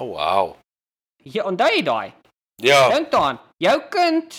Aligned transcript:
O 0.00 0.02
oh, 0.02 0.10
wow. 0.16 0.56
Ja, 1.28 1.44
onthou 1.44 1.68
jy 1.68 1.82
daai? 1.84 2.12
Ja. 2.64 2.88
Dink 2.88 3.10
daaraan. 3.12 3.40
Jou 3.60 3.76
kind 3.92 4.36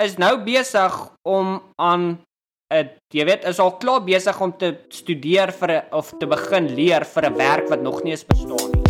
is 0.00 0.16
nou 0.16 0.38
besig 0.44 0.94
om 1.28 1.58
aan 1.76 2.24
'n 2.72 2.88
jy 3.12 3.24
weet, 3.28 3.44
is 3.44 3.60
al 3.60 3.76
klaar 3.76 4.00
besig 4.04 4.40
om 4.40 4.56
te 4.56 4.72
studeer 4.88 5.52
vir 5.52 5.70
'n 5.76 5.84
of 5.92 6.14
te 6.18 6.26
begin 6.26 6.72
leer 6.74 7.04
vir 7.04 7.28
'n 7.28 7.36
werk 7.36 7.68
wat 7.68 7.82
nog 7.82 8.02
nie 8.02 8.16
eens 8.16 8.24
bestaan 8.24 8.70
nie. 8.72 8.81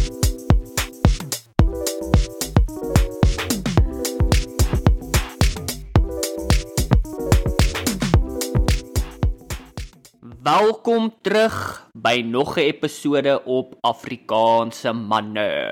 Welkom 10.42 11.14
terug 11.22 11.86
by 11.94 12.22
nog 12.26 12.56
'n 12.56 12.66
episode 12.66 13.44
op 13.44 13.74
Afrikaanse 13.80 14.92
manne. 14.92 15.70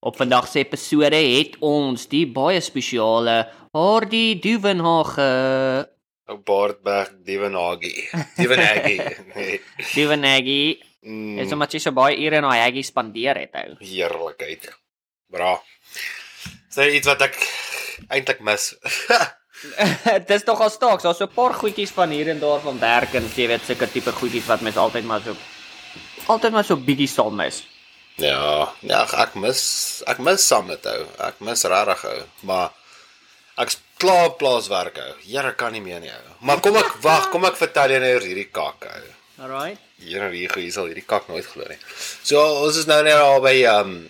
Op 0.00 0.16
vandag 0.16 0.48
se 0.48 0.58
episode 0.58 1.16
het 1.16 1.56
ons 1.60 2.08
die 2.08 2.26
baie 2.26 2.60
spesiale 2.60 3.48
Hardy 3.72 4.38
Duvenhage. 4.38 5.88
Ou 6.28 6.38
Baardberg 6.44 7.10
Dievenhagie. 7.24 8.08
Dievenhagie. 8.36 9.00
Nee. 9.34 9.60
Duvenhagie. 9.94 10.84
Mm, 11.00 11.36
Dis 11.36 11.52
omdat 11.52 11.72
jy 11.72 11.78
so 11.80 11.92
baie 11.92 12.16
ure 12.20 12.36
in 12.36 12.42
daai 12.42 12.60
haggie 12.60 12.82
spandeer 12.84 13.36
het 13.38 13.54
ou. 13.54 13.76
heerlikheid. 13.80 14.68
Bra. 15.30 15.56
Sê 16.68 16.92
iets 16.92 17.06
wat 17.06 17.22
ek 17.22 17.36
eintlik 18.08 18.40
mis. 18.40 18.74
Dis 20.30 20.44
tog 20.46 20.60
al 20.60 20.70
staaks, 20.70 21.02
daar's 21.02 21.18
so 21.18 21.24
'n 21.26 21.34
paar 21.34 21.54
goedjies 21.54 21.90
van 21.90 22.10
hier 22.10 22.28
en 22.28 22.38
daar 22.40 22.60
van 22.60 22.78
werk 22.78 23.14
en 23.14 23.26
jy 23.36 23.46
weet 23.50 23.64
sulke 23.66 23.88
tipe 23.90 24.12
goedjies 24.12 24.46
wat 24.46 24.60
mens 24.60 24.76
altyd 24.76 25.04
maar 25.04 25.20
so 25.24 25.34
altyd 26.26 26.52
maar 26.52 26.64
so 26.64 26.76
bietjie 26.76 27.08
sal 27.08 27.30
mis. 27.30 27.62
ja, 28.16 28.68
ja, 28.80 29.02
ek- 29.22 29.34
mis 29.34 30.02
ek 30.06 30.18
mis 30.18 30.46
saam 30.46 30.66
met 30.66 30.86
ou. 30.86 31.06
Ek 31.18 31.40
mis 31.40 31.62
regtig 31.64 32.04
ou, 32.04 32.22
maar 32.42 32.70
ek's 33.58 33.78
klaar 33.98 34.30
plaaswerk 34.38 34.98
ou. 34.98 35.12
Here 35.26 35.52
kan 35.54 35.72
nie 35.72 35.80
meer 35.80 36.00
nie 36.00 36.10
ou. 36.10 36.34
Maar 36.40 36.60
kom 36.60 36.76
ek 36.76 36.94
wag, 37.02 37.30
kom 37.30 37.44
ek 37.44 37.56
vertel 37.56 37.88
jou 37.90 38.00
nou 38.00 38.14
oor 38.14 38.20
hierdie 38.26 38.50
kak 38.52 38.84
ou. 38.84 39.06
Alright. 39.42 39.78
Hier 39.98 40.30
hier 40.30 40.52
hier 40.54 40.72
sal 40.72 40.86
hierdie 40.86 41.06
kak 41.06 41.28
nooit 41.28 41.46
glo 41.46 41.64
nie. 41.68 41.78
So 42.22 42.38
ons 42.64 42.76
is 42.76 42.86
nou 42.86 43.02
net 43.02 43.14
al 43.18 43.40
by 43.40 43.64
um 43.66 44.08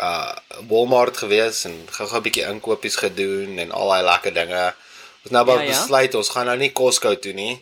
uh 0.00 0.32
Walmart 0.68 1.16
gewees 1.16 1.64
en 1.68 1.86
gou-gou 1.92 2.16
'n 2.18 2.22
bietjie 2.22 2.48
inkopies 2.48 2.96
gedoen 2.96 3.58
en 3.58 3.72
al 3.72 3.88
daai 3.88 4.02
lekker 4.02 4.34
dinge. 4.34 4.74
Ons 5.24 5.32
nou 5.34 5.44
Ja, 5.46 5.54
ja, 5.54 5.62
ja. 5.62 5.72
besluit 5.74 6.14
ons 6.14 6.30
gaan 6.32 6.46
nou 6.48 6.56
nie 6.60 6.72
Costco 6.72 7.14
toe 7.14 7.32
nie. 7.36 7.52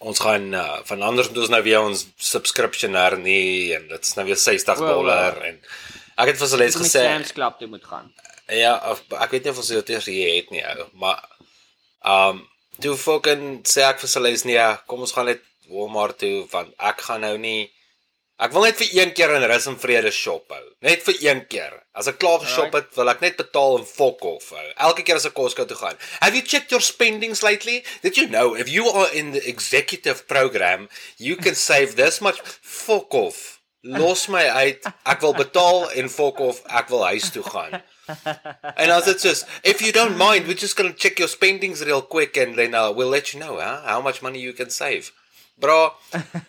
Ons 0.00 0.22
gaan 0.24 0.54
uh, 0.56 0.78
van 0.88 1.02
anders 1.04 1.28
moet 1.28 1.42
ons 1.42 1.52
nou 1.52 1.62
weer 1.62 1.80
ons 1.84 2.06
subscription 2.16 2.94
hernie 2.96 3.74
en 3.76 3.88
dit 3.90 4.06
is 4.06 4.14
nou 4.16 4.24
weer 4.26 4.40
60 4.40 4.78
Wow, 4.80 4.88
dollar 4.88 5.36
wow. 5.36 5.48
en 5.50 5.58
ek 6.16 6.32
het 6.32 6.40
vir 6.40 6.52
hulle 6.54 6.68
Ons 6.70 6.78
gesê 6.80 7.02
Sam's 7.04 7.34
Club 7.36 7.58
toe 7.60 7.68
moet 7.68 7.84
gaan. 7.84 8.08
Ja, 8.48 8.78
of, 8.90 9.02
ek 9.20 9.34
weet 9.36 9.44
nie 9.44 9.52
of 9.52 9.60
ons 9.60 9.68
dit 9.68 9.92
eers 9.92 10.08
hier 10.10 10.32
het 10.38 10.48
nie 10.54 10.64
ou, 10.64 10.86
maar 11.02 11.20
um 12.00 12.40
toe 12.80 12.96
fucking 12.96 13.60
sê 13.68 13.84
ek 13.84 14.00
vir 14.00 14.08
Celeste 14.08 14.48
nee, 14.48 14.64
kom 14.88 15.04
ons 15.04 15.12
gaan 15.12 15.28
net 15.28 15.44
Walmart 15.68 16.16
toe 16.22 16.46
want 16.50 16.72
ek 16.80 17.04
gaan 17.10 17.20
nou 17.26 17.36
nie 17.38 17.68
Ek 18.40 18.54
wil 18.56 18.64
net 18.64 18.78
vir 18.80 18.88
een 18.96 19.10
keer 19.12 19.34
in 19.36 19.44
rus 19.50 19.66
en 19.68 19.74
vrede 19.76 20.08
shop 20.16 20.48
hou. 20.54 20.62
Net 20.86 21.02
vir 21.04 21.18
een 21.20 21.42
keer. 21.52 21.74
As 22.00 22.08
ek 22.08 22.16
klaar 22.22 22.40
geshop 22.40 22.72
het, 22.78 22.86
wil 22.96 23.12
ek 23.12 23.20
net 23.20 23.36
betaal 23.36 23.74
en 23.78 23.84
fok 23.84 24.22
off 24.24 24.54
hou. 24.56 24.66
Elke 24.88 25.04
keer 25.04 25.18
as 25.20 25.26
ek 25.28 25.34
Costco 25.36 25.66
toe 25.68 25.76
gaan. 25.76 25.98
Have 26.24 26.32
you 26.38 26.40
checked 26.40 26.72
your 26.72 26.80
spendings 26.80 27.42
lately? 27.44 27.82
Did 28.00 28.16
you 28.16 28.24
know 28.32 28.54
if 28.56 28.70
you 28.72 28.88
are 28.88 29.10
in 29.12 29.34
the 29.36 29.42
executive 29.44 30.24
program, 30.30 30.88
you 31.18 31.36
can 31.36 31.54
save 31.54 31.96
this 32.00 32.22
much 32.24 32.40
fok 32.64 33.12
off. 33.12 33.60
Los 33.84 34.26
my 34.32 34.46
uit. 34.64 34.88
Ek 35.04 35.20
wil 35.24 35.36
betaal 35.36 35.90
en 36.00 36.08
fok 36.12 36.40
off. 36.40 36.64
Ek 36.72 36.88
wil 36.92 37.04
huis 37.12 37.28
toe 37.36 37.44
gaan. 37.44 37.82
En 38.74 38.90
as 38.96 39.06
dit 39.06 39.20
soos, 39.20 39.44
if 39.62 39.84
you 39.84 39.92
don't 39.92 40.16
mind, 40.16 40.48
we're 40.48 40.58
just 40.58 40.76
going 40.80 40.90
to 40.90 40.96
check 40.96 41.20
your 41.20 41.28
spendings 41.28 41.84
real 41.84 42.02
quick 42.02 42.36
and 42.40 42.56
then 42.56 42.74
uh, 42.74 42.90
we'll 42.90 43.12
let 43.12 43.32
you 43.32 43.40
know, 43.40 43.60
huh, 43.60 43.80
how 43.84 44.00
much 44.00 44.22
money 44.22 44.40
you 44.40 44.52
can 44.56 44.72
save. 44.72 45.12
Bra, 45.60 45.92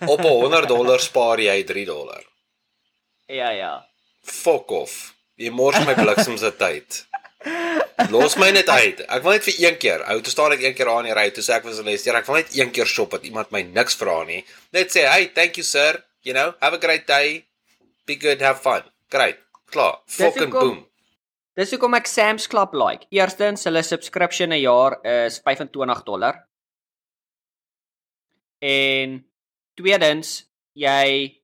op 0.07 0.19
'n 0.23 0.31
100 0.47 0.67
dollar 0.72 1.00
spaar 1.00 1.40
jy 1.40 1.63
3 1.63 1.85
dollar. 1.85 2.23
Ja 3.28 3.50
ja. 3.51 3.73
Fuck 4.23 4.72
off. 4.72 5.13
Jy 5.41 5.50
mors 5.56 5.79
my 5.88 5.96
bliksem 5.97 6.38
se 6.38 6.52
tyd. 6.59 7.02
Los 8.13 8.35
my 8.38 8.52
net 8.53 8.69
uit. 8.69 9.02
Ek 9.07 9.24
wil 9.25 9.35
net 9.35 9.46
vir 9.47 9.57
een 9.63 9.78
keer. 9.81 10.03
Ou, 10.12 10.19
toe 10.22 10.34
staan 10.34 10.53
ek 10.56 10.63
een 10.66 10.75
keer 10.78 10.90
aan 10.91 11.07
die 11.09 11.16
ry, 11.18 11.28
toe 11.34 11.44
sê 11.46 11.56
ek 11.57 11.66
vir 11.66 11.75
Celeste, 11.78 12.13
ek 12.18 12.28
wil 12.29 12.38
net 12.40 12.53
een 12.57 12.72
keer 12.74 12.90
shop 12.90 13.16
dat 13.16 13.25
iemand 13.25 13.52
my 13.53 13.63
niks 13.66 13.97
vra 13.97 14.19
nie. 14.28 14.44
Net 14.74 14.94
sê, 14.94 15.07
"Hey, 15.09 15.31
thank 15.34 15.57
you 15.57 15.63
sir. 15.63 16.03
You 16.24 16.34
know, 16.34 16.53
have 16.62 16.75
a 16.78 16.79
great 16.79 17.07
day. 17.07 17.46
Be 18.06 18.16
good, 18.16 18.41
have 18.41 18.62
fun." 18.62 18.84
Great. 19.09 19.38
Klaar. 19.72 20.00
Fucking 20.06 20.52
boom. 20.52 20.88
Dis 21.56 21.72
hoekom 21.72 21.94
ek 21.94 22.08
Sam's 22.08 22.47
Club 22.47 22.73
like. 22.73 23.06
Eerstens, 23.12 23.63
hulle 23.63 23.84
subscription 23.84 24.52
'n 24.53 24.62
jaar 24.62 25.00
is 25.03 25.40
25 25.40 26.03
dollar. 26.03 26.47
En 28.59 29.25
tweedens, 29.75 30.46
jy 30.73 31.41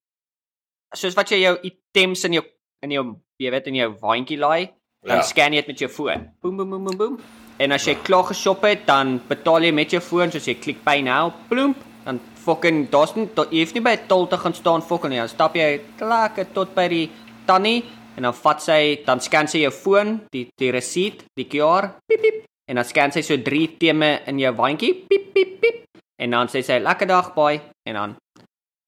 soos 0.96 1.14
wat 1.14 1.30
jy 1.30 1.42
jou 1.42 1.58
items 1.62 2.24
in 2.24 2.34
jou 2.34 2.46
in 2.82 2.92
jou 2.92 3.06
jy 3.40 3.52
weet 3.54 3.68
in 3.70 3.76
jou 3.78 3.90
waantjie 4.02 4.38
laai, 4.40 4.70
dan 5.06 5.18
Ja. 5.18 5.22
scan 5.24 5.54
jy 5.54 5.62
dit 5.62 5.68
met 5.68 5.80
jou 5.80 5.90
foon. 5.90 6.30
Boem 6.42 6.58
boem 6.58 6.70
boem 6.70 6.84
boem 6.86 6.98
boem. 6.98 7.18
En 7.60 7.72
as 7.72 7.86
jy 7.86 7.96
klaar 8.04 8.24
geshop 8.24 8.62
het, 8.64 8.86
dan 8.86 9.20
betaal 9.30 9.62
jy 9.64 9.72
met 9.74 9.90
jou 9.92 10.02
foon 10.02 10.32
soos 10.32 10.46
jy 10.46 10.56
klik 10.56 10.84
pay 10.84 11.02
now, 11.02 11.32
plump, 11.50 11.78
dan 12.06 12.20
fucking 12.36 12.90
daar's 12.90 13.16
nie 13.16 13.28
da- 13.36 13.46
jy 13.52 13.60
hoef 13.64 13.74
nie 13.74 13.82
by 13.82 13.92
'n 13.96 14.08
tol 14.08 14.28
te 14.28 14.38
gaan 14.38 14.54
staan 14.54 14.82
fucking 14.82 15.10
nie. 15.12 15.20
Dan 15.20 15.28
stap 15.28 15.56
jy 15.56 15.82
lekker 16.00 16.46
tot 16.54 16.76
by 16.76 16.88
die 16.88 17.10
tannie 17.46 17.84
en 18.16 18.24
dan 18.24 18.34
vat 18.34 18.62
sy 18.62 19.04
dan 19.06 19.20
scan 19.20 19.48
sy 19.48 19.60
jou 19.60 19.72
foon, 19.72 20.22
die 20.32 20.48
die 20.58 20.72
receipt, 20.72 21.24
die 21.36 21.46
QR, 21.46 21.94
piep 22.10 22.22
piep 22.22 22.46
en 22.68 22.76
dan 22.76 22.86
scan 22.86 23.12
sy 23.12 23.22
so 23.22 23.38
drie 23.38 23.68
teme 23.78 24.20
in 24.28 24.40
jou 24.40 24.54
waantjie, 24.54 24.94
piep 25.08 25.34
piep 25.34 25.62
piep. 25.62 25.86
En 26.20 26.32
dan 26.32 26.48
sê 26.48 26.64
sy 26.64 26.80
lekker 26.80 27.08
dag 27.08 27.34
baie 27.36 27.62
en 27.86 27.94
dan 27.94 28.16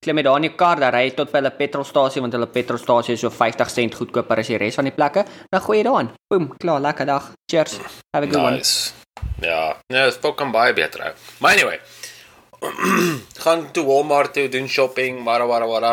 klim 0.00 0.16
jy 0.16 0.24
daar 0.24 0.38
in 0.40 0.48
jou 0.48 0.54
kar, 0.56 0.80
dan 0.80 0.94
ry 0.94 1.02
jy 1.08 1.14
tot 1.18 1.32
by 1.32 1.42
hulle 1.42 1.52
petrolstasie 1.58 2.22
want 2.24 2.36
hulle 2.36 2.48
petrolstasie 2.48 3.16
is 3.18 3.24
so 3.24 3.30
50 3.30 3.72
sent 3.72 3.96
goedkoper 3.98 4.40
as 4.40 4.48
die 4.48 4.60
res 4.60 4.78
van 4.80 4.88
die 4.88 4.94
plekke. 4.96 5.26
Dan 5.52 5.64
gooi 5.66 5.80
jy 5.80 5.84
daarin. 5.84 6.12
Boom, 6.32 6.46
klaar, 6.62 6.80
lekker 6.80 7.08
dag. 7.10 7.30
Cheers. 7.50 7.76
Have 8.14 8.24
a 8.24 8.30
good 8.30 8.40
one. 8.40 8.56
Nice. 8.56 8.92
Ja, 9.44 9.76
nee, 9.92 10.04
dit 10.08 10.20
fucking 10.22 10.52
baie 10.54 10.72
beter 10.76 11.10
ou. 11.10 11.12
Maar 11.44 11.58
anyway, 11.58 11.80
gaan 13.44 13.66
toe 13.76 13.84
Walmart 13.84 14.32
toe 14.36 14.48
doen 14.48 14.68
shopping, 14.68 15.20
wara 15.24 15.48
wara 15.48 15.68
wara. 15.68 15.92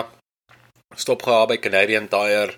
Stop 0.96 1.24
gehad 1.28 1.52
by 1.52 1.58
Canadian 1.60 2.08
Tire. 2.08 2.56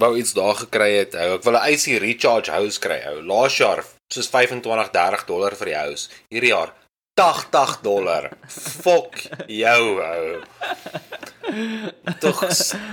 Wou 0.00 0.16
iets 0.18 0.32
daar 0.34 0.56
gekry 0.64 0.94
het 0.96 1.14
ou. 1.14 1.34
Ek 1.36 1.44
wil 1.44 1.58
'n 1.60 1.68
AC 1.68 2.00
recharge 2.00 2.50
house 2.50 2.80
kry 2.80 3.02
ou. 3.12 3.20
Laas 3.20 3.56
jaar 3.56 3.84
soos 4.12 4.32
25 4.32 4.90
30 4.96 5.28
dollar 5.28 5.56
vir 5.60 5.72
die 5.72 5.76
house. 5.76 6.08
Hierdie 6.32 6.54
jaar 6.56 6.72
80 7.14 7.78
dollar. 7.82 8.30
Fuck 8.48 9.20
jou 9.46 10.00
ou. 10.02 10.42
Tog 12.20 12.40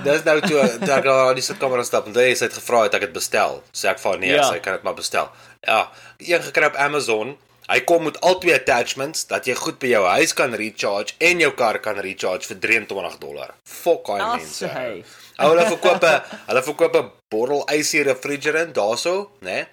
dis 0.06 0.24
nou 0.28 0.36
toe 0.46 0.66
toe 0.82 0.94
ek 0.94 1.06
daar 1.08 1.30
aan 1.30 1.38
die 1.40 1.46
sitkamer 1.46 1.82
stap 1.88 2.10
en 2.10 2.18
hy 2.18 2.28
het 2.36 2.54
gevra 2.60 2.84
het 2.86 2.98
ek 3.00 3.08
het 3.10 3.16
bestel. 3.16 3.62
Sê 3.74 3.90
ek 3.92 4.02
vir 4.04 4.20
nee, 4.22 4.36
Ja. 4.36 4.44
sy 4.50 4.60
kan 4.60 4.78
dit 4.78 4.84
maar 4.84 4.98
bestel. 4.98 5.32
Ja, 5.66 5.90
een 6.20 6.44
gekry 6.44 6.70
op 6.70 6.76
Amazon. 6.76 7.38
Hy 7.72 7.80
kom 7.88 8.04
met 8.04 8.20
al 8.22 8.38
twee 8.40 8.54
attachments 8.54 9.28
dat 9.30 9.46
jy 9.48 9.56
goed 9.56 9.80
by 9.80 9.88
jou 9.94 10.06
huis 10.06 10.34
kan 10.34 10.54
recharge 10.54 11.14
en 11.20 11.40
jou 11.40 11.52
kar 11.56 11.80
kan 11.80 11.96
recharge 12.04 12.46
vir 12.50 12.60
23 12.60 13.18
dollar. 13.22 13.54
Fuck 13.64 14.06
daai 14.08 14.38
mense. 14.38 14.68
Hey. 14.68 15.04
Hulle 15.38 15.66
verkoop 15.66 16.04
'n 16.04 16.22
hulle 16.48 16.64
verkoop 16.64 16.96
'n 16.96 17.12
bottel 17.30 17.64
AC 17.70 18.04
refrigerant 18.06 18.76
daarso, 18.76 19.32
né? 19.42 19.46
Nee, 19.46 19.66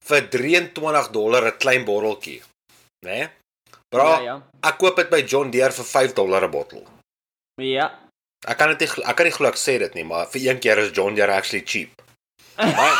vir 0.00 0.28
23 0.30 1.10
dollar 1.10 1.44
'n 1.46 1.58
klein 1.58 1.84
botteltjie. 1.84 2.42
Né? 3.02 3.18
Nee? 3.18 3.28
Bra, 3.94 4.08
Ja, 4.18 4.20
ja. 4.24 4.36
ek 4.70 4.78
koop 4.82 4.96
dit 5.00 5.10
by 5.10 5.22
John 5.22 5.50
Deere 5.54 5.72
vir 5.72 5.84
5 5.90 6.12
dollar 6.18 6.44
'n 6.46 6.50
bottel. 6.50 6.82
Ja. 7.62 7.90
Ek 8.46 8.58
kan 8.58 8.68
dit 8.74 8.80
nie 8.84 9.04
ek 9.06 9.16
kan 9.16 9.26
nie 9.26 9.32
glo 9.32 9.48
ek 9.48 9.56
sê 9.60 9.78
dit 9.78 9.94
nie, 9.94 10.04
maar 10.04 10.26
vir 10.26 10.40
een 10.50 10.58
keer 10.60 10.78
is 10.78 10.90
John 10.92 11.14
Deere 11.14 11.32
actually 11.32 11.64
cheap. 11.66 12.02
Maar 12.56 12.96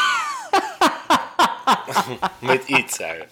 met 2.50 2.68
iets 2.68 2.98
hè. 2.98 3.26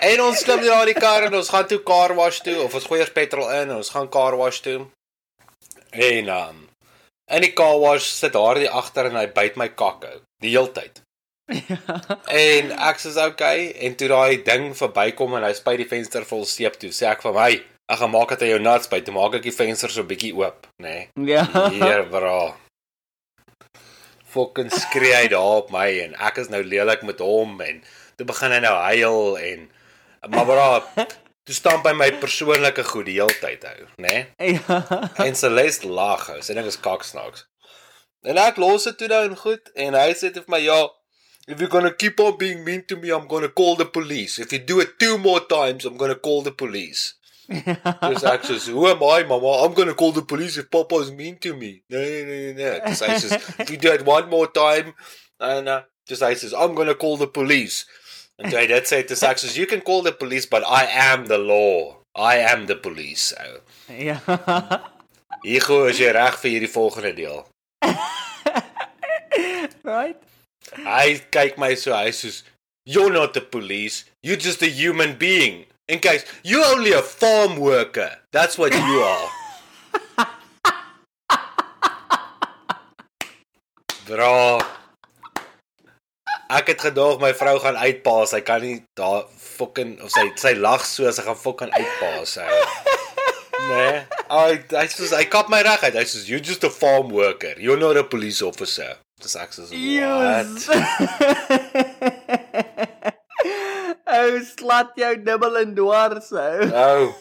En 0.00 0.20
ons 0.24 0.42
klim 0.42 0.62
in 0.64 0.86
die 0.88 0.94
kar 0.96 1.26
en 1.28 1.34
ons 1.34 1.48
gaan 1.52 1.66
toe 1.68 1.82
car 1.84 2.14
wash 2.16 2.40
toe 2.40 2.56
of 2.64 2.74
ons 2.74 2.84
gooi 2.88 3.00
eers 3.00 3.12
petrol 3.12 3.50
in 3.50 3.68
en 3.68 3.76
ons 3.76 3.90
gaan 3.90 4.08
car 4.08 4.36
wash 4.36 4.60
toe. 4.64 4.86
En 5.90 6.28
um 6.28 6.68
in 7.30 7.42
die 7.44 7.52
car 7.52 7.78
wash 7.78 8.06
sit 8.08 8.32
daardie 8.32 8.70
agter 8.70 9.06
en 9.10 9.16
hy 9.20 9.26
byt 9.26 9.56
my 9.56 9.68
kak 9.68 10.04
ou 10.08 10.20
die 10.42 10.50
heeltyd. 10.56 11.02
En 11.50 12.72
ek 12.90 13.02
sê 13.02 13.12
okay 13.26 13.70
en 13.86 13.96
toe 13.98 14.08
daai 14.12 14.40
ding 14.46 14.70
verbykom 14.78 15.36
en 15.38 15.46
hy 15.48 15.52
spuit 15.58 15.80
die 15.82 15.88
venster 15.90 16.26
vol 16.28 16.46
seep 16.48 16.78
toe, 16.80 16.92
sê 16.94 17.08
ek 17.10 17.24
vir 17.26 17.36
my, 17.36 17.50
ek 17.90 18.02
gaan 18.02 18.12
maak 18.14 18.34
dat 18.34 18.44
hy 18.44 18.52
jou 18.52 18.62
nuts 18.62 18.90
byt, 18.90 19.06
toe 19.06 19.16
maak 19.16 19.38
ek 19.40 19.46
die 19.48 19.54
venster 19.54 19.92
so 19.92 20.06
bietjie 20.06 20.32
oop, 20.38 20.68
nê. 20.82 21.08
Nee. 21.14 21.34
Ja. 21.34 21.46
Hier 21.74 22.04
bra. 22.10 22.52
Fucking 24.30 24.70
skree 24.70 25.16
hy 25.16 25.26
daar 25.32 25.64
op 25.64 25.72
my 25.74 25.88
en 26.04 26.14
ek 26.28 26.38
is 26.44 26.52
nou 26.52 26.62
lelik 26.62 27.02
met 27.06 27.22
hom 27.24 27.58
en 27.66 27.82
toe 28.18 28.28
begin 28.28 28.54
hy 28.54 28.60
nou 28.62 28.76
huil 28.86 29.38
en 29.40 29.66
maar 30.30 30.46
bra, 30.46 30.66
toe 31.48 31.56
staan 31.56 31.80
by 31.82 31.94
my 31.96 32.10
persoonlike 32.22 32.84
goed 32.92 33.08
die 33.08 33.16
hele 33.18 33.34
tyd 33.42 33.64
hou, 33.66 33.86
né? 33.98 34.26
Nee? 34.38 34.58
Ja. 34.60 35.00
En 35.24 35.34
Celeste 35.34 35.88
lag, 35.88 36.28
ou. 36.30 36.42
sy 36.44 36.54
ding 36.54 36.68
is 36.68 36.78
kaksnaaks. 36.78 37.46
En 38.28 38.36
ek 38.38 38.60
los 38.60 38.84
dit 38.84 38.98
toe 39.00 39.08
nou 39.08 39.22
en 39.30 39.36
goed 39.40 39.70
en 39.80 39.96
hy 39.96 40.10
sê 40.18 40.28
vir 40.34 40.44
my 40.52 40.60
ja, 40.60 40.76
if 41.50 41.60
you're 41.60 41.68
going 41.68 41.84
to 41.84 41.94
keep 41.94 42.20
on 42.20 42.38
being 42.38 42.64
mean 42.64 42.84
to 42.88 42.96
me, 42.96 43.10
I'm 43.10 43.26
going 43.26 43.42
to 43.42 43.48
call 43.48 43.76
the 43.76 43.84
police. 43.84 44.38
If 44.38 44.52
you 44.52 44.58
do 44.58 44.80
it 44.80 44.98
two 44.98 45.18
more 45.18 45.40
times, 45.40 45.84
I'm 45.84 45.96
going 45.96 46.12
to 46.12 46.18
call 46.18 46.42
the 46.42 46.52
police. 46.52 47.14
Ek 47.50 48.44
sê, 48.46 48.70
"Who 48.70 48.86
am 48.86 49.02
I, 49.02 49.24
mama? 49.24 49.64
I'm 49.64 49.74
going 49.74 49.88
to 49.88 49.94
call 49.94 50.12
the 50.12 50.22
police 50.22 50.56
if 50.56 50.70
papa 50.70 50.94
is 50.96 51.10
mean 51.10 51.36
to 51.38 51.54
me." 51.54 51.82
Nee, 51.90 52.22
nee, 52.24 52.24
nee, 52.24 52.52
nee. 52.54 52.78
Dis 52.86 53.00
hy 53.02 53.16
sê, 53.18 53.40
"If 53.58 53.70
you 53.70 53.76
do 53.76 53.90
it 53.92 54.04
one 54.06 54.30
more 54.30 54.46
time, 54.46 54.94
and 55.40 55.68
uh, 55.68 55.82
dis 56.06 56.22
hy 56.22 56.34
sê, 56.34 56.52
"I'm 56.54 56.76
going 56.76 56.86
to 56.86 56.94
call 56.94 57.16
the 57.16 57.26
police." 57.26 57.86
Toe 58.38 58.54
hy 58.54 58.68
dit 58.70 58.86
sê, 58.86 59.02
dis 59.02 59.22
ek 59.26 59.42
"You 59.56 59.66
can 59.66 59.80
call 59.80 60.02
the 60.02 60.12
police, 60.12 60.46
but 60.46 60.62
I 60.62 60.86
am 60.86 61.26
the 61.26 61.38
law. 61.38 62.06
I 62.14 62.38
am 62.38 62.66
the 62.66 62.76
police." 62.76 63.34
Ou. 63.34 63.58
ja. 63.98 64.20
Hugo, 65.42 65.86
is 65.90 65.98
jy 65.98 66.12
reg 66.14 66.38
vir 66.38 66.54
hierdie 66.54 66.70
volgende 66.70 67.14
deel? 67.16 67.46
right? 69.82 70.29
Hy 70.78 71.18
kyk 71.34 71.58
my 71.58 71.74
so, 71.74 71.92
hy 71.92 72.10
sê, 72.14 72.42
"You're 72.86 73.12
not 73.12 73.34
the 73.34 73.40
police. 73.40 74.04
You're 74.22 74.36
just 74.36 74.62
a 74.62 74.70
human 74.70 75.16
being." 75.16 75.66
In 75.90 75.98
case 75.98 76.24
you 76.44 76.62
only 76.64 76.92
a 76.92 77.02
farm 77.02 77.56
worker. 77.58 78.18
That's 78.30 78.56
what 78.56 78.72
you 78.72 79.02
are. 79.02 79.28
Bra. 84.06 84.62
Ek 86.50 86.66
het 86.70 86.80
gedoog 86.82 87.18
my 87.18 87.34
vrou 87.34 87.58
gaan 87.58 87.74
uitpaas. 87.74 88.30
Sy 88.30 88.40
kan 88.46 88.62
nie 88.62 88.86
daar 88.94 89.26
fucking 89.34 89.98
of 89.98 90.14
sy 90.14 90.30
sy 90.38 90.54
lag 90.62 90.86
so 90.86 91.10
sy 91.10 91.22
gaan 91.26 91.38
fucking 91.38 91.74
uitpaas. 91.74 92.38
Hy. 92.38 92.46
Nee. 93.66 94.06
Hy 94.30 94.62
hy 94.70 94.86
sê 94.94 95.10
hy 95.10 95.26
kap 95.30 95.50
my 95.50 95.58
reg 95.66 95.82
uit. 95.90 95.98
Hy 95.98 96.06
sê 96.06 96.22
you 96.30 96.38
just 96.38 96.62
a 96.62 96.70
farm 96.70 97.10
worker. 97.10 97.58
You're 97.58 97.82
not 97.82 97.98
a 97.98 98.06
police 98.06 98.46
officer. 98.46 98.94
Dis 99.20 99.36
ek 99.36 99.50
sê 99.52 99.66
Yes. 99.76 100.68
what? 100.68 100.80
Ou 104.10 104.40
slat 104.44 104.90
jou 104.98 105.14
dubbel 105.24 105.56
en 105.62 105.74
dwars 105.76 106.32
ou. 106.32 106.70
Oh, 106.74 107.08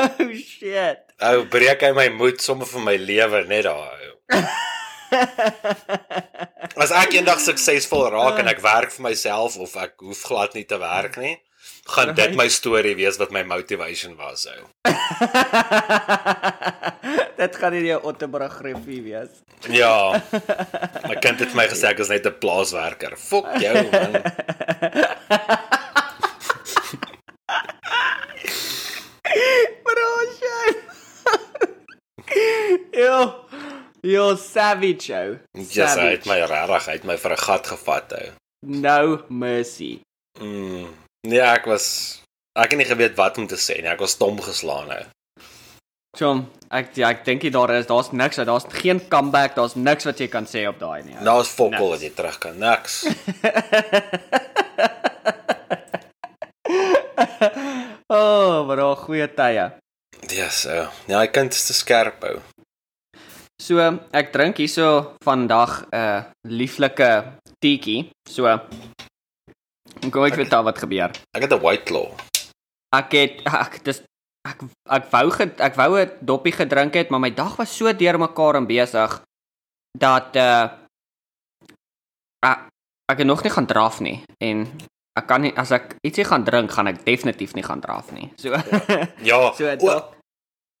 Oh 0.00 0.30
shit. 0.38 1.00
ou 1.26 1.40
breek 1.52 1.80
hy 1.84 1.90
my 1.96 2.08
moed 2.14 2.38
sommer 2.44 2.66
vir 2.68 2.82
my 2.84 2.94
lewe 3.00 3.40
net 3.50 3.64
daar. 3.66 3.98
ou. 4.06 4.14
As 6.80 6.92
ek 6.94 7.14
eendag 7.18 7.40
suksesvol 7.42 8.06
raak 8.14 8.38
en 8.40 8.48
ek 8.52 8.62
werk 8.64 8.90
vir 8.94 9.04
myself 9.08 9.52
of 9.60 9.72
ek 9.82 9.92
hoef 10.06 10.22
glad 10.28 10.50
nie 10.54 10.64
te 10.70 10.78
werk 10.80 11.14
nie, 11.20 11.34
gaan 11.84 12.14
dit 12.14 12.34
my 12.36 12.48
storie 12.48 12.94
wees 12.96 13.16
wat 13.18 13.30
my 13.30 13.42
motivation 13.42 14.16
was 14.16 14.46
ou. 14.46 14.66
Dit 17.40 17.56
gaan 17.56 17.72
nie 17.72 17.86
jou 17.88 18.02
autobiografie 18.04 19.02
wees. 19.02 19.28
Ja. 19.72 20.22
My 21.08 21.16
kind 21.20 21.40
het 21.40 21.54
my 21.56 21.66
gesê 21.72 21.86
ek 21.94 21.98
is 22.04 22.08
net 22.12 22.26
'n 22.28 22.38
plaaswerker. 22.40 23.16
Fok 23.16 23.48
jou 23.60 23.90
man. 23.90 24.12
Bro, 29.84 30.08
shit. 30.38 30.76
Yo. 33.02 33.44
Yo 34.02 34.36
savage 34.36 35.12
ou. 35.12 35.38
Ja, 35.72 35.92
hy 35.96 36.14
het 36.16 36.26
my 36.28 36.40
regtig 36.48 36.88
uit 36.88 37.04
my 37.04 37.16
vir 37.20 37.32
'n 37.36 37.44
gat 37.44 37.66
gevat 37.66 38.12
ou. 38.16 38.26
No 38.60 39.24
mercy. 39.28 40.00
Mm. 40.40 40.88
Ja, 41.28 41.52
ek 41.52 41.66
was 41.68 41.86
ek 42.56 42.72
het 42.72 42.80
nie 42.80 42.88
geweet 42.88 43.16
wat 43.18 43.36
om 43.38 43.46
te 43.48 43.56
sê 43.60 43.76
nie. 43.80 43.90
Ek 43.92 44.00
was 44.00 44.16
stom 44.16 44.40
geslaan 44.40 44.88
nou. 44.88 45.02
Chom, 46.16 46.48
ek 46.74 46.96
ja, 46.98 47.10
ek 47.12 47.24
dink 47.26 47.44
jy 47.44 47.50
daar 47.54 47.70
is 47.76 47.86
daar's 47.86 48.10
niks, 48.16 48.40
daar's 48.48 48.66
geen 48.80 49.00
comeback, 49.12 49.54
daar's 49.54 49.76
niks 49.76 50.04
wat 50.08 50.18
jy 50.18 50.28
kan 50.32 50.46
sê 50.48 50.66
op 50.68 50.78
daai 50.80 51.02
nie. 51.04 51.14
ou. 51.18 51.24
Nou 51.28 51.44
fokol 51.44 51.94
as 51.94 52.02
jy 52.02 52.10
terug 52.16 52.38
kan. 52.42 52.56
Niks. 52.58 53.04
oh, 58.16 58.66
bro, 58.66 58.94
goeie 59.04 59.28
tye. 59.36 59.70
Ja, 60.32 60.48
so. 60.48 60.88
Ja, 61.06 61.20
hy 61.20 61.28
kind 61.30 61.52
is 61.54 61.66
te 61.68 61.74
skerp 61.76 62.24
ou. 62.32 62.40
So, 63.60 63.76
ek 64.16 64.32
drink 64.32 64.56
hierso 64.56 65.20
vandag 65.22 65.84
'n 65.92 65.94
uh, 65.94 66.24
lieflike 66.48 67.36
teetjie. 67.60 68.08
So 68.24 68.48
ek 70.10 70.16
gou 70.18 70.26
ek 70.26 70.38
weet 70.42 70.52
al 70.58 70.66
wat 70.66 70.78
gebeur. 70.82 71.14
Ek 71.36 71.42
het 71.46 71.52
'n 71.54 71.62
white 71.62 71.86
claw. 71.86 72.10
Ek 72.92 73.12
het 73.14 73.40
ek 73.46 73.84
dis 73.86 74.02
ek 74.48 74.58
ek 74.90 75.04
wou 75.14 75.30
ge, 75.30 75.50
ek 75.58 75.74
wou 75.78 75.98
'n 76.00 76.10
doppie 76.20 76.52
gedrink 76.52 76.94
het, 76.94 77.10
maar 77.10 77.20
my 77.20 77.30
dag 77.30 77.56
was 77.56 77.70
so 77.76 77.86
deurmekaar 77.92 78.56
en 78.56 78.66
besig 78.66 79.22
dat 79.98 80.36
uh 80.36 80.68
ek, 82.44 82.58
ek 83.12 83.18
het 83.18 83.26
nog 83.26 83.42
nie 83.42 83.50
gaan 83.52 83.66
draf 83.66 84.00
nie 84.00 84.24
en 84.40 84.66
ek 85.18 85.26
kan 85.26 85.42
nie 85.42 85.52
as 85.56 85.70
ek 85.70 85.94
ietsie 86.06 86.24
gaan 86.24 86.44
drink, 86.44 86.70
gaan 86.72 86.86
ek 86.88 87.04
definitief 87.04 87.54
nie 87.54 87.62
gaan 87.62 87.80
draf 87.80 88.10
nie. 88.12 88.32
So 88.36 88.50
Ja. 89.30 89.52
so 89.52 89.64
o, 89.66 89.76
dalk 89.76 90.14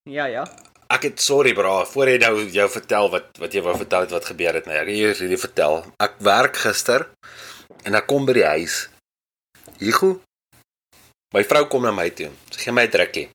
Ja, 0.08 0.24
ja. 0.26 0.44
ek 0.90 1.02
het 1.02 1.20
sorry 1.20 1.52
bra, 1.54 1.84
voor 1.84 2.06
jy 2.08 2.18
nou 2.18 2.44
jou 2.50 2.68
vertel 2.68 3.10
wat 3.10 3.38
wat 3.38 3.52
jy 3.54 3.62
wou 3.62 3.76
vertel 3.76 4.00
het 4.00 4.10
wat 4.10 4.24
gebeur 4.24 4.54
het 4.54 4.66
nou. 4.66 4.74
Ek 4.76 4.88
hier 4.88 5.14
hierdie 5.14 5.38
vertel. 5.38 5.84
Ek 6.00 6.16
werk 6.18 6.56
gister 6.56 7.06
en 7.84 7.94
ek 7.94 8.06
kom 8.06 8.26
by 8.26 8.32
die 8.32 8.44
huis. 8.46 8.88
Hugo. 9.80 10.20
My 11.34 11.42
vrou 11.46 11.64
kom 11.70 11.82
na 11.86 11.92
my 11.94 12.08
toe. 12.10 12.30
Sy 12.50 12.64
gee 12.64 12.72
my 12.74 12.86
'n 12.86 12.90
drukkie. 12.92 13.28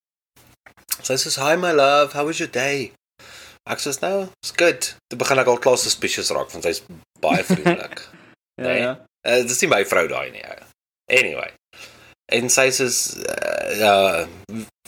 Sy 1.02 1.14
sê, 1.18 1.30
"Hi 1.42 1.56
my 1.56 1.72
love, 1.72 2.14
how 2.14 2.26
was 2.26 2.38
your 2.40 2.52
day?" 2.52 2.92
Ek 3.68 3.80
sê, 3.80 3.94
"Nou, 4.02 4.28
it's 4.44 4.52
good." 4.56 4.96
Toe 5.10 5.18
begin 5.18 5.40
ek 5.40 5.48
al 5.48 5.60
klaar 5.60 5.78
suspicious 5.78 6.30
raak 6.30 6.52
want 6.52 6.64
sy's 6.64 6.82
baie 7.22 7.44
vriendelik. 7.50 8.00
Ja, 8.58 8.64
Nee. 8.68 8.80
ja. 8.80 8.92
Uh, 9.28 9.42
dis 9.48 9.62
nie 9.62 9.70
my 9.70 9.84
vrou 9.86 10.08
daai 10.08 10.32
nie. 10.32 10.44
ou. 10.44 10.66
Anyway. 11.10 11.52
En 12.32 12.50
sy 12.50 12.70
sê 12.72 12.86
uh, 12.86 13.78
ja, 13.80 14.28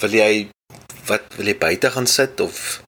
wil 0.01 0.11
jy 0.11 0.49
wat 1.07 1.33
wil 1.37 1.45
jy 1.47 1.57
buite 1.57 1.91
gaan 1.91 2.07
sit 2.07 2.39
of 2.39 2.81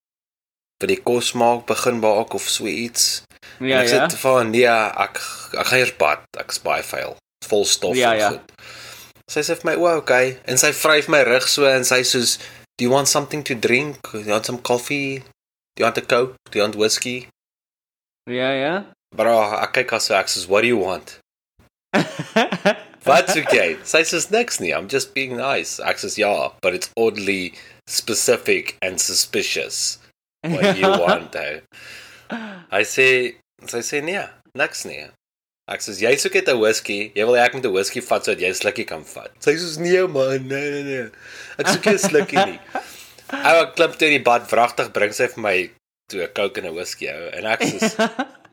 wil 0.82 0.90
jy 0.90 1.02
kos 1.04 1.34
maak, 1.34 1.66
begin 1.66 2.00
maak 2.00 2.34
of 2.34 2.48
so 2.50 2.66
iets? 2.66 3.24
Ja, 3.60 3.80
En 3.80 3.86
ek 3.86 3.90
ja. 3.90 4.08
sê 4.08 4.18
vir 4.18 4.32
haar, 4.32 4.46
nee, 4.46 4.66
ek 4.68 5.16
ek 5.60 5.66
gaan 5.68 5.80
eers 5.80 5.98
bad. 5.98 6.20
Ek's 6.38 6.60
baie 6.64 6.84
vuil. 6.84 7.18
Vol 7.50 7.66
stof 7.66 7.96
Ja, 7.98 8.14
en 8.14 8.20
ja. 8.20 8.30
goed. 8.30 8.52
Sy 9.30 9.42
sê 9.46 9.56
vir 9.60 9.66
my, 9.72 9.76
"O, 9.78 9.98
okay." 9.98 10.38
En 10.50 10.58
sy 10.58 10.72
vryf 10.74 11.08
my 11.10 11.22
rug 11.28 11.48
so 11.48 11.66
en 11.70 11.84
sy 11.86 12.02
sê, 12.02 12.38
"Do 12.78 12.86
you 12.86 12.92
want 12.92 13.08
something 13.08 13.44
to 13.46 13.56
drink? 13.56 14.12
Do 14.12 14.20
you 14.20 14.32
want 14.32 14.46
some 14.46 14.58
coffee? 14.62 15.20
Do 15.76 15.84
you 15.84 15.86
want 15.86 15.98
a 15.98 16.02
coke? 16.02 16.36
Do 16.52 16.60
you 16.60 16.64
want 16.66 16.76
whiskey?" 16.76 17.28
Ja, 18.30 18.52
ja. 18.54 18.74
Bra, 19.16 19.64
ek 19.64 19.74
kyk 19.74 19.90
haar 19.92 20.02
so 20.02 20.16
ek 20.16 20.28
sê, 20.28 20.48
"What 20.48 20.62
do 20.62 20.68
you 20.68 20.78
want?" 20.78 21.20
Wat's 23.06 23.36
okay? 23.38 23.78
Sy 23.88 24.02
sê 24.06 24.20
niks 24.32 24.60
nie. 24.60 24.72
I'm 24.76 24.88
just 24.90 25.14
being 25.16 25.38
nice. 25.38 25.80
Ek 25.80 25.98
sê 25.98 26.12
ja, 26.20 26.52
but 26.62 26.74
it's 26.76 26.90
oddly 26.98 27.54
specific 27.88 28.76
and 28.82 29.00
suspicious. 29.02 29.98
What 30.44 30.78
you 30.78 30.88
want 31.06 31.32
though? 31.32 31.62
Hy 32.30 32.84
sê 32.86 33.08
sy 33.66 33.82
sê 33.86 34.04
nee, 34.04 34.22
niks 34.56 34.86
nie. 34.86 35.08
Ek 35.70 35.84
sê 35.86 35.94
jy 36.02 36.16
soek 36.18 36.34
net 36.40 36.50
'n 36.50 36.58
whisky. 36.58 37.12
Jy 37.14 37.26
wil 37.30 37.36
hê 37.38 37.44
ek 37.46 37.54
moet 37.54 37.66
'n 37.66 37.74
whisky 37.74 38.02
vat 38.02 38.26
sodat 38.26 38.42
jy 38.42 38.50
'n 38.50 38.58
slukkie 38.58 38.88
kan 38.90 39.04
vat. 39.06 39.32
Sy 39.40 39.54
sê 39.54 39.80
nee 39.86 40.08
man, 40.08 40.48
nee 40.48 40.70
nee 40.74 40.84
nee. 40.84 41.10
Ek 41.62 41.68
soek 41.68 41.86
'n 41.88 41.98
slukkie 42.10 42.46
nie. 42.46 42.60
Ou 43.30 43.58
ek 43.62 43.76
klim 43.78 43.92
toe 43.94 44.10
die 44.10 44.24
bad, 44.26 44.50
wragtig 44.50 44.90
bring 44.92 45.14
sy 45.14 45.28
vir 45.28 45.44
my 45.46 45.58
toe 46.10 46.24
'n 46.26 46.34
Coke 46.34 46.58
en 46.58 46.66
'n 46.72 46.76
whisky 46.76 47.06
ou 47.14 47.30
en 47.38 47.46
ek 47.46 47.62
sê 47.62 47.94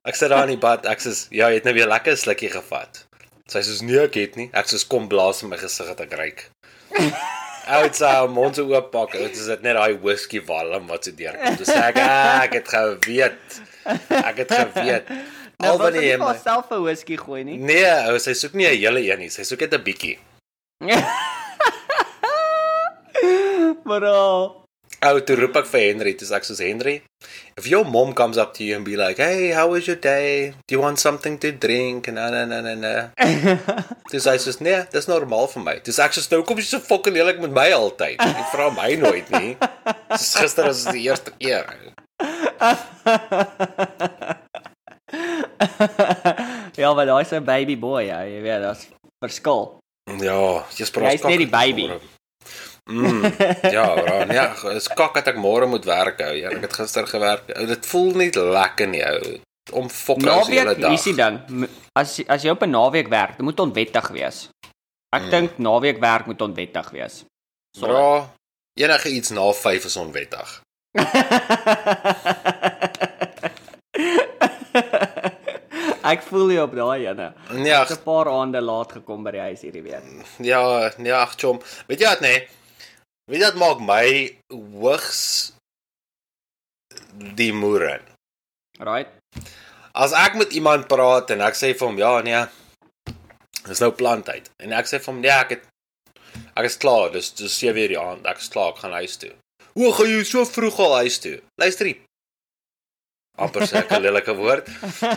ek 0.04 0.14
sit 0.14 0.28
daar 0.28 0.44
in 0.44 0.54
die 0.54 0.61
bad, 0.61 0.85
ek 0.87 1.00
sê 1.00 1.14
ja, 1.32 1.49
jy 1.49 1.54
het 1.54 1.64
nou 1.64 1.75
weer 1.75 1.88
lekker 1.88 2.16
slukkie 2.16 2.52
gevat. 2.52 3.06
Sy 3.49 3.61
sê 3.64 3.82
nee, 3.82 4.02
ek 4.04 4.14
het 4.14 4.37
nie. 4.37 4.50
Ek 4.52 4.66
sê 4.68 4.76
kom 4.88 5.08
blaas 5.08 5.42
in 5.42 5.49
my 5.49 5.56
gesig 5.56 5.88
dat 5.88 6.00
ek 6.04 6.12
ryk. 6.20 6.50
Ou 7.66 7.82
dit 7.82 7.96
sy 7.99 8.06
haar 8.06 8.28
mond 8.30 8.54
so 8.54 8.68
oop 8.70 8.92
pak, 8.92 9.16
dit 9.16 9.32
is 9.35 9.49
net 9.49 9.75
daai 9.75 9.96
whisky 9.99 10.38
walm 10.46 10.87
wat 10.87 11.08
so 11.08 11.11
deurkom. 11.11 11.56
Dis 11.58 11.73
ek, 11.75 11.96
ek 11.99 12.52
het 12.61 12.68
geweet. 12.68 13.58
Ek 14.11 14.37
het 14.44 14.52
geweet. 14.52 15.11
Nou, 15.56 15.70
Al 15.72 15.78
wil 15.80 15.94
jy 15.96 16.10
jy 16.10 16.16
my 16.20 16.34
myself 16.34 16.68
'n 16.70 16.82
whisky 16.84 17.16
gooi 17.16 17.42
nie? 17.44 17.56
Nee, 17.56 17.88
ou, 18.10 18.18
sy 18.20 18.34
soek 18.36 18.52
nie 18.52 18.66
'n 18.68 18.76
hele 18.76 19.00
een 19.00 19.18
nie. 19.18 19.30
Sy 19.32 19.42
soek 19.42 19.60
net 19.64 19.72
'n 19.75 19.82
bietjie. 19.82 20.18
Bro. 23.86 24.62
Ou, 25.06 25.20
toe 25.20 25.36
roep 25.36 25.56
ek 25.60 25.66
vir 25.70 25.80
Henry, 25.80 26.12
sê 26.18 26.34
ek 26.36 26.44
soos 26.44 26.60
Henry, 26.64 27.02
if 27.56 27.66
your 27.68 27.84
mom 27.84 28.12
comes 28.16 28.38
up 28.38 28.54
to 28.54 28.64
you 28.64 28.76
and 28.76 28.84
be 28.84 28.96
like, 28.96 29.18
"Hey, 29.18 29.52
how 29.52 29.68
was 29.70 29.86
your 29.86 29.96
day? 29.96 30.52
Do 30.66 30.75
you 30.75 30.80
want 30.80 30.98
something 30.98 31.38
to 31.38 31.52
drink?" 31.52 32.08
en 32.08 32.14
na 32.14 32.30
na 32.30 32.44
na 32.44 32.75
na. 32.75 33.10
Dis 34.10 34.25
hy 34.30 34.36
soos 34.38 34.60
nee, 34.60 34.84
dis 34.92 35.06
normaal 35.06 35.46
vir 35.48 35.62
my. 35.62 35.80
Dis 35.84 35.98
ek 35.98 36.12
soos 36.16 36.30
nou 36.30 36.42
kom 36.42 36.56
jy 36.56 36.64
so 36.64 36.78
fucking 36.80 37.14
lelik 37.14 37.40
met 37.40 37.50
my 37.52 37.70
altyd. 37.72 38.18
Jy 38.20 38.44
vra 38.52 38.70
my 38.70 38.94
nooit 38.96 39.30
nie. 39.30 39.56
Dis 40.10 40.34
gister 40.34 40.64
was 40.64 40.84
die 40.84 41.02
eerste 41.08 41.30
keer. 41.38 41.66
ja, 46.80 46.92
maar 46.94 47.06
daai's 47.06 47.30
'n 47.32 47.44
baby 47.44 47.76
boy, 47.78 48.02
ja, 48.04 48.20
jy 48.25 48.40
weet, 48.42 48.61
daar's 48.62 48.87
verskil. 49.25 49.78
Ja, 50.20 50.64
jy's 50.76 50.90
praat. 50.90 51.12
Jy's 51.12 51.23
net 51.23 51.38
die 51.38 51.49
baby. 51.49 51.90
Mm, 52.90 53.25
ja, 53.76 53.94
bro. 53.94 54.25
Nee, 54.25 54.75
is 54.76 54.87
kak 54.88 55.14
dat 55.14 55.26
ek 55.26 55.37
môre 55.42 55.66
moet 55.66 55.85
werk 55.85 56.20
hou. 56.23 56.35
Ja, 56.38 56.50
ek 56.54 56.61
het 56.68 56.73
gister 56.73 57.06
gewerk. 57.06 57.49
Ou, 57.58 57.66
dit 57.66 57.87
voel 57.87 58.12
nie 58.14 58.30
lekker 58.30 58.87
nie, 58.88 59.02
ou. 59.02 59.40
Om 59.73 59.88
fokke 59.90 60.30
as 60.30 60.46
die 60.46 60.58
hele 60.61 60.76
Naweek, 60.76 60.80
dag. 60.80 60.90
hier's 60.90 61.02
die 61.02 61.14
ding. 61.14 61.68
As 61.99 62.20
as 62.28 62.42
jy 62.46 62.50
op 62.54 62.62
'n 62.62 62.70
naweek 62.70 63.08
werk, 63.11 63.37
dit 63.37 63.42
moet 63.46 63.61
onwettig 63.61 64.08
wees. 64.14 64.49
Ek 65.16 65.23
Mm. 65.23 65.30
dink 65.30 65.58
naweek 65.58 65.99
werk 66.00 66.26
moet 66.26 66.40
onwettig 66.42 66.90
wees. 66.90 67.25
Bro, 67.80 68.28
enige 68.78 69.08
iets 69.11 69.30
na 69.30 69.52
5 69.52 69.85
is 69.85 69.96
onwettig. 69.96 70.62
ek 76.12 76.22
voel 76.28 76.46
nie 76.50 76.58
op 76.62 76.75
daai 76.76 77.06
ene. 77.06 77.32
Nee, 77.52 77.72
Ek 77.72 77.88
het 77.88 78.00
'n 78.00 78.04
paar 78.04 78.28
aande 78.30 78.60
laat 78.60 78.92
gekom 78.92 79.25
by 79.25 79.30
die 79.36 79.40
huis 79.40 79.60
hierdie 79.62 79.82
week. 79.82 80.04
ja, 80.38 80.90
nee, 80.98 81.12
ag 81.12 81.34
chom. 81.40 81.60
Weet 81.88 82.00
jy 82.00 82.06
wat 82.08 82.20
nee? 82.20 82.48
Weet 83.30 83.40
jy 83.40 83.46
wat 83.52 83.60
maak 83.62 83.80
my 83.80 84.36
hoogs 84.52 85.52
die 87.36 87.52
moere. 87.52 88.00
Right? 88.78 89.08
As 89.96 90.12
ek 90.12 90.34
met 90.36 90.52
iemand 90.52 90.88
praat 90.88 91.30
en 91.30 91.40
ek 91.40 91.54
sê 91.56 91.72
vir 91.75 91.86
hom 91.88 91.98
ja, 91.98 92.20
nee. 92.22 92.44
Dis 93.66 93.80
nou 93.82 93.90
plantyd. 93.96 94.50
En 94.62 94.72
ek 94.76 94.86
sê 94.86 95.00
vir 95.00 95.12
hom 95.12 95.20
nee, 95.25 95.30
ek 95.32 95.48
het 95.56 95.64
ek 96.56 96.64
is 96.68 96.76
klaar. 96.76 97.10
Dis 97.12 97.32
dis 97.34 97.58
7 97.58 97.76
uur 97.82 97.88
die 97.94 97.98
aand. 98.00 98.26
Ek 98.26 98.38
is 98.38 98.48
klaar, 98.52 98.75
ek 98.75 98.82
gaan 98.84 98.92
huis 99.00 99.16
toe. 99.16 99.32
Hoe 99.76 99.92
gaan 99.92 100.08
jy 100.12 100.22
so 100.25 100.44
vroeg 100.44 100.78
al 100.84 100.94
huis 101.02 101.18
toe? 101.25 101.40
Luister 101.60 101.86
hier. 101.90 101.98
Amper 103.38 103.66
sê 103.68 103.82
ek 103.82 103.92
'n 103.92 104.02
lelike 104.02 104.34
woord. 104.36 104.68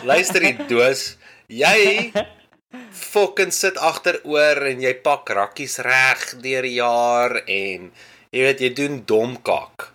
Luister 0.04 0.42
hier 0.44 0.58
doos. 0.68 1.16
Jy 1.48 2.12
fucking 2.90 3.50
sit 3.50 3.78
agteroor 3.78 4.66
en 4.70 4.82
jy 4.82 4.94
pak 5.02 5.30
rakkies 5.34 5.78
reg 5.82 6.20
deur 6.42 6.62
die 6.62 6.76
jaar 6.78 7.40
en 7.46 7.90
jy 8.30 8.44
weet 8.46 8.60
jy 8.60 8.70
doen 8.74 9.02
dom 9.06 9.36
kak. 9.42 9.90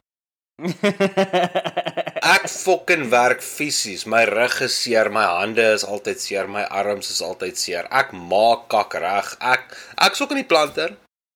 Ek 2.36 2.48
fucking 2.48 3.10
werk 3.12 3.42
fisies. 3.44 4.06
My 4.08 4.24
rug 4.26 4.62
is 4.66 4.76
seer, 4.76 5.10
my 5.12 5.26
hande 5.28 5.66
is 5.76 5.84
altyd 5.84 6.20
seer, 6.20 6.48
my 6.48 6.64
arms 6.72 7.12
is 7.12 7.22
altyd 7.22 7.60
seer. 7.60 7.88
Ek 7.92 8.14
maak 8.16 8.68
kak 8.72 8.96
reg. 9.00 9.36
Ek 9.40 9.76
ek 10.08 10.16
soek 10.16 10.32
in 10.32 10.44
die 10.44 10.48
planter. 10.48 10.96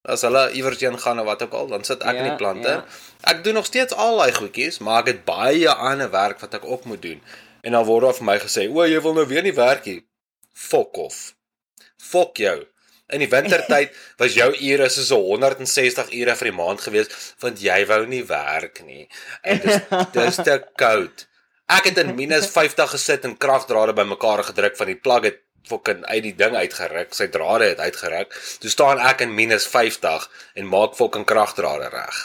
As 0.10 0.22
hulle 0.26 0.48
iewers 0.58 0.80
heen 0.82 0.98
gaan 1.00 1.20
of 1.22 1.26
wat 1.30 1.44
ook 1.46 1.54
al, 1.54 1.68
dan 1.68 1.84
sit 1.88 2.02
ek 2.04 2.16
in 2.18 2.24
Ja, 2.26 2.30
die 2.30 2.38
planter. 2.40 2.72
ja. 2.82 2.86
Ek 3.34 3.44
doen 3.44 3.54
nog 3.60 3.66
steeds 3.70 3.94
al 3.94 4.18
daai 4.18 4.34
goedjies, 4.34 4.80
maar 4.80 5.02
ek 5.04 5.08
het 5.14 5.22
baie 5.26 5.70
ander 5.70 6.10
werk 6.12 6.40
wat 6.42 6.54
ek 6.58 6.66
ook 6.66 6.86
moet 6.90 7.02
doen. 7.02 7.22
En 7.62 7.72
dan 7.76 7.86
word 7.86 8.04
daar 8.08 8.14
vir 8.18 8.26
my 8.26 8.38
gesê, 8.40 8.68
"O, 8.72 8.84
jy 8.86 9.02
wil 9.02 9.14
nou 9.14 9.26
weer 9.28 9.44
nie 9.44 9.54
werk 9.56 9.86
nie." 9.86 10.06
Fok 10.54 10.98
off. 10.98 11.36
Fok 11.98 12.38
jou. 12.38 12.66
In 13.10 13.20
die 13.20 13.28
wintertyd 13.30 13.92
was 14.22 14.34
jou 14.34 14.54
ure 14.62 14.90
soos 14.90 15.10
160 15.10 16.12
ure 16.14 16.36
vir 16.36 16.50
die 16.52 16.58
maand 16.58 16.82
gewees 16.82 17.08
want 17.40 17.60
jy 17.62 17.86
wou 17.90 18.06
nie 18.06 18.24
werk 18.24 18.84
nie. 18.86 19.08
En 19.44 19.60
dis 19.60 19.80
dis 20.14 20.36
te 20.36 20.64
koud. 20.78 21.26
Ek 21.70 21.86
het 21.86 21.98
in 22.02 22.16
minus 22.16 22.48
50 22.50 22.90
gesit 22.96 23.26
en 23.26 23.38
kragdrade 23.38 23.94
bymekaar 23.94 24.44
gedruk 24.44 24.78
van 24.78 24.88
die 24.88 24.96
plug 24.96 25.24
het 25.24 25.42
fucking 25.70 26.04
uit 26.10 26.24
die 26.26 26.36
ding 26.40 26.56
uitgeruk. 26.58 27.14
Sy 27.18 27.28
drade 27.34 27.70
het 27.72 27.80
uitgeruk. 27.80 28.34
Toe 28.64 28.72
staan 28.74 29.00
ek 29.12 29.22
in 29.26 29.34
minus 29.38 29.68
50 29.70 30.28
en 30.60 30.70
maak 30.72 30.98
fucking 30.98 31.26
kragdrade 31.30 31.90
reg. 31.94 32.20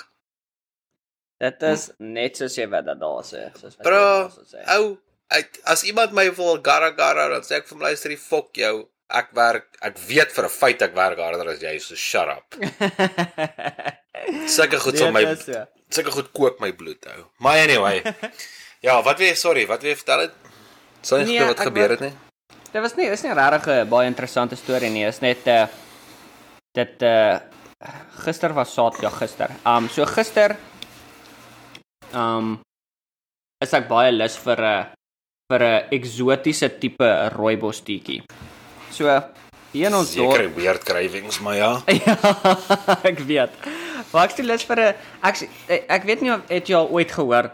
Dit 1.44 1.62
is 1.68 1.88
net 1.98 2.38
soos 2.40 2.54
jy 2.56 2.66
wat 2.72 2.86
dit 2.88 3.00
daar 3.00 3.24
sê, 3.26 3.40
soos 3.58 3.74
wat 3.76 3.82
jy 3.82 3.88
Bro, 3.90 4.04
so 4.32 4.44
sê. 4.48 4.62
ou, 4.78 4.94
ek, 5.34 5.58
as 5.68 5.82
iemand 5.90 6.14
my 6.16 6.28
wil 6.36 6.60
garra 6.64 6.92
garra, 6.96 7.26
dan 7.34 7.42
sê 7.44 7.58
ek 7.58 7.66
vir 7.68 7.76
hom 7.76 7.82
luister, 7.84 8.14
die 8.14 8.20
fok 8.20 8.54
jou. 8.56 8.74
Ek 9.14 9.28
werk, 9.36 9.66
ek 9.84 9.98
weet 10.08 10.32
vir 10.32 10.44
'n 10.46 10.52
feit 10.54 10.80
ek 10.82 10.94
werk 10.96 11.18
harder 11.20 11.50
as 11.52 11.60
jy, 11.60 11.74
so 11.82 11.94
shut 11.94 12.28
up. 12.32 12.54
Sulke 14.54 14.78
goed 14.80 14.96
sal 14.98 15.12
Dit 15.12 15.16
my 15.16 15.24
so. 15.36 15.64
sulke 15.92 16.12
goed 16.14 16.30
kook 16.32 16.60
my 16.62 16.72
bloed 16.72 17.04
ou. 17.12 17.26
Maar 17.44 17.58
anyway. 17.66 18.00
ja, 18.86 18.96
wat 19.02 19.18
wil 19.20 19.28
jy 19.28 19.34
sorry, 19.38 19.66
wat 19.68 19.82
wil 19.84 19.90
jy 19.92 19.96
vertel 20.00 20.20
het? 20.28 20.32
Sal 21.04 21.18
nie 21.22 21.34
Nee, 21.34 21.38
nee, 21.42 21.48
wat 21.52 21.60
gebeur 21.60 21.90
het 21.96 22.00
nie? 22.06 22.12
Dit 22.74 22.82
was 22.82 22.96
nie, 22.98 23.06
dis 23.06 23.22
nie 23.22 23.30
regtig 23.30 23.68
'n 23.70 23.86
baie 23.88 24.08
interessante 24.10 24.56
storie 24.58 24.90
nie. 24.90 25.04
Is 25.06 25.20
net 25.22 25.46
uh 25.46 25.66
dit 26.74 27.02
uh 27.06 27.38
gister 28.24 28.52
was 28.52 28.74
Saterdag 28.74 29.14
gister. 29.18 29.50
Um 29.64 29.88
so 29.88 30.04
gister 30.04 30.56
um 32.12 32.58
is 33.62 33.72
ek 33.72 33.86
baie 33.86 34.10
lus 34.10 34.36
vir 34.36 34.58
'n 34.58 34.86
vir 35.52 35.62
'n 35.62 35.86
eksotiese 35.92 36.68
tipe 36.80 37.30
rooibos 37.36 37.80
teetjie. 37.80 38.24
So 38.90 39.06
hier 39.72 39.86
in 39.86 39.94
ons 39.94 40.14
dorp 40.14 40.34
Seker 40.34 40.54
weird 40.56 40.84
cravings, 40.84 41.40
maar 41.40 41.54
ja. 41.54 41.82
Ja, 42.06 42.16
ek 43.04 43.20
weet. 43.20 43.52
Maar 44.12 44.24
ek 44.24 44.30
stel 44.30 44.46
lus 44.46 44.64
vir 44.64 44.80
'n 44.80 44.94
ek 45.22 45.48
ek 45.88 46.02
weet 46.02 46.22
nie 46.22 46.32
of 46.32 46.40
het 46.48 46.66
jy 46.66 46.74
al 46.74 46.90
ooit 46.90 47.12
gehoor 47.12 47.52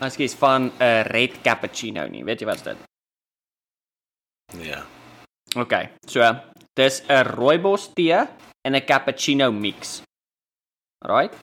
Ekskuus 0.00 0.34
van 0.34 0.72
'n 0.80 1.04
red 1.14 1.42
cappuccino 1.44 2.08
nie. 2.08 2.24
Weet 2.24 2.40
jy 2.40 2.46
wat's 2.46 2.62
dit? 2.62 2.91
Nee. 4.54 4.76
OK. 5.56 5.74
So, 6.06 6.22
dis 6.74 7.02
'n 7.08 7.24
rooibos 7.24 7.90
tee 7.94 8.18
en 8.64 8.74
'n 8.74 8.84
cappuccino 8.84 9.52
mix. 9.52 10.02
Right? 11.04 11.34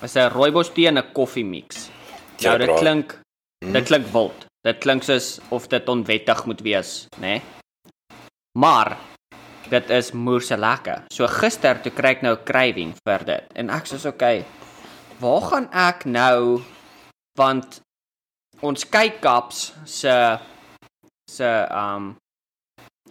Dis 0.00 0.16
'n 0.16 0.30
rooibos 0.30 0.72
tee 0.72 0.86
en 0.88 0.98
'n 0.98 1.12
koffie 1.12 1.44
mix. 1.44 1.90
Ja, 2.38 2.48
Nou 2.50 2.58
dit 2.58 2.66
bra. 2.66 2.78
klink 2.78 3.18
Hmm. 3.64 3.72
dit 3.72 3.84
klink 3.86 4.06
wild. 4.12 4.46
Dit 4.62 4.78
klink 4.78 5.02
soos 5.02 5.40
of 5.50 5.68
dit 5.68 5.88
onwettig 5.88 6.44
moet 6.46 6.60
wees, 6.60 7.06
né? 7.18 7.20
Nee? 7.20 7.42
Maar 8.58 8.96
dit 9.70 9.90
is 9.90 10.12
moerse 10.12 10.56
lekker. 10.56 11.04
So 11.12 11.26
gister 11.26 11.80
toe 11.82 11.92
kry 11.92 12.10
ek 12.10 12.22
nou 12.22 12.34
'n 12.36 12.44
craving 12.44 12.94
vir 13.06 13.24
dit 13.24 13.44
en 13.54 13.70
ek 13.70 13.86
sê 13.86 14.06
okay, 14.08 14.44
waar 15.20 15.40
gaan 15.40 15.68
ek 15.72 16.04
nou 16.04 16.62
want 17.38 17.80
ons 18.62 18.84
kykkaps 18.84 19.72
se 19.84 20.38
se 21.30 21.68
um 21.70 22.16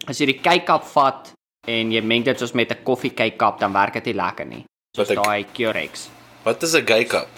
as 0.07 0.19
jy 0.19 0.25
die 0.31 0.39
kykkap 0.41 0.85
vat 0.93 1.31
en 1.67 1.91
jy 1.93 2.01
meng 2.01 2.25
dit 2.25 2.39
soos 2.39 2.53
met 2.53 2.71
'n 2.71 2.83
koffiekykap 2.83 3.59
dan 3.59 3.73
werk 3.73 3.93
dit 3.93 4.05
nie 4.05 4.17
lekker 4.23 4.45
nie. 4.45 4.65
Soos 4.95 5.07
daai 5.07 5.45
Curex. 5.53 6.09
Wat 6.43 6.63
is 6.63 6.73
'n 6.75 6.85
cup? 7.05 7.29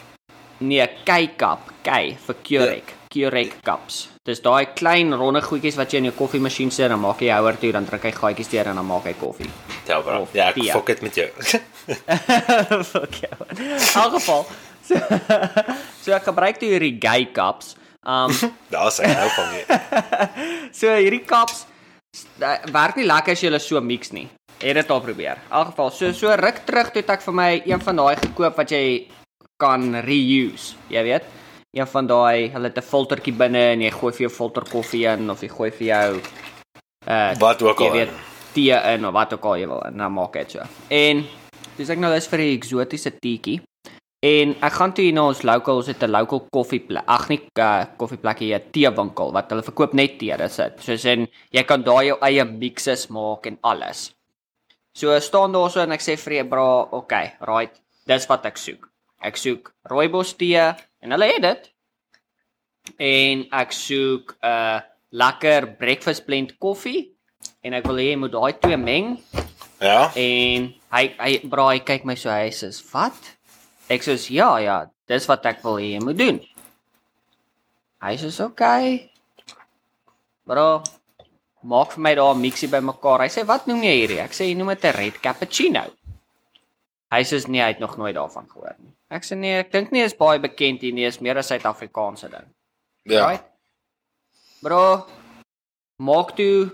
Nee, 0.59 0.85
kykkap, 1.03 1.59
ky 1.83 2.15
vir 2.15 2.35
Curek, 2.43 2.87
ja. 2.87 2.95
Curek 3.09 3.61
cups. 3.65 4.09
Dis 4.23 4.39
daai 4.39 4.73
klein 4.77 5.13
ronde 5.13 5.41
goedjies 5.41 5.75
wat 5.75 5.91
jy 5.91 5.97
in 5.97 6.05
jou 6.05 6.13
koffiemasjien 6.15 6.71
sit 6.71 6.85
en 6.85 6.91
dan 6.95 7.01
maak 7.03 7.19
jy 7.19 7.33
houer 7.35 7.57
toe 7.59 7.71
dan 7.71 7.85
druk 7.85 8.03
hy 8.03 8.11
gaatjies 8.11 8.49
deur 8.49 8.69
en 8.71 8.75
dan 8.79 8.85
maak 8.85 9.03
hy 9.03 9.13
koffie. 9.19 9.49
Tel 9.85 10.01
bro. 10.05 10.21
Of 10.21 10.33
Ja, 10.33 10.47
ek 10.53 10.71
fok 10.71 10.85
dit 10.87 11.01
met 11.01 11.15
jou. 11.15 11.27
Fuck 12.93 13.19
jou. 13.25 13.35
In 13.57 13.75
elk 13.75 14.13
geval. 14.13 14.45
So, 14.83 14.95
so 16.01 16.15
ek 16.15 16.23
gebruik 16.23 16.59
toe 16.61 16.69
hierdie 16.71 16.95
gay 17.01 17.27
cups. 17.35 17.75
Um 18.07 18.31
Daar's 18.73 19.01
hy 19.03 19.11
nou 19.11 19.29
van 19.35 19.51
my. 19.51 19.61
so 20.79 20.95
hierdie 20.95 21.25
cups 21.27 21.65
werk 22.73 22.95
nie 22.95 23.05
lekker 23.05 23.31
as 23.33 23.41
jy 23.43 23.49
hulle 23.49 23.59
so 23.59 23.81
mix 23.81 24.11
nie. 24.11 24.27
Het 24.61 24.75
dit 24.75 24.91
al 24.91 25.01
probeer. 25.01 25.39
In 25.49 25.57
elk 25.59 25.67
geval, 25.73 25.91
so 25.91 26.11
so 26.13 26.35
ruk 26.39 26.61
terug 26.65 26.91
toe 26.93 27.03
ek 27.07 27.21
vir 27.21 27.33
my 27.33 27.61
een 27.65 27.81
van 27.81 27.95
daai 27.95 28.15
gekoop 28.15 28.55
wat 28.57 28.71
jy 28.71 29.07
kan 29.59 29.93
reuse. 30.05 30.75
Jy 30.89 31.03
weet, 31.03 31.23
een 31.73 31.87
van 31.87 32.07
daai, 32.07 32.49
hulle 32.53 32.69
het 32.69 32.77
'n 32.77 32.81
filtertjie 32.81 33.33
binne 33.33 33.63
en 33.73 33.81
jy 33.81 33.91
gooi 33.91 34.13
vir 34.13 34.27
jou 34.27 34.29
filter 34.29 34.63
koffie 34.63 35.05
in 35.05 35.29
of 35.29 35.41
jy 35.41 35.49
gooi 35.49 35.71
vir 35.71 35.87
jou 35.87 36.21
uh 37.07 37.33
Wat 37.39 37.61
ook 37.61 37.79
jy 37.79 37.85
al. 37.87 37.91
weet 37.93 38.09
tee 38.53 38.71
in 38.93 39.05
of 39.05 39.13
wat 39.13 39.33
ook 39.33 39.45
al 39.45 39.55
jy 39.57 39.67
wil 39.67 39.81
en 39.85 39.97
dan 39.97 40.13
maak 40.13 40.33
dit 40.33 40.51
so. 40.51 40.59
En 40.89 41.25
dis 41.77 41.89
ek 41.89 41.97
nou 41.97 42.13
lus 42.13 42.27
vir 42.27 42.39
'n 42.39 42.53
eksotiese 42.57 43.11
teetjie. 43.19 43.61
En 44.23 44.53
ek 44.63 44.75
gaan 44.77 44.93
toe 44.95 45.03
hier 45.03 45.15
na 45.17 45.25
ons 45.27 45.41
local, 45.43 45.81
ons 45.81 45.89
het 45.91 46.03
'n 46.03 46.11
local 46.11 46.39
koffieplek. 46.47 47.03
Ag 47.07 47.27
nee, 47.29 47.41
uh, 47.59 47.85
koffieplekkie, 47.97 48.53
'n 48.55 48.71
teewinkel 48.71 49.33
wat 49.33 49.49
hulle 49.49 49.63
verkoop 49.63 49.93
net 49.93 50.17
tee, 50.19 50.37
dis 50.37 50.55
dit. 50.55 50.79
Soos 50.79 51.05
in 51.05 51.27
jy 51.51 51.63
kan 51.63 51.83
daar 51.83 52.03
jou 52.03 52.17
eie 52.21 52.45
mixes 52.45 53.07
maak 53.09 53.45
en 53.47 53.57
alles. 53.61 54.13
So 54.93 55.19
staan 55.19 55.51
daar 55.51 55.69
so 55.69 55.81
en 55.81 55.91
ek 55.91 56.01
sê 56.01 56.15
vir 56.17 56.43
die 56.43 56.49
bra, 56.49 56.87
okay, 56.91 57.33
right. 57.41 57.81
Dis 58.07 58.27
wat 58.27 58.45
ek 58.45 58.57
soek. 58.57 58.89
Ek 59.21 59.35
soek 59.37 59.73
rooibos 59.89 60.33
tee 60.37 60.73
en 61.01 61.11
hulle 61.11 61.25
het 61.33 61.41
dit. 61.41 61.69
En 62.99 63.45
ek 63.51 63.71
soek 63.71 64.35
'n 64.41 64.47
uh, 64.47 64.79
lekker 65.11 65.67
breakfast 65.77 66.25
blend 66.25 66.57
koffie 66.59 67.11
en 67.63 67.73
ek 67.73 67.85
wil 67.87 67.97
hê 67.97 68.11
jy 68.11 68.17
moet 68.17 68.31
daai 68.31 68.53
twee 68.59 68.77
meng 68.77 69.19
Ja. 69.81 70.11
en 70.15 70.73
hy 70.91 71.03
hy 71.19 71.39
bra 71.43 71.69
hy 71.69 71.79
kyk 71.79 72.05
my 72.05 72.15
so 72.15 72.29
hy 72.29 72.49
sê 72.49 72.71
wat? 72.93 73.35
Ek 73.93 74.03
sê 74.05 74.17
ja 74.33 74.57
ja, 74.59 74.77
dis 75.07 75.29
wat 75.29 75.45
ek 75.45 75.63
wil 75.63 75.79
hê 75.81 75.93
jy 75.93 76.01
moet 76.03 76.17
doen. 76.17 76.39
Hy 78.03 78.13
sê 78.19 78.31
okay. 78.43 79.09
Bro, 80.49 80.83
maak 81.63 81.93
vir 81.95 82.03
my 82.03 82.15
daar 82.15 82.35
'n 82.35 82.41
mixie 82.41 82.69
bymekaar. 82.69 83.21
Hy 83.23 83.29
sê 83.31 83.45
wat 83.47 83.67
noem 83.67 83.83
jy 83.83 83.95
hierdie? 83.99 84.19
Ek 84.19 84.33
sê 84.33 84.49
jy 84.49 84.55
noem 84.57 84.75
dit 84.75 84.85
'n 84.85 84.97
red 84.97 85.21
cappuccino. 85.21 85.83
Hy 87.13 87.21
sê 87.23 87.47
nee, 87.47 87.61
hy 87.61 87.69
het 87.69 87.79
nog 87.79 87.97
nooit 87.97 88.15
daarvan 88.15 88.49
gehoor 88.49 88.75
nie. 88.79 88.93
Ek 89.09 89.23
sê 89.23 89.37
nee, 89.37 89.59
ek 89.59 89.71
dink 89.71 89.91
nie 89.91 90.01
is 90.01 90.17
baie 90.17 90.39
bekend 90.39 90.81
hier 90.81 90.93
nie, 90.93 91.05
is 91.05 91.21
meer 91.21 91.37
'n 91.37 91.43
Suid-Afrikaanse 91.43 92.29
ding. 92.29 92.47
Ja. 93.05 93.29
Right? 93.29 93.43
Bro, 94.61 95.05
maak 95.99 96.35
toe 96.35 96.71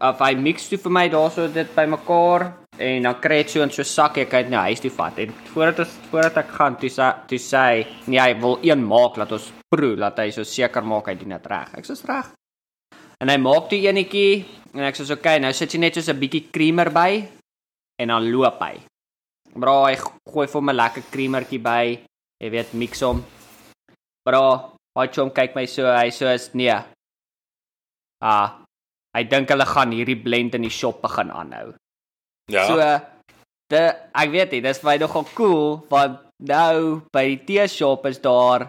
of 0.00 0.18
hy 0.18 0.34
mix 0.34 0.68
toe 0.68 0.78
vir 0.78 0.92
my 0.92 1.08
daarso 1.08 1.48
dit 1.52 1.74
bymekaar 1.74 2.59
en 2.80 3.04
dan 3.04 3.18
kry 3.20 3.42
dit 3.42 3.52
so 3.52 3.62
in 3.64 3.72
so 3.74 3.84
sak 3.84 4.18
ek 4.22 4.34
uit 4.34 4.50
na 4.52 4.64
huis 4.68 4.80
toe 4.80 4.90
vat. 4.94 5.18
En 5.20 5.32
voordat 5.52 5.82
ons 5.84 5.96
voordat 6.10 6.38
ek 6.42 6.52
gaan, 6.56 6.76
toe 6.80 6.90
sê 6.92 7.08
toe 7.28 7.40
sê 7.40 7.64
hy, 7.64 7.80
nee, 8.08 8.20
hy 8.20 8.34
wil 8.40 8.56
een 8.64 8.82
maak 8.82 9.18
laat 9.20 9.32
ons 9.36 9.50
proe, 9.70 9.96
laat 10.00 10.18
hy 10.22 10.30
so 10.34 10.48
seker 10.48 10.86
maak 10.86 11.10
hy 11.12 11.16
doen 11.20 11.36
dit 11.36 11.50
reg. 11.52 11.74
Ek 11.78 11.88
sê 11.88 11.96
reg. 12.08 12.30
En 13.20 13.28
hy 13.28 13.36
maak 13.36 13.68
toe 13.68 13.80
enetjie 13.84 14.44
en 14.74 14.86
ek 14.88 14.96
sê 14.96 15.04
so, 15.04 15.18
okay, 15.18 15.42
nou 15.42 15.52
sit 15.56 15.76
jy 15.76 15.82
net 15.82 15.98
so 16.00 16.12
'n 16.12 16.20
bietjie 16.20 16.48
creamer 16.48 16.90
by 16.90 17.20
en 18.00 18.08
dan 18.08 18.30
loop 18.32 18.62
hy. 18.64 18.80
Bra, 19.54 19.90
hy 19.90 19.96
gooi 20.30 20.46
vir 20.46 20.62
my 20.62 20.72
lekker 20.72 21.04
creamertjie 21.10 21.60
by. 21.60 21.98
Jy 22.40 22.50
weet, 22.54 22.72
mix 22.72 23.02
hom. 23.02 23.24
Bra, 24.24 24.70
hy 24.96 25.06
chom 25.12 25.30
kyk 25.34 25.56
my 25.56 25.66
so, 25.66 25.84
hy 25.84 26.08
so 26.14 26.30
is 26.30 26.54
nee. 26.54 26.76
Ah, 28.22 28.62
hy 29.16 29.24
dink 29.24 29.50
hulle 29.50 29.66
gaan 29.66 29.92
hierdie 29.92 30.16
blend 30.22 30.54
in 30.54 30.62
die 30.62 30.72
shop 30.72 31.02
begin 31.02 31.32
aanhou. 31.34 31.74
Ja. 32.50 32.66
So 32.66 32.76
de 33.70 33.82
ek 34.14 34.30
weet 34.34 34.50
nie, 34.52 34.60
dis 34.60 34.78
vir 34.82 34.90
my 34.90 34.96
nogal 34.98 35.26
cool 35.34 35.84
want 35.90 36.18
nou 36.42 37.00
by 37.12 37.24
die 37.36 37.40
tee 37.46 37.66
shop 37.68 38.06
is 38.06 38.18
daar 38.18 38.68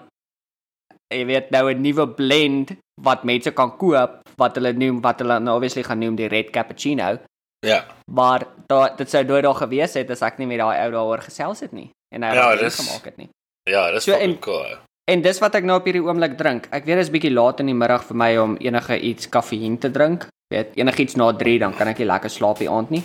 jy 1.11 1.25
weet 1.27 1.51
nou 1.51 1.69
'n 1.71 1.81
nuwe 1.81 2.05
blend 2.15 2.75
wat 3.01 3.23
mense 3.23 3.51
kan 3.51 3.71
koop 3.77 4.21
wat 4.38 4.55
hulle 4.55 4.73
noem 4.73 5.01
wat 5.01 5.19
hulle 5.19 5.39
nou 5.39 5.55
obviously 5.57 5.83
gaan 5.83 6.00
noem 6.00 6.15
die 6.15 6.27
red 6.27 6.51
cappuccino. 6.51 7.17
ja. 7.65 7.85
Maar 8.11 8.45
da 8.67 8.89
dit 8.95 9.09
sou 9.09 9.23
nooit 9.23 9.43
daar 9.43 9.55
gewees 9.55 9.93
het 9.93 10.09
as 10.11 10.21
ek 10.21 10.38
nie 10.39 10.47
met 10.47 10.57
daai 10.59 10.77
ou 10.85 10.91
daaroor 10.91 11.21
gesels 11.21 11.59
het 11.59 11.73
nie 11.73 11.89
en 12.13 12.23
hy 12.23 12.33
Ja, 12.35 12.50
het 12.51 12.59
dit 12.59 12.69
dis- 12.69 12.79
gemaak 12.88 13.05
het 13.05 13.17
nie. 13.17 13.29
Ja, 13.69 13.91
dis 13.91 14.03
So, 14.03 14.11
so, 14.11 14.17
en- 14.17 14.39
cool. 14.39 14.77
En 15.09 15.21
dis 15.21 15.39
wat 15.39 15.55
ek 15.55 15.63
nou 15.63 15.77
op 15.79 15.85
hierdie 15.85 16.01
oomblik 16.03 16.38
drink. 16.38 16.67
Ek 16.71 16.85
weet 16.85 16.95
dit 16.97 17.05
is 17.05 17.09
bietjie 17.09 17.33
laat 17.33 17.59
in 17.59 17.65
die 17.65 17.73
middag 17.75 18.03
vir 18.03 18.15
my 18.17 18.38
om 18.38 18.55
enige 18.59 19.00
iets 19.01 19.27
koffie 19.29 19.77
te 19.77 19.89
drink. 19.91 20.27
Weet, 20.53 20.75
enigiets 20.77 21.15
na 21.15 21.31
3 21.33 21.59
dan 21.59 21.73
kan 21.73 21.88
ek 21.88 21.97
nie 22.00 22.05
lekker 22.07 22.29
slaap 22.29 22.57
die 22.59 22.69
aand 22.69 22.89
nie. 22.91 23.03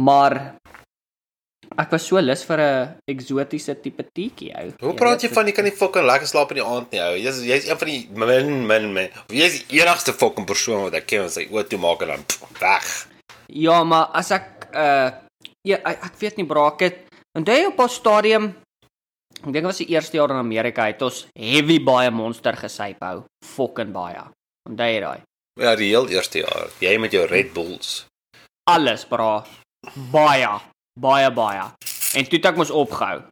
Maar 0.00 0.56
ek 1.78 1.90
was 1.90 2.06
so 2.06 2.20
lus 2.20 2.42
vir 2.44 2.60
'n 2.60 2.96
eksotiese 3.10 3.74
tipe 3.82 4.04
teetjie 4.14 4.52
ou. 4.54 4.72
Hoe 4.80 4.94
praat 4.94 5.22
jy 5.22 5.28
van 5.28 5.46
jy 5.46 5.52
kan 5.52 5.64
nie 5.64 5.72
fucking 5.74 6.06
lekker 6.06 6.26
slaap 6.26 6.50
in 6.52 6.56
die 6.60 6.64
aand 6.66 6.90
nie, 6.92 7.00
ou? 7.00 7.14
Jy's 7.16 7.42
jy's 7.42 7.68
een 7.68 7.78
van 7.78 7.88
die 7.88 8.08
min 8.14 8.66
min 8.66 8.92
min. 8.92 9.08
Jy's 9.28 9.64
die 9.68 9.80
enigste 9.80 10.12
fucking 10.12 10.46
persoon 10.46 10.82
wat 10.84 10.94
ek 10.94 11.06
ken 11.06 11.22
wat 11.22 11.32
sy 11.32 11.46
oë 11.50 11.68
toe 11.68 11.78
maak 11.78 12.02
en 12.02 12.08
dan 12.08 12.24
pff, 12.24 12.60
weg. 12.60 13.06
Ja, 13.48 13.84
maar 13.84 14.10
as 14.14 14.30
ek 14.30 14.68
uh 14.74 15.10
ja, 15.64 15.76
ek, 15.84 16.04
ek 16.04 16.14
weet 16.20 16.36
nie 16.36 16.46
bro, 16.46 16.66
ek 16.66 16.80
het 16.80 16.98
onthou 17.38 17.54
jy 17.56 17.66
op 17.66 17.80
'n 17.80 17.88
stadium 17.88 18.44
ek 19.44 19.52
dink 19.52 19.54
dit 19.54 19.64
was 19.64 19.78
die 19.78 19.90
eerste 19.90 20.16
jaar 20.16 20.30
in 20.30 20.36
Amerika 20.36 20.86
het 20.86 21.02
ons 21.02 21.26
heavy 21.38 21.78
baie 21.78 22.10
monster 22.10 22.56
gesyp 22.56 22.98
hou. 23.00 23.24
Fucking 23.44 23.92
baie. 23.92 24.22
Onthou 24.68 24.86
jy 24.86 25.00
daai? 25.00 25.20
Ja, 25.60 25.76
die 25.76 25.88
heel 25.90 26.08
eerste 26.08 26.38
jaar. 26.38 26.68
Jy 26.80 26.98
met 26.98 27.12
jou 27.12 27.26
Red 27.26 27.52
Bulls. 27.52 28.06
alles 28.66 29.04
bra 29.04 29.44
baie 30.12 30.50
baie 31.00 31.30
baie. 31.34 31.64
En 32.14 32.24
toe 32.24 32.38
het 32.38 32.46
ek 32.46 32.56
mos 32.56 32.70
opgehou. 32.70 33.22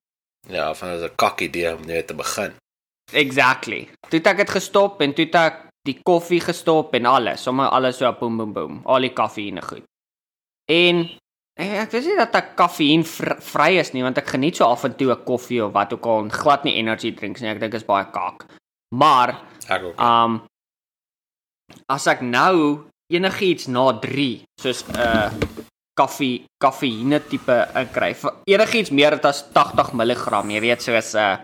Ja, 0.48 0.74
van 0.74 0.88
'n 0.88 1.14
kak 1.16 1.40
idee 1.40 1.74
om 1.74 1.86
net 1.86 2.06
te 2.06 2.14
begin. 2.14 2.52
exactly. 3.12 3.88
Toe 4.08 4.18
het 4.18 4.26
ek 4.26 4.36
dit 4.36 4.50
gestop 4.50 5.00
en 5.00 5.14
toe 5.14 5.24
het 5.24 5.34
ek 5.34 5.56
die 5.84 5.98
koffie 6.02 6.40
gestop 6.40 6.94
en 6.94 7.06
alles. 7.06 7.42
Sommer 7.42 7.68
alles 7.68 7.96
so 7.96 8.12
boem 8.12 8.36
boem 8.36 8.52
boem. 8.52 8.80
Al 8.84 9.00
die 9.00 9.12
kafeïne 9.12 9.62
goed. 9.62 9.84
En 10.70 11.10
eh, 11.58 11.82
ek 11.82 11.90
weet 11.90 12.04
nie 12.04 12.16
dat 12.16 12.34
ek 12.34 12.56
kafeïn 12.56 13.04
vr 13.04 13.40
vry 13.40 13.78
is 13.78 13.92
nie 13.92 14.02
want 14.02 14.18
ek 14.18 14.28
geniet 14.28 14.56
so 14.56 14.64
af 14.64 14.84
en 14.84 14.96
toe 14.96 15.12
'n 15.12 15.24
koffie 15.24 15.64
of 15.64 15.72
wat 15.72 15.92
ook 15.92 16.06
al 16.06 16.28
glad 16.28 16.64
nie 16.64 16.74
energy 16.74 17.12
drinks 17.12 17.40
nie. 17.40 17.50
Ek 17.50 17.60
dink 17.60 17.74
is 17.74 17.84
baie 17.84 18.10
kak 18.10 18.46
maar 18.92 19.40
Ek 19.68 19.82
ook. 19.82 20.00
Um 20.00 20.42
as 21.88 22.06
ek 22.06 22.20
nou 22.20 22.84
enigiets 23.12 23.66
na 23.66 23.92
3 23.98 24.42
soos 24.60 24.84
'n 24.84 24.96
uh, 25.00 25.30
koffie 25.98 26.44
kafeïne 26.62 27.20
tipe 27.28 27.56
inkry, 27.76 28.14
vir 28.14 28.32
enigiets 28.46 28.90
meer 28.90 29.18
as 29.28 29.44
80 29.52 29.92
mg, 29.92 30.44
jy 30.54 30.60
weet 30.60 30.82
soos 30.82 31.14
'n 31.14 31.18
uh, 31.18 31.36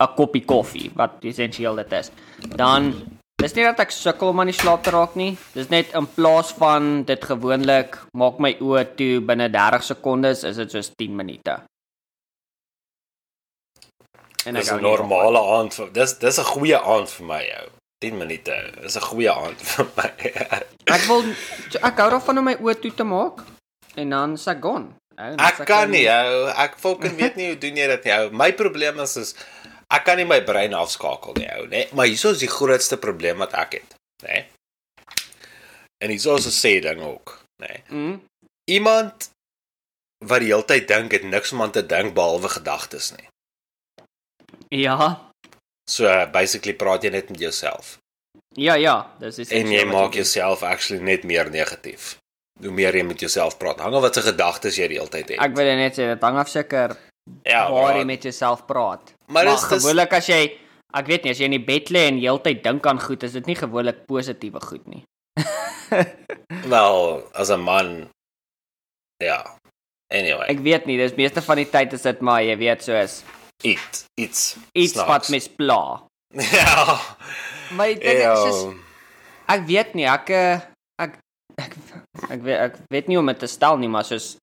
'n 0.00 0.14
koppie 0.16 0.44
koffie 0.44 0.90
wat 0.98 1.22
essensieel 1.24 1.76
dit 1.82 1.92
is. 1.92 2.10
Dan 2.56 2.92
dis 3.42 3.54
nie 3.54 3.64
dat 3.66 3.80
ek 3.80 3.90
sukkel 3.94 4.32
om 4.32 4.40
aan 4.40 4.50
die 4.50 4.56
slaap 4.56 4.82
te 4.82 4.90
raak 4.94 5.14
nie. 5.16 5.36
Dis 5.54 5.70
net 5.70 5.94
in 5.94 6.06
plaas 6.06 6.52
van 6.58 7.04
dit 7.04 7.24
gewoonlik 7.24 7.98
maak 8.16 8.38
my 8.38 8.54
oë 8.60 8.84
toe 8.98 9.20
binne 9.20 9.48
30 9.50 9.86
sekondes, 9.90 10.44
is 10.44 10.56
dit 10.56 10.70
soos 10.70 10.90
10 10.98 11.16
minute. 11.16 11.60
En 14.46 14.54
Dis 14.54 14.70
'n 14.70 14.82
normale 14.82 15.40
aand 15.40 15.74
vir 15.74 15.88
dis 15.92 16.18
dis 16.18 16.38
'n 16.38 16.44
goeie 16.44 16.78
aand 16.78 17.08
vir 17.10 17.26
my, 17.26 17.42
ou. 17.62 17.70
10 18.00 18.18
minute. 18.18 18.54
Dis 18.82 18.96
'n 18.96 19.00
goeie 19.00 19.32
aand 19.32 19.60
vir 19.72 19.86
my. 19.96 20.10
Ek 20.92 21.02
wil 21.08 21.22
ek 21.80 21.98
hou 21.98 22.10
daarvan 22.10 22.38
om 22.38 22.44
my 22.44 22.56
oë 22.60 22.80
toe 22.80 22.92
te 22.94 23.04
maak 23.04 23.53
en 23.94 24.14
dan 24.14 24.38
se 24.38 24.56
gone. 24.60 24.94
Ou, 25.14 25.34
Ek 25.38 25.60
is 25.62 25.68
kan 25.68 25.92
nie, 25.94 26.06
ou. 26.10 26.48
Ek 26.64 26.78
fucking 26.80 27.14
weet 27.20 27.36
nie 27.38 27.52
hoe 27.52 27.58
doen 27.62 27.78
jy 27.78 27.86
dit 27.92 28.08
nie, 28.08 28.14
ou. 28.18 28.32
My 28.34 28.50
probleem 28.58 28.98
is 29.04 29.16
is 29.20 29.34
ek 29.94 30.06
kan 30.08 30.18
nie 30.18 30.26
my 30.28 30.40
brein 30.46 30.74
afskakel 30.74 31.36
nie, 31.38 31.50
ou, 31.58 31.68
né? 31.70 31.84
Maar 31.94 32.10
hieso 32.10 32.34
is 32.34 32.42
die 32.42 32.50
grootste 32.50 32.98
probleem 33.00 33.42
wat 33.44 33.54
ek 33.64 33.78
het, 33.78 33.98
né? 34.26 34.44
En 36.02 36.10
hieso 36.10 36.34
is 36.40 36.48
'n 36.50 36.56
sê 36.56 36.74
ding 36.82 37.00
ook, 37.02 37.38
né? 37.62 37.82
Mm. 37.88 38.20
Iemand 38.70 39.30
wat 40.24 40.40
die 40.40 40.50
hele 40.50 40.64
tyd 40.64 40.88
dink 40.88 41.12
het 41.12 41.22
niks 41.22 41.52
om 41.52 41.62
aan 41.62 41.70
te 41.70 41.86
dink 41.86 42.14
behalwe 42.14 42.48
gedagtes 42.48 43.12
nie. 43.12 43.28
Ja. 44.68 45.20
So 45.90 46.08
uh, 46.08 46.24
basically 46.32 46.74
praat 46.74 47.04
jy 47.04 47.10
net 47.10 47.28
met 47.30 47.38
jouself 47.38 47.98
Ja, 48.54 48.74
ja, 48.74 49.14
dis 49.18 49.38
is 49.42 49.50
en 49.50 49.70
jy 49.72 49.82
maak 49.90 50.14
jouself 50.14 50.62
actually 50.62 51.02
net 51.02 51.24
meer 51.26 51.50
negatief. 51.50 52.14
Hoe 52.62 52.70
meer 52.70 52.94
jy 52.94 53.02
met 53.02 53.20
jouself 53.20 53.56
praat, 53.58 53.80
hang 53.82 53.94
af 53.94 54.02
wat 54.02 54.14
se 54.14 54.22
gedagtes 54.22 54.76
jy 54.78 54.86
die 54.88 54.98
hele 54.98 55.10
tyd 55.10 55.28
het. 55.34 55.40
Ek 55.42 55.56
wil 55.56 55.64
net 55.76 55.96
sê 55.98 56.06
dit 56.12 56.22
hang 56.22 56.36
af 56.38 56.48
seker 56.48 56.94
ja, 57.42 57.64
waar 57.72 57.96
jy 57.98 58.04
met 58.04 58.22
jouself 58.22 58.62
praat. 58.66 59.14
Maar 59.26 59.44
maar 59.44 59.54
dis- 59.54 59.64
gewoonlik 59.72 60.12
as 60.12 60.26
jy 60.30 60.42
ek 60.94 61.06
weet 61.10 61.24
nie 61.24 61.30
as 61.34 61.38
jy 61.42 61.44
in 61.50 61.56
die 61.58 61.64
bed 61.66 61.90
lê 61.90 62.04
en 62.08 62.18
heeltyd 62.22 62.62
dink 62.62 62.86
aan 62.86 63.00
goed, 63.02 63.22
is 63.26 63.32
dit 63.32 63.46
nie 63.50 63.56
gewoonlik 63.58 64.04
positiewe 64.06 64.60
goed 64.62 64.86
nie. 64.86 65.02
Wel, 66.74 67.22
as 67.34 67.50
'n 67.50 67.60
man 67.60 68.08
ja. 69.18 69.42
Anyway, 70.14 70.46
Ek 70.48 70.60
weet 70.62 70.86
nie, 70.86 70.96
dis 70.96 71.14
meeste 71.16 71.42
van 71.42 71.56
die 71.56 71.66
tyd 71.70 71.92
is 71.92 72.02
dit 72.02 72.20
maar 72.20 72.42
jy 72.42 72.54
weet 72.60 72.82
soos 72.84 73.22
iets 73.64 74.04
iets 74.20 74.56
iets 74.72 74.92
snaaks. 74.92 75.08
wat 75.08 75.28
mens 75.28 75.48
pla. 75.48 76.02
Ja. 76.58 77.00
Maar 77.74 77.86
dit 77.94 78.02
is 78.02 78.64
ek 79.48 79.66
weet 79.66 79.94
nie, 79.94 80.06
ek 80.06 80.30
eh, 80.30 80.60
ek 81.02 81.18
ek 81.62 81.74
ek 82.30 82.40
weet 82.42 82.58
ek 82.68 82.74
weet 82.92 83.08
nie 83.08 83.16
hoe 83.16 83.24
om 83.24 83.30
dit 83.32 83.38
te 83.38 83.46
stel 83.50 83.76
nie, 83.80 83.88
maar 83.88 84.04
soos 84.04 84.36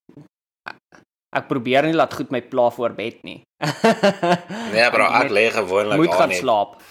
ek 1.31 1.47
probeer 1.47 1.85
nie 1.87 1.95
laat 1.95 2.13
goed 2.13 2.31
my 2.31 2.41
pla 2.41 2.69
voor 2.75 2.91
bed 2.97 3.21
nie. 3.23 3.39
Nee, 4.73 4.87
bro, 4.91 5.05
ek 5.07 5.29
Net 5.29 5.31
lê 5.37 5.45
gewoonlik 5.53 5.97
moet 6.01 6.11
aan 6.11 6.17
gaan 6.25 6.33
slaap. 6.35 6.81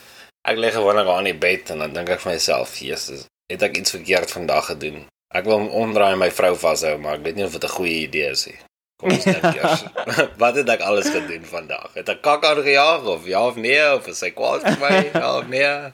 ek 0.49 0.57
lê 0.57 0.71
gewoonlik 0.73 1.09
aan 1.13 1.29
die 1.29 1.37
bed 1.37 1.71
en 1.75 1.79
dan 1.85 1.93
dink 1.97 2.09
ek 2.09 2.21
vir 2.25 2.33
myself, 2.33 2.77
Jesus, 2.81 3.27
het 3.53 3.63
ek 3.63 3.77
iets 3.77 3.91
verkeerd 3.97 4.31
vandag 4.33 4.71
gedoen? 4.73 5.05
Ek 5.35 5.45
wil 5.47 5.69
omdraai 5.69 6.13
en 6.17 6.19
my 6.25 6.31
vrou 6.35 6.55
vashou, 6.59 6.97
maar 6.99 7.19
ek 7.21 7.25
weet 7.29 7.37
nie 7.37 7.45
of 7.45 7.53
dit 7.53 7.65
'n 7.65 7.75
goeie 7.77 8.01
idee 8.09 8.31
is 8.33 8.47
nie. 8.49 8.59
Kom 9.01 9.13
ons 9.13 9.25
dink 9.25 9.45
eers. 9.61 9.85
Wat 10.43 10.57
het 10.57 10.69
ek 10.69 10.81
alles 10.81 11.09
gedoen 11.13 11.45
vandag? 11.45 11.93
Het 11.95 12.09
ek 12.09 12.23
kak 12.23 12.45
aangejaag 12.45 13.05
of 13.05 13.27
ja 13.27 13.45
of 13.47 13.57
nee 13.57 13.85
of 13.95 14.07
is 14.09 14.21
hy 14.21 14.31
kwaad 14.31 14.63
vir 14.65 14.79
my? 14.81 15.11
Ja 15.15 15.37
of 15.39 15.47
nee? 15.47 15.93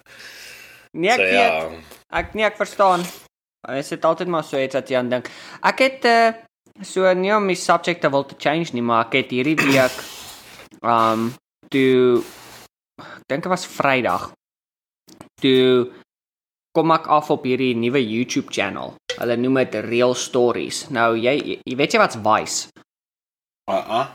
Nee, 0.97 1.11
ek 1.11 1.19
So 1.19 1.23
weet. 1.23 1.35
ja. 1.35 1.71
Ek 2.11 2.35
nee, 2.35 2.45
ek 2.47 2.57
verstaan. 2.57 3.03
Is 3.75 3.89
dit 3.89 4.05
altyd 4.05 4.29
maar 4.31 4.45
so 4.47 4.59
iets 4.59 4.75
wat 4.79 4.91
jy 4.91 4.99
aan 5.01 5.11
dink. 5.11 5.31
Ek 5.67 5.81
het 5.83 6.07
uh, 6.07 6.35
so 6.87 7.11
nie 7.19 7.33
om 7.35 7.49
die 7.51 7.59
subject 7.59 8.05
te 8.05 8.11
wil 8.13 8.27
te 8.29 8.39
change 8.39 8.71
nie, 8.77 8.85
maar 8.85 9.07
ek 9.09 9.21
het 9.23 9.35
hierdie 9.35 9.59
week 9.59 9.97
um 10.87 11.33
toe 11.73 12.23
ek 13.03 13.25
dink 13.31 13.47
dit 13.47 13.51
was 13.51 13.67
Vrydag. 13.67 14.31
Toe 15.43 15.91
kom 16.77 16.93
ek 16.95 17.09
af 17.11 17.33
op 17.33 17.47
hierdie 17.49 17.75
nuwe 17.75 18.03
YouTube 18.05 18.53
channel. 18.53 18.95
Hulle 19.17 19.39
noem 19.41 19.63
dit 19.65 19.81
Real 19.89 20.15
Stories. 20.15 20.87
Nou 20.93 21.15
jy 21.17 21.59
jy 21.65 21.77
weet 21.79 21.97
jy 21.97 22.03
wat's 22.03 22.21
Vice? 22.21 22.69
Uh 23.67 23.83
-uh. 23.83 24.07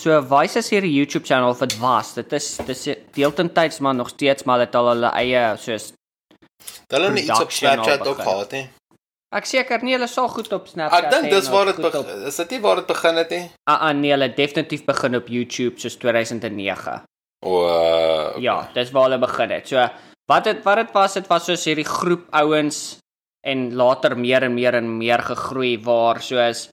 So 0.00 0.18
Vice 0.24 0.58
is 0.58 0.70
hierdie 0.72 0.94
YouTube 0.96 1.26
channel 1.26 1.54
wat 1.54 1.76
was. 1.78 2.14
Dit 2.14 2.32
is 2.32 2.56
dis 2.66 2.88
deeltyds 3.14 3.78
maar 3.78 3.94
nog 3.94 4.08
steeds 4.08 4.44
maar 4.44 4.58
dit 4.58 4.74
al 4.74 4.88
hulle 4.94 5.14
eie 5.14 5.56
soos 5.56 5.92
Hulle 6.90 7.08
het 7.10 7.18
iets 7.18 7.40
op 7.40 7.50
Snapchat 7.50 8.06
ook 8.06 8.20
gehad 8.20 8.50
nie. 8.50 8.68
Ek 9.30 9.46
seker 9.46 9.84
nie 9.86 9.94
hulle 9.94 10.08
sal 10.10 10.26
goed 10.32 10.50
op 10.52 10.66
Snapchat. 10.66 11.06
Ek 11.06 11.12
dink 11.12 11.30
dis 11.30 11.48
waar 11.52 11.68
dit 11.70 11.78
op-. 11.78 12.08
Is 12.26 12.38
dit 12.42 12.56
nie 12.56 12.60
waar 12.64 12.80
dit 12.80 12.88
begin 12.90 13.20
het 13.20 13.30
nie? 13.30 13.44
Ah 13.70 13.86
ah 13.86 13.92
nee, 13.94 14.10
hulle 14.10 14.26
het 14.26 14.38
definitief 14.38 14.82
begin 14.88 15.14
op 15.20 15.30
YouTube 15.30 15.78
soos 15.78 15.94
2009. 16.02 16.96
O 17.46 17.60
uh, 17.62 18.40
Ja, 18.42 18.56
dis 18.74 18.90
waar 18.90 19.06
hulle 19.06 19.20
begin 19.22 19.54
het. 19.54 19.70
So 19.70 19.86
wat 20.30 20.50
dit 20.50 20.64
wat 20.66 20.82
dit 20.82 20.90
was, 20.96 21.14
dit 21.14 21.30
was 21.30 21.46
soos 21.46 21.68
hierdie 21.70 21.86
groep 21.86 22.26
ouens 22.34 22.98
en 23.46 23.70
later 23.78 24.18
meer 24.18 24.44
en 24.48 24.54
meer 24.54 24.74
en 24.80 24.90
meer 24.98 25.22
gegroei 25.30 25.76
waar 25.84 26.20
soos 26.22 26.66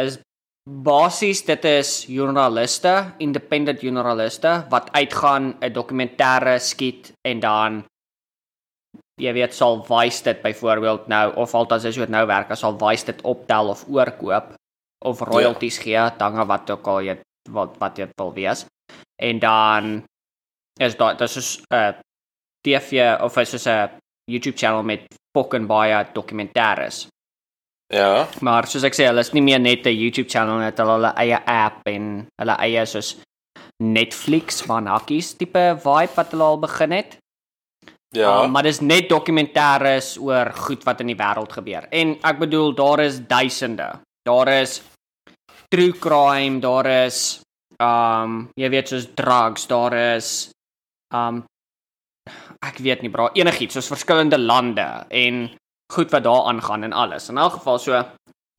is 0.00 0.20
basies 0.64 1.42
dit 1.44 1.64
is 1.68 2.04
joernaliste, 2.08 2.92
independent 3.20 3.82
joernaliste 3.84 4.52
wat 4.72 4.92
uitgaan 4.92 5.56
'n 5.60 5.72
dokumentêre 5.72 6.58
skiet 6.60 7.12
en 7.24 7.40
dan 7.40 7.84
jy 9.20 9.32
weet 9.32 9.54
sal 9.54 9.82
Vice 9.86 10.22
dit 10.26 10.42
byvoorbeeld 10.42 11.06
nou 11.06 11.26
of 11.36 11.54
altes 11.54 11.84
as 11.84 11.98
dit 11.98 12.10
nou 12.10 12.26
werk, 12.26 12.50
as 12.50 12.64
sal 12.64 12.78
Vice 12.78 13.06
dit 13.06 13.22
optel 13.22 13.68
of 13.68 13.84
oorkoop 13.88 14.54
of 15.04 15.20
royalties 15.20 15.76
ja. 15.76 15.82
gee, 15.82 16.18
dan 16.18 16.46
wat 16.46 16.70
ook 16.70 16.86
al 16.86 17.00
jy 17.00 17.18
wat 17.52 17.76
wat 17.78 17.96
dit 17.96 18.10
wil 18.16 18.32
wees. 18.32 18.64
En 19.22 19.38
dan 19.38 20.04
is 20.80 20.96
daar 20.96 21.16
dis 21.16 21.36
is 21.36 21.60
'n 21.70 21.74
uh, 21.74 21.92
TV 22.60 23.20
of 23.20 23.36
is 23.36 23.54
is 23.54 23.66
'n 23.66 23.90
YouTube 24.24 24.56
channel 24.56 24.82
met 24.82 25.06
fucking 25.36 25.66
baie 25.66 26.06
dokumentêres. 26.12 27.06
Ja. 27.86 28.26
Maar 28.40 28.66
soos 28.66 28.82
ek 28.82 28.94
sê, 28.94 29.06
hulle 29.06 29.20
is 29.20 29.32
nie 29.32 29.42
meer 29.42 29.60
net 29.60 29.86
'n 29.86 29.94
YouTube 29.94 30.28
channel 30.28 30.58
net 30.58 30.78
hulle 30.78 30.96
hulle 30.96 31.12
eie 31.16 31.38
app 31.46 31.86
en 31.86 32.26
hulle 32.40 32.56
eie 32.58 32.86
soos 32.86 33.16
Netflix 33.82 34.62
van 34.62 34.86
hakkies 34.86 35.34
tipe 35.36 35.76
vibe 35.84 36.14
wat 36.16 36.30
hulle 36.30 36.44
al 36.44 36.58
begin 36.58 36.90
het. 36.90 37.18
Ja. 38.14 38.44
Um, 38.44 38.52
maar 38.54 38.62
dis 38.62 38.80
net 38.80 39.08
dokumentêres 39.10 40.14
oor 40.22 40.52
goed 40.66 40.84
wat 40.86 41.00
in 41.02 41.10
die 41.10 41.18
wêreld 41.18 41.52
gebeur. 41.52 41.88
En 41.90 42.14
ek 42.22 42.38
bedoel 42.38 42.74
daar 42.78 43.02
is 43.04 43.18
duisende. 43.26 43.90
Daar 44.24 44.48
is 44.48 44.80
true 45.68 45.92
crime, 45.98 46.60
daar 46.62 46.86
is 46.86 47.40
um 47.82 48.44
jy 48.60 48.70
weet 48.70 48.92
soos 48.92 49.08
drugs, 49.18 49.66
daar 49.66 49.96
is 50.16 50.28
um 51.14 51.42
ek 52.64 52.78
weet 52.80 53.02
nie 53.02 53.12
bra, 53.12 53.28
enigiets 53.36 53.76
soos 53.76 53.90
verskillende 53.90 54.38
lande 54.38 54.86
en 55.10 55.48
goed 55.92 56.14
wat 56.14 56.24
daar 56.24 56.46
aangaan 56.52 56.86
en 56.86 56.94
alles. 56.94 57.28
In 57.28 57.38
elk 57.38 57.58
geval 57.58 57.78
so 57.82 58.04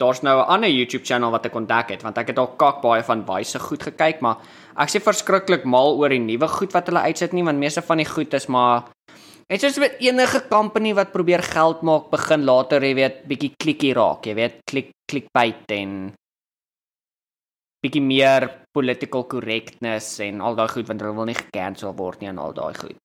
daar's 0.03 0.21
nou 0.21 0.35
'n 0.39 0.49
ander 0.51 0.69
YouTube 0.69 1.05
channel 1.05 1.31
wat 1.31 1.45
ek 1.45 1.55
ontdek 1.55 1.89
het 1.89 2.03
want 2.03 2.17
ek 2.17 2.27
het 2.27 2.37
al 2.37 2.55
kak 2.59 2.81
baie 2.81 3.03
van 3.03 3.25
wyse 3.25 3.59
goed 3.59 3.83
gekyk, 3.83 4.21
maar 4.21 4.37
ek 4.77 4.89
sê 4.89 4.99
verskriklik 4.99 5.63
mal 5.63 5.95
oor 5.95 6.09
die 6.09 6.19
nuwe 6.19 6.47
goed 6.47 6.73
wat 6.73 6.87
hulle 6.87 7.07
uitsit 7.07 7.33
nie 7.33 7.43
want 7.43 7.57
meeste 7.57 7.81
van 7.81 7.97
die 7.97 8.05
goed 8.05 8.33
is 8.33 8.47
maar 8.47 8.83
Dit 9.45 9.63
is 9.63 9.77
met 9.77 9.99
enige 10.01 10.47
company 10.49 10.93
wat 10.97 11.11
probeer 11.13 11.43
geld 11.45 11.83
maak, 11.85 12.09
begin 12.09 12.45
later, 12.47 12.81
jy 12.81 12.95
weet, 12.97 13.17
bietjie 13.29 13.51
klikkie 13.61 13.93
raak, 13.93 14.25
jy 14.25 14.33
weet, 14.33 14.61
klik 14.65 14.93
clickbait 15.05 15.69
en 15.69 15.91
bietjie 17.85 18.01
meer 18.01 18.47
political 18.73 19.27
correctness 19.29 20.17
en 20.25 20.41
al 20.41 20.57
daai 20.57 20.69
goed 20.73 20.87
want 20.89 21.03
hulle 21.03 21.13
wil 21.13 21.29
nie 21.29 21.37
gekancel 21.37 21.93
word 21.93 22.23
nie 22.23 22.31
en 22.31 22.41
al 22.41 22.55
daai 22.57 22.73
goed. 22.73 22.97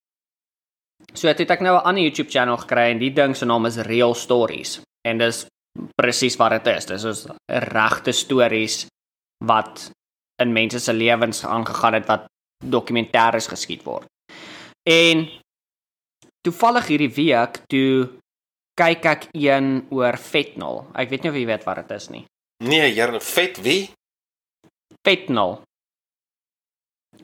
So 1.12 1.28
het 1.28 1.40
ek 1.40 1.60
nou 1.60 1.76
'n 1.76 1.84
ander 1.84 2.02
YouTube 2.02 2.30
channel 2.30 2.56
gekry 2.56 2.90
en 2.90 2.98
die 2.98 3.12
ding 3.12 3.36
se 3.36 3.44
naam 3.44 3.66
is 3.66 3.76
Real 3.76 4.14
Stories 4.14 4.80
en 5.04 5.18
dis 5.18 5.46
presies 6.00 6.36
wat 6.36 6.50
dit 6.52 6.66
is. 6.76 6.86
Dis 6.86 7.04
is 7.04 7.26
regte 7.48 8.12
stories 8.12 8.86
wat 9.44 9.90
in 10.42 10.52
mense 10.52 10.80
se 10.80 10.92
lewens 10.92 11.44
aangegaan 11.44 11.94
het 11.94 12.06
wat 12.06 12.26
dokumentêres 12.64 13.48
geskied 13.48 13.84
word. 13.84 14.06
En 14.88 15.28
toevallig 16.46 16.86
hierdie 16.90 17.14
week 17.14 17.60
toe 17.70 18.08
kyk 18.80 19.04
ek 19.04 19.26
een 19.36 19.86
oor 19.92 20.16
fentanyl. 20.16 20.84
Ek 20.94 21.10
weet 21.10 21.24
nie 21.24 21.30
of 21.32 21.36
jy 21.36 21.46
weet 21.46 21.66
wat 21.68 21.82
dit 21.82 21.90
is 21.96 22.08
nie. 22.10 22.24
Nee, 22.64 22.88
jare 22.94 23.20
vet 23.20 23.60
wie? 23.64 23.90
Fentanyl. 25.06 25.60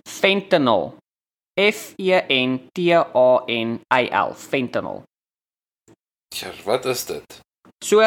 Fentanyl. 0.09 0.95
F 1.57 1.95
E 1.97 2.21
N 2.29 2.59
T 2.77 2.91
A 2.93 3.29
N 3.49 3.79
I 3.89 4.09
L. 4.13 4.35
Fentanyl. 4.37 5.03
Ja, 6.37 6.53
wat 6.65 6.85
is 6.85 7.07
dit? 7.09 7.39
So 7.85 8.05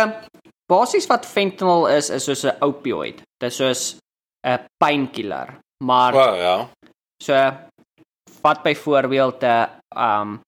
basies 0.69 1.07
wat 1.09 1.25
fentanyl 1.25 1.87
is 1.89 2.09
is 2.09 2.25
soos 2.29 2.45
'n 2.45 2.57
opioid. 2.61 3.23
Dit 3.41 3.49
is 3.49 3.57
soos 3.57 3.97
'n 4.45 4.59
painkiller. 4.77 5.57
Maar 5.83 6.13
O, 6.13 6.19
oh, 6.19 6.35
ja. 6.37 6.69
so 7.23 7.33
vat 8.41 8.63
byvoorbeeld 8.63 9.41
'n 9.43 9.69
um 9.95 10.39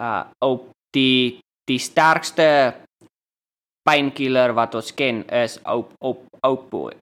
uh 0.00 0.24
op 0.44 0.70
die 0.96 1.40
die 1.68 1.78
sterkste 1.78 2.74
painkiller 3.86 4.54
wat 4.56 4.74
ons 4.74 4.90
ken 4.96 5.22
is 5.28 5.58
op 5.64 5.92
op 5.98 6.26
opioid. 6.46 6.98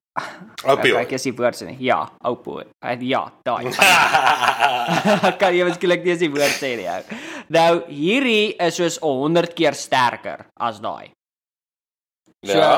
Opioid. 0.67 1.05
Ek 1.05 1.15
is 1.15 1.29
die 1.29 1.35
woord 1.37 1.55
sê 1.55 1.69
nie. 1.69 1.79
Ja, 1.87 2.01
opioid. 2.27 2.71
Uh, 2.83 2.95
ja, 3.07 3.23
daai. 3.47 3.71
kan 5.41 5.55
jy 5.55 5.67
miskien 5.69 5.95
nie 5.95 6.13
eens 6.13 6.25
die 6.25 6.33
woord 6.33 6.57
sê 6.59 6.75
nie. 6.81 6.89
ou. 6.91 7.19
Nou 7.55 7.73
hierdie 7.89 8.57
is 8.67 8.79
soos 8.81 8.99
100 9.05 9.55
keer 9.59 9.79
sterker 9.79 10.47
as 10.59 10.83
daai. 10.83 11.11
So, 12.47 12.59
ja. 12.59 12.73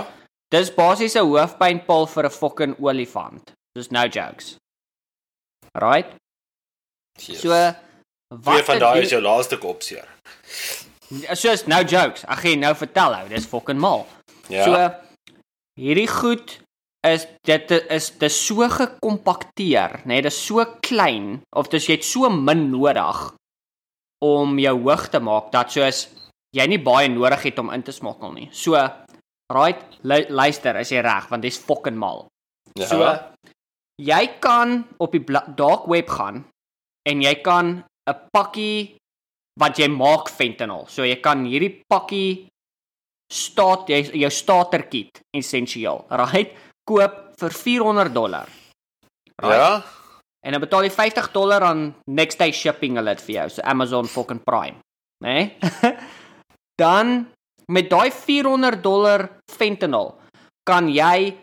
Dis 0.50 0.72
basies 0.74 1.14
'n 1.16 1.28
hoofpynpil 1.30 2.06
vir 2.14 2.26
'n 2.26 2.37
fucking 2.37 2.74
olifant. 2.83 3.52
Dis 3.74 3.90
no 3.90 4.02
jokes. 4.06 4.56
Right? 5.74 6.11
Yes. 7.18 7.42
So 7.42 7.54
Wat 8.30 8.44
wat 8.44 8.68
van 8.68 8.78
daai 8.78 9.02
is 9.02 9.10
jou 9.10 9.22
laaste 9.22 9.58
kopseer? 9.58 10.06
soos 11.34 11.66
no 11.66 11.82
jokes. 11.82 12.24
Ek 12.30 12.42
gaan 12.44 12.52
jou 12.54 12.62
nou 12.62 12.74
vertel 12.78 13.16
ou, 13.18 13.28
dis 13.30 13.48
fucking 13.50 13.80
mal. 13.80 14.04
Ja. 14.50 14.66
So 14.66 14.82
hierdie 15.80 16.08
goed 16.10 16.58
is 17.06 17.26
dit 17.48 17.72
is 17.72 18.10
dis 18.20 18.38
so 18.46 18.66
gekompakteer, 18.68 20.02
nê? 20.04 20.18
Nee, 20.18 20.24
dis 20.28 20.38
so 20.38 20.64
klein 20.84 21.40
of 21.56 21.70
dis 21.72 21.88
jy 21.88 21.98
het 21.98 22.06
so 22.06 22.28
min 22.30 22.68
nodig 22.70 23.22
om 24.24 24.58
jou 24.60 24.74
hoog 24.84 25.06
te 25.08 25.20
maak 25.24 25.48
dat 25.54 25.72
soos 25.72 26.08
jy 26.56 26.66
nie 26.68 26.80
baie 26.82 27.08
nodig 27.08 27.46
het 27.48 27.60
om 27.62 27.70
in 27.72 27.82
te 27.86 27.94
smokkel 27.94 28.34
nie. 28.36 28.48
So 28.52 28.76
right, 29.50 29.80
lu 30.04 30.20
luister, 30.28 30.76
as 30.76 30.92
jy 30.92 31.00
reg, 31.02 31.30
want 31.30 31.42
dis 31.42 31.58
fucking 31.58 31.98
mal. 31.98 32.28
ja. 32.78 32.86
So 32.86 33.02
jy 34.00 34.22
kan 34.40 34.84
op 35.00 35.12
die 35.12 35.24
dark 35.56 35.88
web 35.88 36.08
gaan 36.08 36.44
en 37.08 37.22
jy 37.24 37.34
kan 37.44 37.80
'n 38.11 38.29
pakkie 38.33 38.96
wat 39.61 39.79
jy 39.79 39.88
maak 39.88 40.31
fentanyl. 40.31 40.87
So 40.88 41.05
jy 41.05 41.16
kan 41.20 41.44
hierdie 41.44 41.83
pakkie 41.88 42.49
staat 43.31 43.88
jy 43.88 44.03
jou 44.25 44.31
starter 44.31 44.88
kit 44.90 45.20
essensieel, 45.37 46.05
right? 46.11 46.57
Koop 46.88 47.38
vir 47.40 47.51
400 47.51 48.14
dollar. 48.14 48.49
ja. 49.42 49.83
En 50.40 50.53
dan 50.53 50.61
betaal 50.61 50.87
jy 50.88 50.90
50 50.90 51.33
dollar 51.33 51.62
aan 51.62 51.94
next 52.09 52.38
day 52.38 52.53
shipping 52.53 52.96
hulle 52.96 53.12
dit 53.14 53.25
vir 53.27 53.35
jou, 53.35 53.49
so 53.51 53.62
Amazon 53.64 54.07
fucking 54.09 54.40
Prime, 54.40 54.81
né? 55.20 55.35
Nee? 55.61 55.96
dan 56.83 57.29
met 57.68 57.90
daai 57.90 58.09
400 58.11 58.81
dollar 58.83 59.27
fentanyl 59.53 60.14
kan 60.64 60.88
jy 60.88 61.37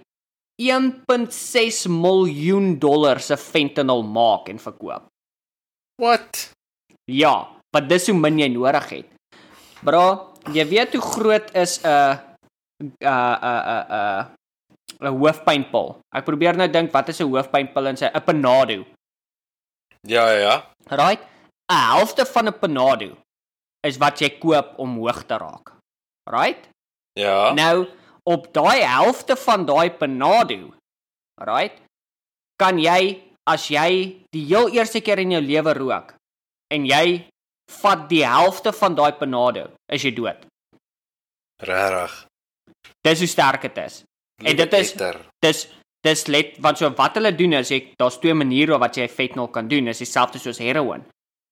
1.6 0.58 1.86
miljoen 1.94 2.80
dollar 2.82 3.22
se 3.22 3.38
fentanyl 3.38 4.02
maak 4.02 4.50
en 4.50 4.58
verkoop. 4.58 5.06
What? 6.02 6.57
Ja, 7.08 7.48
wat 7.72 7.88
dis 7.88 8.10
hoe 8.12 8.18
min 8.20 8.40
jy 8.40 8.50
nodig 8.52 8.90
het. 8.92 9.08
Bra, 9.86 10.28
jy 10.52 10.66
weet 10.68 10.96
hoe 10.98 11.04
groot 11.04 11.48
is 11.56 11.80
'n 11.84 12.20
'n 12.84 12.92
'n 13.00 13.60
'n 13.64 13.86
'n 13.88 14.26
'n 15.02 15.18
hoofpynpil. 15.20 16.00
Ek 16.14 16.26
probeer 16.26 16.58
nou 16.58 16.68
dink 16.68 16.92
wat 16.92 17.10
is 17.10 17.22
'n 17.22 17.32
hoofpynpil 17.32 17.88
in 17.88 17.98
sy 17.98 18.12
'n 18.12 18.22
Panado. 18.22 18.86
Ja, 20.04 20.28
ja, 20.32 20.40
ja. 20.40 20.56
Right? 20.92 21.24
'n 21.72 21.84
Helfte 21.96 22.26
van 22.26 22.48
'n 22.48 22.60
Panado 22.60 23.16
is 23.88 23.98
wat 23.98 24.20
jy 24.20 24.30
koop 24.40 24.76
om 24.78 24.98
hoog 25.00 25.24
te 25.24 25.38
raak. 25.38 25.72
Right? 26.28 26.68
Ja. 27.16 27.54
Nou 27.54 27.88
op 28.28 28.52
daai 28.54 28.84
helfte 28.84 29.36
van 29.36 29.66
daai 29.66 29.92
Panado, 29.92 30.74
right? 31.40 31.80
Kan 32.60 32.80
jy 32.80 33.24
as 33.48 33.70
jy 33.72 34.20
die 34.36 34.46
heel 34.46 34.68
eerste 34.76 35.00
keer 35.00 35.20
in 35.24 35.32
jou 35.32 35.42
lewe 35.42 35.74
rook 35.74 36.17
en 36.74 36.86
jy 36.88 37.06
vat 37.82 38.06
die 38.10 38.24
helfte 38.26 38.72
van 38.76 38.96
daai 38.96 39.12
Panado, 39.20 39.68
is 39.92 40.04
jy 40.04 40.14
dood. 40.16 40.46
Regtig. 41.68 42.14
Dis 43.04 43.24
hoe 43.24 43.30
sterk 43.30 43.66
dit 43.68 43.82
is. 43.84 44.02
En 44.46 44.56
dit 44.58 44.74
is 44.78 44.94
dis 45.44 45.68
dis 46.06 46.28
let 46.30 46.54
want 46.64 46.78
so 46.80 46.90
wat 46.96 47.18
hulle 47.18 47.34
doen 47.36 47.58
is 47.58 47.72
ek 47.74 47.90
daar's 48.00 48.20
twee 48.22 48.36
maniere 48.38 48.78
wat 48.80 49.00
jy 49.00 49.08
fentanyl 49.12 49.50
kan 49.52 49.68
doen, 49.68 49.90
is 49.92 50.04
dieselfde 50.04 50.40
soos 50.40 50.62
heroin. 50.62 51.04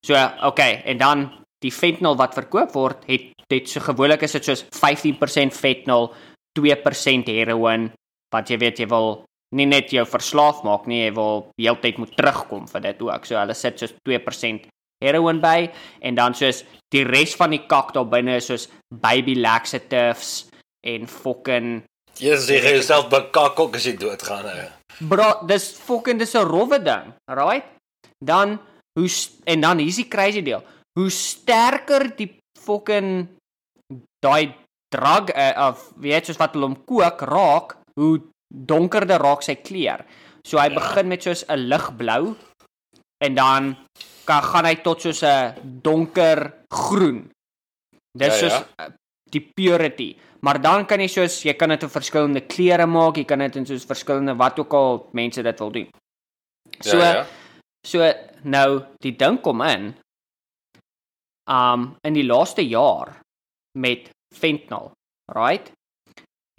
So 0.06 0.16
okay, 0.46 0.82
en 0.86 1.00
dan 1.02 1.26
die 1.64 1.74
fentanyl 1.74 2.16
wat 2.16 2.36
verkoop 2.38 2.72
word, 2.76 3.04
het 3.10 3.32
dit 3.50 3.68
so 3.68 3.82
gewoonlik 3.82 4.22
is 4.26 4.36
dit 4.38 4.46
soos 4.46 4.64
15% 4.70 5.54
fentanyl, 5.54 6.12
2% 6.58 7.32
heroin 7.34 7.90
wat 8.32 8.50
jy 8.50 8.58
weet 8.62 8.80
jy 8.80 8.88
wil 8.90 9.24
nie 9.56 9.66
net 9.68 9.92
jou 9.94 10.04
verslaaf 10.08 10.62
maak 10.66 10.86
nie, 10.90 11.04
jy 11.04 11.12
wil 11.14 11.44
heeltyd 11.60 12.00
moet 12.02 12.16
terugkom 12.18 12.64
vir 12.70 12.86
dit 12.88 13.04
ook. 13.06 13.26
So 13.26 13.38
hulle 13.38 13.54
sit 13.54 13.82
soos 13.82 13.94
2% 14.08 14.70
heroin 15.04 15.40
by 15.40 15.70
en 16.00 16.14
dan 16.14 16.34
soos 16.34 16.64
die 16.94 17.04
res 17.04 17.34
van 17.36 17.50
die 17.50 17.66
kak 17.68 17.92
daar 17.94 18.08
binne 18.08 18.36
is 18.36 18.46
soos 18.46 18.68
baby 18.90 19.34
laxatives 19.34 20.48
en 20.86 21.06
fucking 21.06 21.82
Jy 22.16 22.32
sê 22.40 22.56
jy 22.64 22.80
self 22.80 23.10
bekak 23.12 23.58
ook 23.60 23.74
as 23.76 23.84
jy 23.84 23.92
doodgaan 24.00 24.46
nou. 24.48 24.62
Bro, 25.04 25.44
dis 25.46 25.72
fucking 25.84 26.18
dis 26.18 26.32
'n 26.34 26.48
rowwe 26.48 26.78
ding, 26.80 27.12
right? 27.28 27.64
Dan 28.24 28.58
hoe 28.98 29.08
en 29.44 29.60
dan 29.60 29.78
hier's 29.78 29.96
die 30.00 30.08
crazy 30.08 30.40
deel. 30.42 30.64
Hoe 30.98 31.10
sterker 31.10 32.16
die 32.16 32.38
fucking 32.58 33.28
daai 34.24 34.54
drug 34.88 35.28
uh, 35.36 35.68
of 35.68 35.92
weet 36.00 36.26
soos 36.26 36.40
wat 36.40 36.54
hulle 36.56 36.70
hom 36.72 36.84
kook 36.88 37.20
raak, 37.20 37.76
hoe 38.00 38.22
donkerder 38.48 39.20
raak 39.20 39.42
sy 39.42 39.56
kleur. 39.60 40.00
So 40.46 40.56
hy 40.58 40.70
Ja. 40.70 40.74
begin 40.80 41.08
met 41.08 41.22
soos 41.22 41.44
'n 41.48 41.68
ligblou 41.68 42.34
en 43.24 43.34
dan 43.34 43.76
kan 44.26 44.42
gaan 44.42 44.68
hy 44.68 44.76
tot 44.84 45.02
soos 45.02 45.22
'n 45.22 45.80
donker 45.82 46.52
groen. 46.68 47.30
Dis 48.18 48.40
Ja, 48.40 48.48
soos 48.48 48.52
ja. 48.52 48.86
uh, 48.86 48.92
die 49.30 49.40
purity. 49.54 50.16
Maar 50.40 50.60
dan 50.60 50.86
kan 50.86 51.00
jy 51.00 51.08
soos 51.08 51.42
jy 51.42 51.54
kan 51.54 51.68
dit 51.68 51.82
in 51.82 51.90
verskillende 51.90 52.40
kleure 52.46 52.86
maak, 52.86 53.16
jy 53.16 53.24
kan 53.24 53.38
dit 53.38 53.56
in 53.56 53.66
soos 53.66 53.84
verskillende 53.84 54.36
wat 54.36 54.58
ook 54.58 54.72
al 54.72 55.08
mense 55.12 55.42
dit 55.42 55.58
wil 55.58 55.72
doen. 55.72 55.88
So 56.80 56.98
ja, 56.98 57.12
ja. 57.14 57.26
so 57.86 58.12
nou 58.42 58.82
die 59.00 59.16
ding 59.16 59.40
kom 59.40 59.62
in. 59.62 59.94
Um 61.46 61.96
in 62.02 62.14
die 62.14 62.26
laaste 62.26 62.62
jaar 62.62 63.20
met 63.78 64.10
fentanyl, 64.34 64.92
right? 65.34 65.72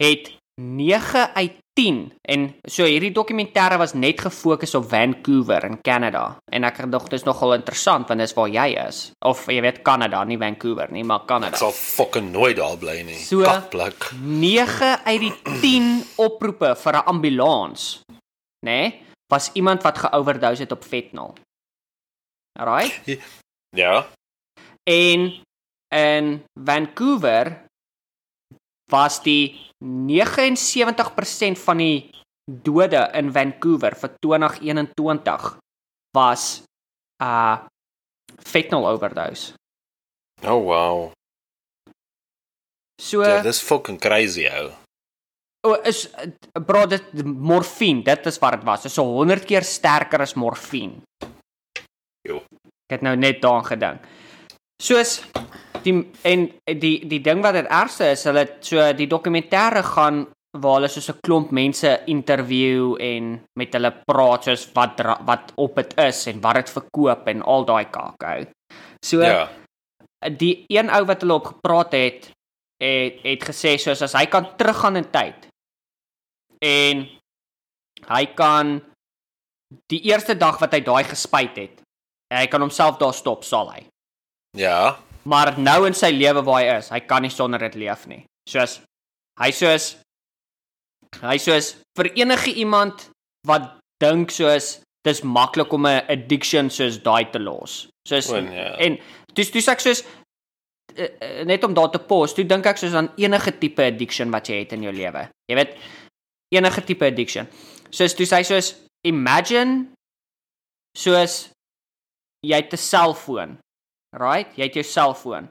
Het 0.02 0.32
9 0.58 1.34
uit 1.34 1.58
10 1.78 2.12
en 2.28 2.48
so 2.66 2.82
hierdie 2.84 3.12
dokumentêre 3.14 3.76
was 3.78 3.92
net 3.94 4.18
gefokus 4.20 4.74
op 4.74 4.88
Vancouver 4.90 5.62
in 5.68 5.76
Kanada 5.86 6.24
en 6.50 6.64
ek 6.66 6.80
dink 6.90 7.04
dit 7.06 7.12
is 7.20 7.26
nogal 7.28 7.54
interessant 7.54 8.08
want 8.10 8.18
dis 8.18 8.34
waar 8.34 8.50
jy 8.50 8.66
is 8.88 9.12
of 9.24 9.44
jy 9.46 9.60
weet 9.62 9.82
Kanada 9.86 10.24
nie 10.26 10.38
Vancouver 10.40 10.90
nie 10.90 11.04
maar 11.06 11.22
Ek 11.22 11.28
Kanada 11.30 11.56
sal 11.56 11.70
fucking 11.70 12.32
nooit 12.32 12.56
daar 12.58 12.74
bly 12.76 13.02
nie. 13.06 13.14
So- 13.22 13.44
Kakpluk. 13.46 14.10
9 14.18 15.04
uit 15.06 15.20
die 15.20 15.34
10 15.62 16.04
oproepe 16.26 16.74
vir 16.74 16.92
'n 16.98 17.06
ambulans 17.06 18.02
nê 18.66 18.80
nee, 18.82 19.02
was 19.30 19.50
iemand 19.54 19.82
wat 19.86 19.98
geoverdose 19.98 20.62
het 20.66 20.72
op 20.72 20.82
fentanyl 20.84 21.34
Alright 22.58 23.18
Ja. 23.76 24.06
En 24.88 25.42
in 25.94 26.42
Vancouver 26.64 27.67
was 28.90 29.20
die 29.22 29.56
79% 29.84 31.58
van 31.64 31.78
die 31.82 32.10
dode 32.48 33.10
in 33.14 33.32
Vancouver 33.32 33.94
vir 34.00 34.14
2021 34.24 35.58
was 36.16 36.62
uh 37.22 37.58
fentanyl 38.44 38.86
overdose. 38.86 39.52
Oh 40.46 40.62
wow. 40.64 41.10
So 43.02 43.22
Ja, 43.22 43.42
dis 43.42 43.60
fucking 43.62 43.98
crazy 43.98 44.46
ou. 44.48 44.72
o, 45.66 45.74
is 45.84 46.06
uh, 46.14 46.30
bro 46.64 46.86
dit 46.86 47.24
morfine, 47.24 48.02
dit 48.02 48.26
is 48.26 48.38
wat 48.38 48.58
dit 48.58 48.64
was. 48.64 48.82
Dit 48.82 48.90
is 48.90 48.96
so 48.98 49.04
100 49.04 49.44
keer 49.44 49.66
sterker 49.66 50.22
as 50.22 50.34
morfine. 50.34 51.02
Jo. 52.26 52.42
Ek 52.88 52.98
het 52.98 53.04
nou 53.04 53.16
net 53.16 53.42
daaraan 53.42 53.66
gedink. 53.68 54.06
Soos 54.82 55.18
die 55.82 55.94
en 56.22 56.48
die 56.78 56.96
die 57.10 57.20
ding 57.20 57.42
wat 57.42 57.54
dit 57.58 57.66
ergste 57.66 58.12
is, 58.12 58.24
hulle 58.24 58.46
so 58.60 58.92
die 58.92 59.08
dokumentêre 59.10 59.82
gaan 59.82 60.26
waar 60.58 60.78
hulle 60.78 60.88
soos 60.88 61.10
'n 61.10 61.20
klomp 61.26 61.50
mense 61.50 61.90
interview 62.06 62.96
en 63.00 63.44
met 63.58 63.72
hulle 63.72 63.92
praat 64.06 64.44
soos 64.44 64.68
wat 64.74 65.00
wat 65.26 65.52
op 65.56 65.74
dit 65.76 65.94
is 65.98 66.26
en 66.26 66.40
wat 66.40 66.54
dit 66.54 66.70
verkoop 66.70 67.28
en 67.28 67.42
al 67.42 67.64
daai 67.64 67.84
kaak. 67.90 68.48
So 69.04 69.22
Ja. 69.22 69.48
die 70.38 70.64
een 70.68 70.90
ou 70.90 71.04
wat 71.06 71.20
hulle 71.22 71.34
op 71.34 71.44
gepraat 71.46 71.92
het 71.92 72.30
het 72.82 73.14
het 73.22 73.42
gesê 73.44 73.76
soos 73.78 74.02
as 74.02 74.12
hy 74.12 74.26
kan 74.26 74.56
teruggaan 74.56 74.96
in 74.96 75.10
tyd 75.10 75.46
en 76.62 77.08
hy 78.08 78.24
kan 78.34 78.80
die 79.86 80.00
eerste 80.10 80.34
dag 80.34 80.58
wat 80.58 80.72
hy 80.72 80.80
daai 80.80 81.04
gespuit 81.04 81.56
het 81.56 81.82
hy 82.34 82.46
kan 82.46 82.60
homself 82.60 82.98
daar 82.98 83.14
stop 83.14 83.44
sal 83.44 83.70
hy 83.70 83.86
Ja. 84.56 84.98
maar 85.24 85.58
nou 85.58 85.86
in 85.86 85.94
sy 85.94 86.10
lewe 86.10 86.42
waar 86.42 86.62
hy 86.62 86.78
is 86.78 86.88
hy 86.94 87.00
kan 87.00 87.22
nie 87.22 87.30
sonder 87.30 87.60
dit 87.60 87.74
leef 87.74 88.06
nie 88.06 88.24
soos 88.48 88.80
hy 89.40 89.50
soos 89.52 89.96
hy 91.22 91.36
soos 91.38 91.76
vir 91.98 92.12
enige 92.14 92.54
iemand 92.54 93.10
wat 93.46 93.76
dink 94.00 94.30
soos 94.30 94.78
dis 95.04 95.22
maklik 95.22 95.72
om 95.72 95.86
'n 95.86 96.04
addiction 96.08 96.70
soos 96.70 97.02
daai 97.02 97.30
te 97.32 97.38
los 97.38 97.88
soos 98.08 98.30
O, 98.32 98.40
nee. 98.40 98.72
en 98.78 98.98
dis 99.34 99.50
dis 99.50 99.68
ek 99.68 99.80
soos 99.80 100.04
uh, 100.96 101.08
uh, 101.22 101.44
net 101.44 101.64
om 101.64 101.74
daar 101.74 101.90
te 101.90 102.00
pos, 102.00 102.34
toe 102.34 102.46
dink 102.46 102.66
ek 102.66 102.80
soos 102.80 102.96
aan 102.98 103.10
enige 103.20 103.54
tipe 103.60 103.84
addiction 103.84 104.32
wat 104.34 104.50
jy 104.50 104.62
het 104.62 104.74
in 104.76 104.86
jou 104.86 104.94
lewe. 104.94 105.26
Jy 105.50 105.58
weet, 105.58 105.76
enige 106.54 106.84
tipe 106.88 107.06
addiction. 107.08 107.48
Soos 107.94 108.16
toe 108.16 108.26
sê 108.28 108.42
soos 108.46 108.74
imagine 109.06 109.86
soos 110.98 111.48
jy 112.44 112.56
het 112.56 112.72
'n 112.72 112.76
selfoon. 112.76 113.58
Right? 114.16 114.54
Jy 114.56 114.64
het 114.64 114.74
jou 114.74 114.84
selfoon 114.84 115.48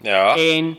Ja. 0.00 0.36
en 0.36 0.76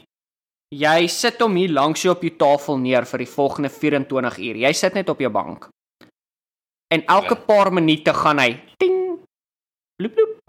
jy 0.72 1.08
sit 1.08 1.40
hom 1.42 1.56
hier 1.56 1.70
langs 1.70 2.02
jou 2.02 2.14
op 2.16 2.22
jou 2.24 2.32
tafel 2.38 2.78
neer 2.78 3.06
vir 3.06 3.18
die 3.26 3.28
volgende 3.28 3.70
24 3.70 4.38
uur. 4.38 4.56
Jy 4.56 4.72
sit 4.74 4.94
net 4.94 5.10
op 5.10 5.20
jou 5.20 5.30
bank. 5.32 5.68
En 6.94 7.04
elke 7.06 7.36
Ja. 7.36 7.46
paar 7.46 7.74
minute 7.74 8.14
gaan 8.14 8.40
hy 8.40 8.54
ting 8.80 9.20
bloep 10.00 10.14
bloep 10.16 10.40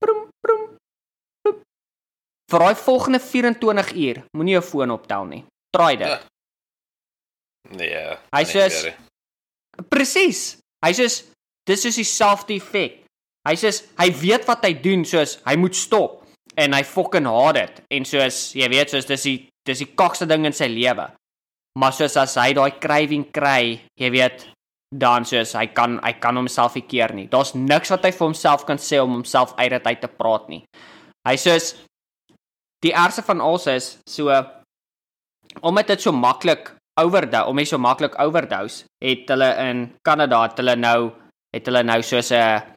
brum 0.00 0.28
brum 0.46 0.76
bloep. 1.42 1.62
Vir 2.50 2.58
daai 2.58 2.74
volgende 2.74 3.20
24 3.20 3.92
uur 3.94 4.24
moenie 4.36 4.54
jou 4.54 4.62
foon 4.62 4.90
optel 4.90 5.24
nie. 5.24 5.44
Try 5.76 5.96
dit. 5.96 6.06
Ja. 6.08 6.20
Nee. 7.70 8.16
Hy 8.32 8.42
nee, 8.42 8.44
soos- 8.44 8.82
weer. 8.82 8.96
Presies. 9.88 10.58
Hy 10.84 10.92
sê 10.92 11.06
dis 11.66 11.84
is 11.84 11.94
dieselfde 11.96 12.54
effek. 12.54 13.04
Hy 13.48 13.54
sê 13.56 13.72
hy 13.98 14.10
weet 14.20 14.44
wat 14.48 14.64
hy 14.66 14.74
doen 14.84 15.04
soos 15.08 15.38
hy 15.46 15.56
moet 15.56 15.76
stop 15.76 16.20
en 16.60 16.74
hy 16.76 16.82
fucking 16.84 17.28
haat 17.30 17.56
dit 17.56 17.80
en 17.96 18.06
soos 18.08 18.40
jy 18.58 18.68
weet 18.68 18.92
soos 18.92 19.08
dis 19.08 19.26
die 19.28 19.38
dis 19.68 19.82
die 19.84 19.90
kakste 19.96 20.28
ding 20.28 20.46
in 20.48 20.56
sy 20.56 20.68
lewe. 20.68 21.08
Maar 21.78 21.94
soos 21.94 22.16
as 22.18 22.34
hy 22.40 22.52
daai 22.56 22.80
craving 22.82 23.28
kry, 23.32 23.78
jy 24.00 24.10
weet 24.12 24.48
dan 24.90 25.24
soos 25.28 25.54
hy 25.54 25.68
kan 25.72 26.00
hy 26.02 26.12
kan 26.20 26.36
homself 26.36 26.74
nie 26.76 26.86
keer 26.90 27.14
nie. 27.14 27.28
Daar's 27.30 27.54
niks 27.54 27.92
wat 27.94 28.04
hy 28.04 28.10
vir 28.16 28.26
homself 28.26 28.66
kan 28.68 28.80
sê 28.82 28.98
om 29.00 29.20
homself 29.20 29.54
uit 29.56 29.70
dit 29.70 29.86
uit 29.86 30.02
te 30.02 30.10
praat 30.10 30.50
nie. 30.50 30.64
Hy 31.28 31.36
soos 31.38 31.74
die 32.84 32.92
ergste 32.96 33.22
van 33.24 33.40
alles 33.44 33.68
is 33.70 33.88
so 34.08 34.34
omdat 35.66 35.94
dit 35.94 36.02
so 36.02 36.12
maklik 36.14 36.74
overdose, 37.00 37.48
om 37.48 37.58
hy 37.58 37.64
so 37.66 37.78
maklik 37.80 38.14
overdose, 38.22 38.84
het 39.02 39.30
hulle 39.32 39.48
in 39.64 39.86
Kanada 40.06 40.42
het 40.44 40.60
hulle 40.60 40.76
nou 40.76 41.10
het 41.54 41.66
hulle 41.66 41.82
nou 41.86 42.00
soos 42.02 42.30
'n 42.32 42.76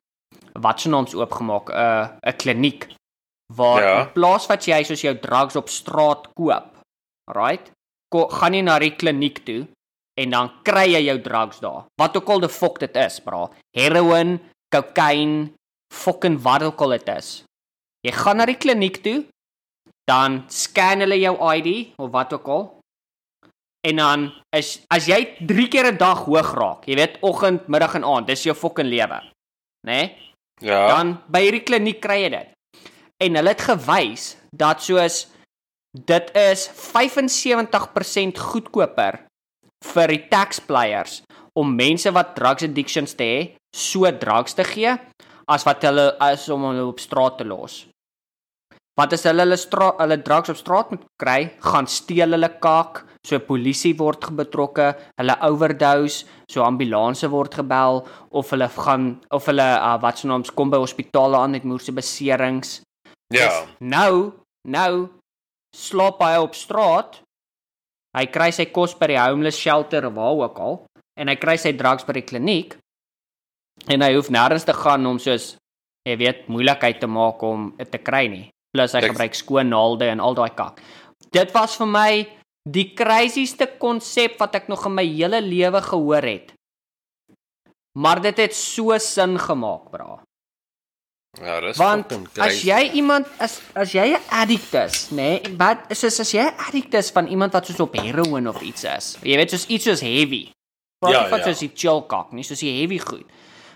wat 0.59 0.79
se 0.81 0.89
naams 0.89 1.15
oopgemaak, 1.15 1.69
'n 1.69 1.73
uh, 1.73 2.07
'n 2.29 2.35
kliniek 2.37 2.87
waar 3.53 3.81
Ja. 3.81 4.01
in 4.01 4.11
plaas 4.11 4.47
wat 4.47 4.65
jy 4.65 4.83
soos 4.83 5.01
jou 5.01 5.15
drugs 5.19 5.55
op 5.55 5.69
straat 5.69 6.27
koop, 6.33 6.65
right? 7.33 7.71
Ko, 8.09 8.27
gaan 8.27 8.53
jy 8.53 8.61
na 8.61 8.79
die 8.79 8.95
kliniek 8.95 9.45
toe 9.45 9.67
en 10.21 10.29
dan 10.29 10.51
kry 10.63 10.87
jy 10.93 11.01
jou 11.05 11.21
drugs 11.21 11.59
daar. 11.59 11.85
Wat 12.01 12.17
ook 12.17 12.29
al 12.29 12.39
die 12.39 12.49
fok 12.49 12.79
dit 12.79 12.95
is, 12.95 13.19
bra. 13.19 13.49
Heroin, 13.75 14.39
kokain, 14.69 15.53
fucking 15.93 16.41
wat 16.41 16.63
ook 16.63 16.81
al 16.81 16.89
dit 16.89 17.07
is. 17.09 17.43
Jy 18.05 18.11
gaan 18.11 18.37
na 18.37 18.45
die 18.45 18.57
kliniek 18.57 19.01
toe, 19.03 19.25
dan 20.05 20.43
scan 20.47 20.99
hulle 20.99 21.19
jou 21.19 21.35
ID 21.55 21.93
of 21.97 22.11
wat 22.11 22.33
ook 22.33 22.47
al. 22.47 22.79
En 23.87 23.95
dan 23.95 24.31
is 24.55 24.85
as 24.89 25.07
jy 25.07 25.35
3 25.47 25.67
keer 25.67 25.91
'n 25.91 25.97
dag 25.97 26.25
hoog 26.25 26.53
raak, 26.53 26.85
jy 26.87 26.95
weet 26.95 27.17
oggend, 27.21 27.67
middag 27.67 27.95
en 27.95 28.03
aand, 28.03 28.27
dis 28.27 28.43
jou 28.43 28.55
fucking 28.55 28.87
lewe. 28.87 29.21
Né? 29.87 29.91
Nee? 29.91 30.32
Ja. 30.61 30.87
Dan 30.91 31.17
by 31.31 31.43
hierdie 31.47 31.63
kliniek 31.65 32.01
kry 32.03 32.23
jy 32.23 32.31
dit. 32.35 32.49
En 33.23 33.39
hulle 33.39 33.53
het 33.53 33.63
gewys 33.65 34.33
dat 34.53 34.83
soos 34.83 35.23
dit 35.93 36.31
is 36.37 36.67
75% 36.73 38.41
goedkoper 38.51 39.19
vir 39.93 40.13
die 40.13 40.23
taxpayers 40.31 41.21
om 41.59 41.75
mense 41.77 42.09
wat 42.15 42.33
drugs 42.37 42.65
addictions 42.65 43.13
te 43.17 43.23
hê, 43.23 43.41
so 43.75 44.09
drugs 44.17 44.57
te 44.57 44.65
gee 44.65 44.95
as 45.49 45.65
wat 45.67 45.83
hulle 45.85 46.13
as 46.23 46.47
om 46.53 46.69
hulle 46.69 46.85
op 46.87 47.01
straat 47.03 47.37
te 47.37 47.45
los. 47.47 47.83
Want 48.97 49.13
as 49.13 49.25
hulle 49.27 49.45
hulle 49.45 49.57
straat 49.57 49.99
hulle 50.01 50.19
drugs 50.25 50.53
op 50.53 50.59
straat 50.59 50.93
moet 50.93 51.05
kry, 51.21 51.39
gaan 51.65 51.89
steel 51.89 52.35
hulle 52.35 52.49
kak, 52.63 53.03
so 53.25 53.39
polisie 53.39 53.93
word 53.97 54.19
betrokke, 54.35 54.89
hulle 55.19 55.35
overdose, 55.47 56.25
so 56.51 56.63
ambulanse 56.65 57.29
word 57.31 57.53
gebel 57.55 58.01
of 58.31 58.49
hulle 58.51 58.67
gaan 58.69 59.05
of 59.31 59.45
hulle 59.47 59.63
uh, 59.63 59.97
wat 60.03 60.17
se 60.19 60.27
naams 60.27 60.51
kom 60.51 60.69
by 60.73 60.77
hospitale 60.83 61.37
aan 61.39 61.51
met 61.55 61.63
moerse 61.63 61.91
beserings. 61.95 62.81
ja. 63.31 63.47
Dis 63.47 63.69
Nou, 63.79 64.31
nou 64.67 65.09
slaap 65.75 66.19
hy 66.21 66.35
op 66.43 66.53
straat. 66.55 67.21
Hy 68.17 68.25
kry 68.29 68.51
sy 68.51 68.65
kos 68.69 68.93
by 68.99 69.07
die 69.07 69.17
homeless 69.17 69.57
shelter 69.57 70.05
of 70.05 70.13
waar 70.13 70.35
ook 70.43 70.59
al 70.59 70.75
en 71.17 71.27
hy 71.31 71.35
kry 71.35 71.55
sy 71.57 71.71
drugs 71.77 72.03
by 72.05 72.13
die 72.19 72.25
kliniek. 72.27 72.75
En 73.89 74.01
hy 74.05 74.11
hoef 74.13 74.29
nêrens 74.29 74.65
te 74.67 74.73
gaan 74.73 75.05
om 75.09 75.17
soos 75.19 75.55
jy 76.07 76.17
weet 76.19 76.47
moeilikheid 76.51 76.99
te 77.01 77.07
maak 77.07 77.41
om 77.43 77.71
dit 77.79 77.89
te 77.91 77.97
kry 77.97 78.27
nie. 78.27 78.49
Plus 78.75 78.93
hy 78.93 78.99
Ek- 79.01 79.11
gebruik 79.13 79.35
skoon 79.37 79.69
naalde 79.71 80.09
en 80.11 80.19
al 80.19 80.35
daai 80.35 80.51
kak. 80.55 80.81
Dit 81.33 81.51
was 81.55 81.77
vir 81.79 81.87
my 81.87 82.11
die 82.69 82.93
crazieste 82.95 83.67
konsep 83.79 84.37
wat 84.39 84.55
ek 84.55 84.67
nog 84.71 84.85
in 84.87 84.95
my 84.95 85.05
hele 85.05 85.41
lewe 85.41 85.81
gehoor 85.81 86.23
het. 86.23 86.53
Maar 87.99 88.21
dit 88.21 88.37
het 88.37 88.55
so 88.55 88.97
sin 88.97 89.37
gemaak, 89.39 89.91
bra. 89.91 90.23
Ja, 91.41 91.59
dis 91.61 91.77
Want 91.81 92.11
as 92.37 92.61
jy 92.61 92.91
iemand 92.93 93.27
as 93.41 93.57
as 93.73 93.93
jy 93.93 94.13
'n 94.13 94.21
addict 94.29 94.73
is, 94.73 95.09
nê, 95.09 95.41
nee, 95.41 95.55
wat 95.57 95.89
is 95.89 96.03
as, 96.03 96.19
as 96.19 96.31
jy 96.31 96.41
'n 96.45 96.57
addict 96.67 96.93
is 96.93 97.09
van 97.11 97.27
iemand 97.27 97.53
wat 97.53 97.65
soos 97.65 97.79
op 97.79 97.93
heroin 97.95 98.47
of 98.47 98.61
iets 98.61 98.83
is. 98.83 99.17
Jy 99.21 99.35
weet 99.37 99.49
soos 99.49 99.65
iets 99.65 99.83
soos 99.83 100.01
heavy. 100.01 100.51
Praat 100.99 101.13
Ja, 101.13 101.29
van 101.29 101.39
ja. 101.39 101.45
soos 101.45 101.59
die 101.59 101.71
chill 101.73 102.01
kak 102.07 102.31
nie, 102.31 102.43
soos 102.43 102.59
die 102.59 102.79
heavy 102.79 102.99
goed. 102.99 103.25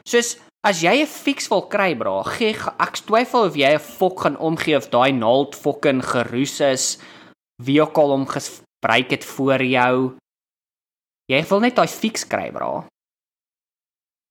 Soos 0.06 0.38
as 0.64 0.82
jy 0.82 1.02
'n 1.02 1.08
fix 1.08 1.50
wil 1.50 1.68
kry, 1.68 1.96
bra, 1.96 2.24
gee 2.24 2.54
ek 2.80 2.94
twyfel 3.06 3.46
of 3.48 3.56
jy 3.56 3.74
'n 3.74 3.80
fok 3.80 4.20
gaan 4.22 4.38
omgee 4.38 4.78
of 4.78 4.90
daai 4.90 5.12
naald 5.12 5.56
fucking 5.56 6.04
geroes 6.04 6.60
is 6.62 6.98
wie 7.64 7.82
ook 7.82 7.98
al 7.98 8.10
hom 8.10 8.28
gebruik 8.80 9.10
het 9.10 9.26
voor 9.26 9.64
jou. 9.64 10.18
Jy 11.26 11.42
wil 11.50 11.60
net 11.60 11.76
daai 11.76 11.88
fix 11.88 12.28
kry, 12.28 12.52
bra. 12.52 12.86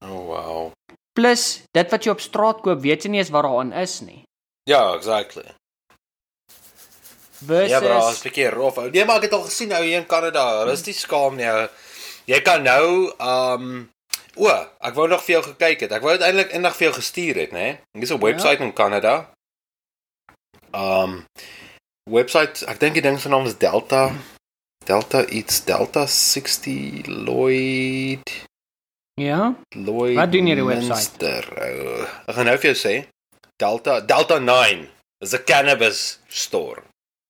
Oh 0.05 0.23
wow. 0.31 0.73
Plus 1.17 1.63
dit 1.73 1.91
wat 1.91 2.05
jy 2.05 2.13
op 2.13 2.21
straat 2.21 2.61
koop, 2.65 2.81
weet 2.81 3.05
jy 3.05 3.11
nie 3.11 3.21
eens 3.21 3.33
wat 3.33 3.45
daarin 3.45 3.73
is 3.73 4.01
nie. 4.01 4.23
Ja, 4.69 4.95
exactly. 4.95 5.45
Versus 7.47 7.71
Ja, 7.71 7.81
bro, 7.81 8.09
is 8.11 8.21
'n 8.21 8.29
bietjie 8.29 8.49
rof. 8.51 8.77
Nee, 8.93 9.05
maar 9.05 9.17
ek 9.17 9.23
het 9.29 9.33
al 9.33 9.43
gesien 9.45 9.69
nou 9.69 9.83
hier 9.85 9.99
in 9.99 10.07
Kanada. 10.07 10.59
Hulle 10.61 10.73
is 10.73 10.85
nie 10.87 10.95
skaam 10.95 11.37
nie. 11.37 11.47
ou. 11.51 11.69
Jy 12.25 12.41
kan 12.41 12.63
nou 12.63 13.13
um 13.21 13.91
o, 14.37 14.49
ek 14.81 14.95
wou 14.95 15.09
nog 15.09 15.23
vir 15.25 15.33
jou 15.35 15.43
gekyk 15.43 15.81
het. 15.81 15.93
Ek 15.93 16.03
wou 16.03 16.13
dit 16.13 16.23
eintlik 16.27 16.53
eendag 16.53 16.77
vir 16.77 16.89
jou 16.89 16.95
gestuur 16.95 17.35
het, 17.37 17.53
né? 17.53 17.79
Hier's 17.93 18.11
'n 18.11 18.21
webwerf 18.21 18.61
in 18.61 18.73
Kanada. 18.73 19.31
Um 20.73 21.25
webwerf, 22.11 22.63
ek 22.63 22.81
dink 22.81 22.95
die 22.95 23.03
ding 23.03 23.21
se 23.21 23.29
naam 23.29 23.47
is 23.47 23.59
Delta 23.59 24.13
Delta 24.85 25.25
iets 25.27 25.65
Delta 25.65 26.07
60 26.07 27.07
Lloyd 27.07 28.45
Ja. 29.15 29.55
Lloyd. 29.71 30.15
Wat 30.17 30.33
doen 30.33 30.45
hierdie 30.47 30.65
website? 30.65 30.93
Minster, 30.93 31.47
ou. 31.57 32.03
Ek 32.29 32.35
gaan 32.37 32.45
nou 32.51 32.57
vir 32.61 32.69
jou 32.75 32.77
sê. 32.77 32.95
Delta 33.57 34.01
Delta 34.05 34.37
9 34.39 34.89
is 35.25 35.33
'n 35.33 35.45
cannabis 35.49 36.21
store, 36.29 36.83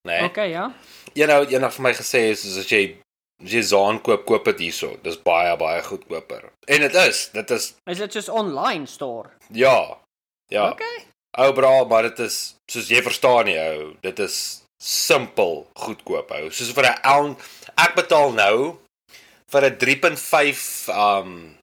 né? 0.09 0.25
Okay, 0.25 0.51
ja. 0.51 0.73
Een 1.15 1.31
ou 1.31 1.45
eendag 1.47 1.73
vir 1.75 1.83
my 1.83 1.93
gesê 1.95 2.31
is 2.31 2.43
as 2.59 2.67
jy 2.69 2.97
as 3.45 3.51
jy 3.53 3.63
Zaan 3.63 4.01
koop, 4.03 4.25
koop 4.27 4.45
dit 4.45 4.59
hierso. 4.59 4.97
Dis 5.03 5.17
baie 5.23 5.57
baie 5.57 5.83
goedkoper. 5.83 6.51
En 6.67 6.81
dit 6.81 6.95
is, 6.95 7.31
dit 7.33 7.51
is 7.51 7.75
Is 7.87 7.99
dit 7.99 8.13
soos 8.13 8.29
online 8.29 8.87
store? 8.87 9.31
ja. 9.53 9.99
Ja. 10.49 10.71
Okay. 10.71 11.07
Ou 11.39 11.53
bra, 11.53 11.85
maar 11.85 12.03
dit 12.03 12.19
is 12.19 12.55
soos 12.71 12.89
jy 12.89 13.03
verstaan 13.03 13.45
nie 13.45 13.59
ou, 13.59 13.95
dit 14.01 14.19
is 14.19 14.63
simpel 14.83 15.67
goedkoop 15.75 16.31
ou. 16.31 16.51
Soos 16.51 16.73
vir 16.77 16.87
'n 16.91 17.01
ounce 17.03 17.41
ek 17.77 17.95
betaal 17.95 18.33
nou 18.33 18.79
vir 19.53 19.63
'n 19.65 19.77
3.5 19.79 20.89
um 20.89 21.59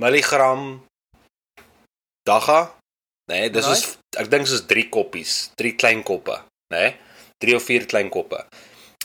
milligram 0.00 0.84
dagga. 2.26 2.74
Nee, 3.30 3.50
dis 3.50 3.66
is 3.66 3.98
ek 4.20 4.28
dink 4.30 4.46
soos 4.46 4.66
3 4.68 4.88
koppies, 4.92 5.50
3 5.56 5.76
klein 5.80 6.02
koppe, 6.02 6.36
nê? 6.72 6.76
Nee? 6.76 6.96
3 7.38 7.56
of 7.56 7.62
4 7.62 7.86
klein 7.86 8.10
koppe. 8.12 8.44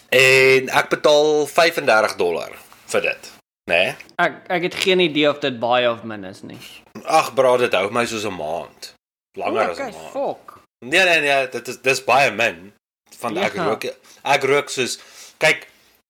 En 0.09 0.69
ek 0.69 0.89
betaal 0.89 1.45
35 1.47 2.15
dollar 2.19 2.55
vir 2.89 3.01
dit, 3.01 3.31
nê? 3.69 3.83
Nee? 3.83 3.95
Ek 4.17 4.43
ek 4.49 4.67
het 4.69 4.75
geen 4.75 4.99
idee 4.99 5.29
of 5.29 5.39
dit 5.39 5.59
baie 5.59 5.87
of 5.89 6.03
min 6.03 6.25
is 6.25 6.41
nie. 6.43 6.59
Ag 7.05 7.33
bra, 7.37 7.55
dit 7.57 7.73
hou 7.73 7.89
my 7.91 8.05
soos 8.05 8.25
'n 8.25 8.35
maand. 8.35 8.93
Langer 9.37 9.69
as 9.69 9.77
'n 9.77 9.81
okay, 9.81 9.91
maand. 9.91 10.11
fok. 10.11 10.59
Nee 10.85 11.03
nee 11.05 11.21
nee, 11.21 11.47
dit 11.47 11.67
is 11.67 11.77
dis 11.77 12.03
baie 12.03 12.31
min. 12.31 12.73
Van 13.19 13.37
ek 13.37 13.53
Ja. 13.55 13.63
rook 13.65 13.83
ek 14.23 14.43
rook 14.43 14.69
soos 14.69 14.99
kyk, 15.39 15.67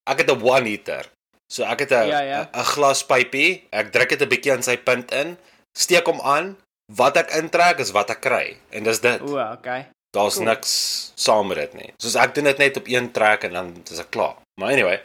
ek 0.08 0.18
het 0.18 0.30
'n 0.32 0.42
one 0.42 0.68
heater. 0.68 1.06
So 1.52 1.64
ek 1.64 1.80
het 1.80 1.92
'n 1.92 2.08
Ja, 2.08 2.22
ja. 2.22 2.42
'n 2.54 2.60
'n 2.60 2.64
glaspypie, 2.64 3.64
ek 3.72 3.92
druk 3.92 4.10
dit 4.10 4.22
'n 4.22 4.30
bietjie 4.30 4.52
aan 4.54 4.64
sy 4.64 4.78
punt 4.78 5.12
in, 5.12 5.38
steek 5.78 6.06
hom 6.06 6.22
aan, 6.22 6.58
wat 6.96 7.18
ek 7.18 7.32
intrek 7.32 7.80
is 7.80 7.92
wat 7.92 8.10
ek 8.10 8.22
kry. 8.22 8.58
En 8.70 8.84
dis 8.84 9.00
dit. 9.00 9.22
O, 9.22 9.38
okay. 9.54 9.88
Daar's 10.12 10.36
cool. 10.36 10.46
niks 10.46 11.12
saam 11.16 11.48
met 11.48 11.58
dit 11.58 11.74
nie. 11.74 11.94
Soos 12.02 12.16
ek 12.16 12.34
doen 12.36 12.44
dit 12.44 12.58
net 12.58 12.78
op 12.78 12.88
een 12.88 13.12
trek 13.12 13.44
en 13.44 13.54
dan 13.54 13.84
is 13.92 14.00
ek 14.00 14.10
klaar. 14.10 14.36
Maar 14.60 14.72
anyway, 14.72 15.02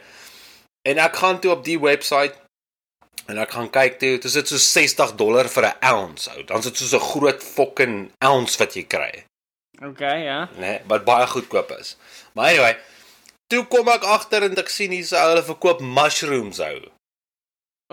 en 0.81 0.97
ek 0.97 1.15
gaan 1.15 1.39
toe 1.39 1.51
op 1.51 1.63
die 1.63 1.79
webwerf 1.79 2.33
en 3.27 3.37
ek 3.37 3.51
gaan 3.51 3.69
kyk 3.69 3.99
toe, 3.99 4.17
dis 4.17 4.33
dit 4.33 4.47
so 4.47 4.57
60 4.57 5.15
dollar 5.15 5.47
vir 5.49 5.63
'n 5.65 5.77
ounce 5.81 6.29
ou. 6.29 6.43
Dan 6.43 6.57
is 6.57 6.63
dit 6.65 6.77
soos 6.77 6.93
'n 6.93 6.99
groot 6.99 7.43
fucking 7.43 8.11
ounce 8.19 8.57
wat 8.57 8.73
jy 8.73 8.83
kry 8.83 9.25
Okay, 9.81 10.23
ja. 10.23 10.49
nê, 10.55 10.59
nee, 10.59 10.81
wat 10.87 11.05
baie 11.05 11.27
goedkoop 11.27 11.71
is. 11.79 11.95
Maar 12.33 12.53
anyway, 12.53 12.75
toe 13.51 13.65
kom 13.71 13.87
ek 13.91 14.03
agter 14.03 14.43
en 14.43 14.57
ek 14.57 14.69
sien 14.69 14.91
hier's 14.91 15.11
hulle 15.11 15.43
verkoop 15.43 15.81
mushrooms 15.81 16.59
ou. 16.59 16.77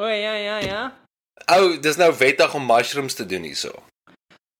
O, 0.00 0.06
ja, 0.06 0.34
ja, 0.38 0.58
ja. 0.62 0.82
Ou, 1.56 1.76
dis 1.82 1.98
nou 2.00 2.12
wettig 2.16 2.54
om 2.54 2.66
mushrooms 2.66 3.14
te 3.18 3.26
doen 3.26 3.42
hierso. 3.42 3.72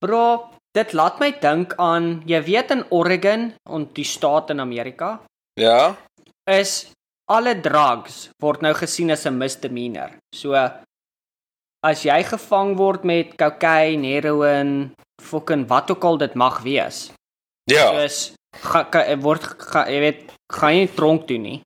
Bro, 0.02 0.50
dit 0.74 0.92
laat 0.98 1.20
my 1.20 1.30
dink 1.40 1.76
aan, 1.78 2.22
jy 2.26 2.40
weet 2.42 2.70
in 2.74 2.84
Oregon, 2.90 3.52
on 3.68 3.86
die 3.94 4.04
staat 4.04 4.50
in 4.50 4.60
Amerika, 4.60 5.20
Ja? 5.60 5.94
is 6.48 6.90
alle 7.30 7.54
drugs 7.60 8.30
word 8.42 8.62
nou 8.64 8.72
gesien 8.74 9.12
as 9.12 9.26
'n 9.26 9.38
misdemeanor. 9.38 10.10
So 10.34 10.54
as 11.82 12.04
jy 12.06 12.22
gevang 12.22 12.76
word 12.78 13.04
met 13.04 13.34
kokain, 13.40 14.04
heroin, 14.06 14.92
fucking 15.22 15.66
wat 15.70 15.90
ook 15.90 16.04
al 16.04 16.18
dit 16.18 16.34
mag 16.34 16.62
wees, 16.62 17.10
Ja. 17.70 17.90
soos 17.90 18.34
ga, 18.62 18.84
ga, 18.90 19.16
word 19.22 19.42
ga, 19.42 19.86
jy 19.90 20.00
weet 20.00 20.32
gaan 20.52 20.74
jy 20.74 20.80
nie 20.86 20.94
tronk 20.96 21.26
toe 21.28 21.38
nie. 21.38 21.60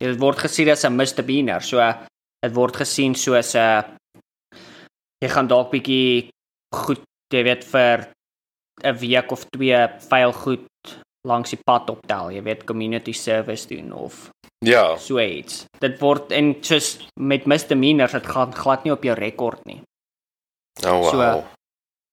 Dit 0.00 0.18
word 0.20 0.38
gesien 0.38 0.68
as 0.70 0.84
'n 0.84 0.96
misdemeanor. 0.96 1.62
So 1.62 1.78
dit 2.42 2.52
word 2.54 2.76
gesien 2.76 3.14
soos 3.14 3.54
'n 3.54 3.58
uh, 3.58 3.82
jy 5.22 5.28
gaan 5.28 5.48
dalk 5.48 5.70
bietjie 5.72 6.28
goed, 6.74 7.02
jy 7.32 7.42
weet 7.44 7.64
vir 7.64 8.08
'n 8.84 8.96
week 9.00 9.32
of 9.32 9.44
twee 9.56 9.88
vuil 10.10 10.32
goed 10.32 10.64
langs 11.26 11.50
die 11.50 11.60
pad 11.66 11.90
optel, 11.90 12.30
jy 12.30 12.42
weet 12.46 12.64
community 12.68 13.12
service 13.12 13.66
doen 13.68 13.92
of 13.92 14.28
Ja. 14.64 14.96
so 14.96 15.18
iets. 15.20 15.64
Dit 15.80 15.98
word 16.00 16.32
en 16.32 16.54
soos 16.64 16.96
met 17.20 17.46
misdemeanors, 17.46 18.12
dit 18.12 18.26
gaan 18.26 18.54
glad 18.54 18.84
nie 18.84 18.92
op 18.94 19.02
jou 19.04 19.14
rekord 19.18 19.64
nie. 19.66 19.82
Oh 20.86 21.00
wow. 21.00 21.10
So, 21.10 21.44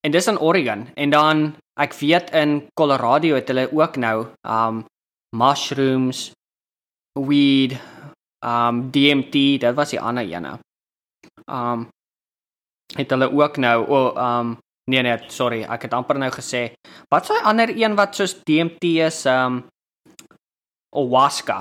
En 0.04 0.12
dis 0.12 0.26
in 0.28 0.38
Oregon 0.38 0.88
en 1.00 1.10
dan 1.10 1.54
ek 1.80 1.94
weet 1.96 2.30
in 2.36 2.66
Colorado 2.76 3.34
het 3.34 3.48
hulle 3.48 3.70
ook 3.72 3.96
nou 3.96 4.26
um 4.44 4.84
mushrooms, 5.36 6.30
weed, 7.18 7.78
um 8.44 8.90
DMT, 8.92 9.32
dit 9.60 9.74
was 9.74 9.90
die 9.90 10.00
ander 10.00 10.28
ene. 10.28 10.58
Um 11.48 11.88
het 12.94 13.10
hulle 13.10 13.30
ook 13.32 13.56
nou 13.56 13.78
o 13.88 13.96
oh, 13.96 14.12
um 14.20 14.58
nee 14.90 15.02
nee, 15.02 15.16
sorry, 15.32 15.62
ek 15.64 15.82
het 15.88 15.94
amper 15.96 16.18
nou 16.20 16.30
gesê. 16.34 16.66
Wat 17.12 17.26
s'daai 17.26 17.46
ander 17.50 17.72
een 17.76 17.94
wat 17.96 18.14
soos 18.18 18.34
DMT 18.44 18.84
is 19.06 19.22
um 19.30 19.62
ayahuasca. 20.94 21.60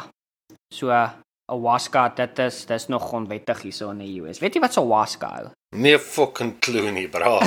So 0.74 0.90
ayahuasca, 0.94 2.08
dit 2.18 2.40
is 2.46 2.64
dis 2.70 2.88
nog 2.92 3.12
onwettig 3.14 3.62
hierso 3.68 3.90
in 3.92 4.00
die 4.04 4.16
US. 4.22 4.40
Weet 4.44 4.56
jy 4.58 4.62
wat 4.66 4.74
so 4.76 4.82
ayahuasca 4.84 5.30
is? 5.46 5.52
Nee 5.76 5.98
fucking 6.00 6.58
clue 6.62 6.92
nie, 6.94 7.08
bra. 7.10 7.40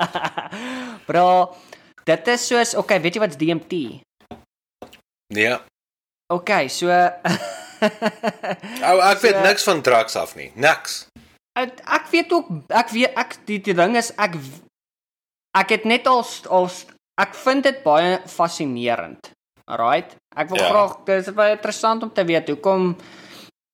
Bro, 1.08 1.26
dit 2.06 2.28
is 2.34 2.46
soos, 2.50 2.74
okay, 2.78 2.98
weet 3.02 3.16
jy 3.18 3.22
wat's 3.22 3.38
DMT? 3.38 3.74
Nee. 5.34 5.56
Okay, 6.30 6.68
so 6.68 6.90
Ou, 6.90 8.98
ek 9.00 9.22
weet 9.22 9.36
So- 9.38 9.44
niks 9.46 9.64
van 9.64 9.80
drugs 9.82 10.16
af 10.16 10.34
nie. 10.36 10.50
Niks. 10.54 11.06
ek, 11.58 11.80
ek 11.86 12.06
weet 12.12 12.32
ook 12.32 12.48
ek 12.72 12.90
weet 12.94 13.16
ek 13.18 13.34
die, 13.48 13.58
die 13.60 13.74
ding 13.74 13.96
is 13.98 14.12
ek 14.16 14.36
ek 15.58 15.70
het 15.76 15.84
net 15.84 16.06
al 16.06 16.24
al 16.48 16.68
ek 17.20 17.34
vind 17.34 17.64
dit 17.64 17.82
baie 17.84 18.18
fascinerend. 18.26 19.32
Alright. 19.70 20.16
Ek 20.36 20.48
wil 20.48 20.58
Ja. 20.58 20.64
ja. 20.64 20.70
graag 20.70 20.96
dis 21.04 21.34
baie 21.34 21.56
interessant 21.56 22.02
om 22.02 22.12
te 22.12 22.24
weet 22.24 22.48
hoekom 22.48 22.96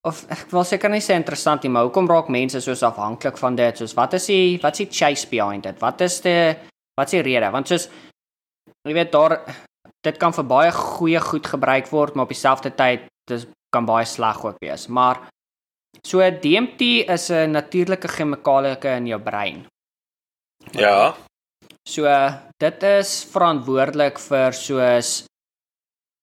of 0.06 0.22
ek 0.30 0.50
wil 0.50 0.64
seker 0.64 0.90
nie 0.90 1.02
sê 1.02 1.16
interessant 1.18 1.62
nie, 1.62 1.70
maar 1.70 1.88
hoekom 1.88 2.06
raak 2.06 2.28
mense 2.28 2.60
soos 2.60 2.82
afhanklik 2.86 3.38
van 3.38 3.56
dit? 3.56 3.76
Soos 3.76 3.94
wat 3.94 4.14
is 4.14 4.26
die 4.26 4.58
wat 4.62 4.78
is 4.78 4.86
die 4.86 4.92
chase 4.92 5.26
behind 5.30 5.66
dit? 5.66 5.78
Wat 5.80 6.00
is 6.00 6.20
die 6.20 6.54
wat 6.96 7.06
is 7.06 7.16
die 7.18 7.22
rede? 7.26 7.50
Want 7.50 7.68
soos 7.68 7.88
jy 8.86 8.94
weet 8.94 9.12
daar 9.12 9.40
dit 10.06 10.18
kan 10.18 10.32
vir 10.32 10.46
baie 10.46 10.72
goeie 10.72 11.20
goed 11.20 11.46
gebruik 11.46 11.88
word, 11.90 12.14
maar 12.14 12.28
op 12.28 12.34
dieselfde 12.34 12.70
tyd 12.70 13.08
dis 13.26 13.46
kan 13.74 13.86
baie 13.86 14.06
sleg 14.06 14.44
ook 14.44 14.60
wees. 14.62 14.86
Maar 14.86 15.24
so 16.06 16.20
DMT 16.20 17.08
is 17.08 17.30
'n 17.30 17.50
natuurlike 17.50 18.08
chemikalie 18.08 18.76
in 18.96 19.06
jou 19.06 19.20
brein. 19.20 19.66
Ja. 20.72 21.14
So 21.86 22.10
dit 22.58 22.82
is 22.82 23.10
verantwoordelik 23.30 24.18
vir 24.18 24.56
soos 24.58 25.10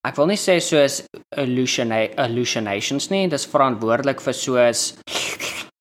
ek 0.03 0.17
wil 0.19 0.27
nie 0.33 0.39
sê 0.39 0.57
soos 0.59 0.99
hallucina 1.31 2.01
hallucinations 2.17 3.07
nie, 3.13 3.29
dis 3.31 3.47
verantwoordelik 3.47 4.19
vir 4.23 4.35
soos 4.35 4.91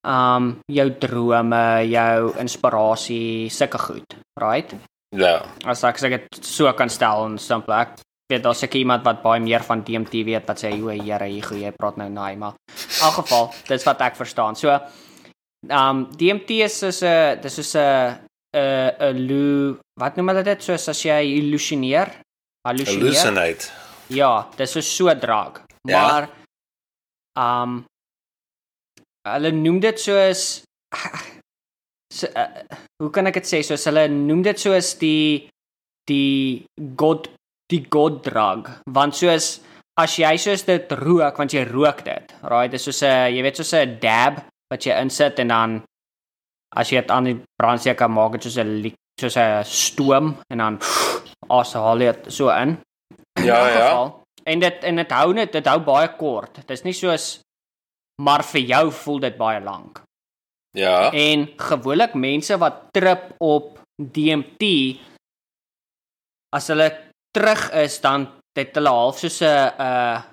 um 0.07 0.49
jou 0.71 0.87
drome, 0.99 1.65
jou 1.87 2.31
inspirasie, 2.39 3.51
sulke 3.51 3.79
goed, 3.79 4.17
right? 4.39 4.71
Ja. 5.15 5.37
As 5.67 5.83
ek 5.87 5.99
sê 5.99 6.11
dit 6.15 6.39
so 6.39 6.71
kan 6.79 6.91
stel 6.91 7.27
en 7.27 7.37
simpel 7.39 7.75
ek 7.81 7.99
weet 8.31 8.43
daar's 8.43 8.63
seker 8.63 8.79
iemand 8.79 9.03
wat 9.03 9.21
baie 9.23 9.43
meer 9.43 9.63
van 9.67 9.83
DMT 9.83 10.23
weet 10.25 10.47
wat 10.47 10.63
sê 10.63 10.71
o, 10.79 10.91
Here, 10.95 11.27
hier 11.27 11.47
hoe 11.49 11.59
jy 11.59 11.71
praat 11.75 11.99
nou 11.99 12.07
naai, 12.09 12.35
maar 12.39 12.55
in 12.55 13.01
elk 13.03 13.19
geval, 13.19 13.49
dis 13.71 13.87
wat 13.87 14.01
ek 14.07 14.15
verstaan. 14.19 14.55
So 14.55 14.71
um 15.67 16.07
DMT 16.15 16.63
is 16.67 16.79
soos 16.79 17.03
'n 17.03 17.41
dis 17.43 17.59
soos 17.59 17.75
'n 17.75 18.31
'n 18.53 18.91
'n 18.99 19.17
lu 19.27 19.79
wat 19.99 20.17
noem 20.17 20.29
hulle 20.31 20.43
dit 20.43 20.61
soos 20.61 20.87
as 20.89 21.01
jy 21.05 21.19
hallusineer? 21.37 22.09
Hallusineer. 22.67 23.01
Hallucinate. 23.01 23.71
Ja, 24.09 24.47
dis 24.57 24.75
is 24.75 24.95
so 24.95 25.13
drug. 25.15 25.61
Ja. 25.87 26.01
Maar 26.01 26.29
um 27.37 27.83
hulle 29.27 29.51
noem 29.51 29.79
dit 29.79 29.99
soos 29.99 30.63
so, 32.17 32.27
uh, 32.27 32.47
hoe 33.01 33.09
kan 33.11 33.27
ek 33.27 33.41
dit 33.41 33.49
sê? 33.49 33.61
Soos 33.65 33.85
hulle 33.89 34.07
noem 34.11 34.43
dit 34.45 34.59
soos 34.59 34.93
die 35.01 35.49
die 36.09 36.65
god 36.99 37.29
die 37.71 37.85
god 37.89 38.21
drug. 38.27 38.69
Want 38.85 39.15
soos 39.15 39.61
as 39.99 40.17
jy 40.17 40.35
soos 40.41 40.65
dit 40.65 40.91
rook, 41.03 41.37
want 41.37 41.53
jy 41.53 41.63
rook 41.69 42.03
dit. 42.05 42.33
Right, 42.43 42.71
dis 42.71 42.85
soos 42.85 43.01
'n 43.03 43.33
jy 43.33 43.41
weet 43.45 43.57
soos 43.57 43.73
'n 43.73 43.99
dab 43.99 44.43
wat 44.71 44.85
jy 44.85 44.93
insit 45.01 45.39
en 45.39 45.47
dan 45.47 45.81
as 46.75 46.89
jy 46.89 47.01
dit 47.01 47.11
aan 47.11 47.23
die 47.23 47.37
brandseker 47.61 48.09
maak, 48.09 48.37
dit 48.37 48.43
soos 48.43 48.57
'n 48.57 48.93
soos 49.19 49.37
'n 49.37 49.63
stoom 49.63 50.35
en 50.49 50.57
dan 50.57 50.79
ashaal 51.49 52.01
jy 52.01 52.11
dit 52.11 52.33
so 52.33 52.49
in. 52.49 52.77
Ja, 53.39 53.67
In 53.67 53.73
ja. 53.77 54.13
En 54.43 54.59
dit 54.59 54.83
en 54.83 54.95
dit 54.95 55.11
hou 55.11 55.33
net 55.33 55.51
dit 55.51 55.67
hou 55.67 55.79
baie 55.79 56.09
kort. 56.17 56.55
Dit 56.55 56.71
is 56.71 56.83
nie 56.83 56.93
soos 56.93 57.41
maar 58.21 58.43
vir 58.43 58.61
jou 58.61 58.91
voel 58.91 59.19
dit 59.19 59.37
baie 59.37 59.61
lank. 59.61 60.01
Ja. 60.77 61.11
En 61.11 61.47
gewoonlik 61.57 62.13
mense 62.13 62.57
wat 62.57 62.91
trip 62.91 63.33
op 63.39 63.79
DMT 63.97 64.63
as 66.53 66.67
hulle 66.67 66.89
terug 67.33 67.71
is 67.71 67.99
dan 68.01 68.27
het 68.57 68.75
hulle 68.77 68.89
half 68.89 69.17
soos 69.17 69.41
'n 69.41 69.69
'n 69.79 70.23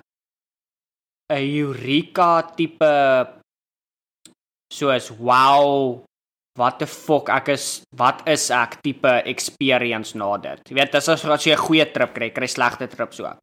'n 1.32 1.44
eureka 1.64 2.42
tipe 2.56 2.92
soos 4.72 5.10
wow 5.18 6.02
wat 6.60 6.78
the 6.82 6.86
fuck 6.86 7.30
ek 7.32 7.48
is 7.54 7.66
wat 7.96 8.22
is 8.28 8.48
ek 8.54 8.78
tipe 8.84 9.12
experience 9.32 10.16
na 10.18 10.36
dit. 10.42 10.60
Jy 10.68 10.76
weet 10.78 10.92
dis 10.96 11.08
as 11.08 11.24
as 11.24 11.46
jy 11.46 11.54
'n 11.56 11.64
goeie 11.66 11.86
trip 11.92 12.12
kry, 12.14 12.30
kry 12.30 12.46
slegte 12.46 12.88
trips 12.88 13.20
ook. 13.20 13.38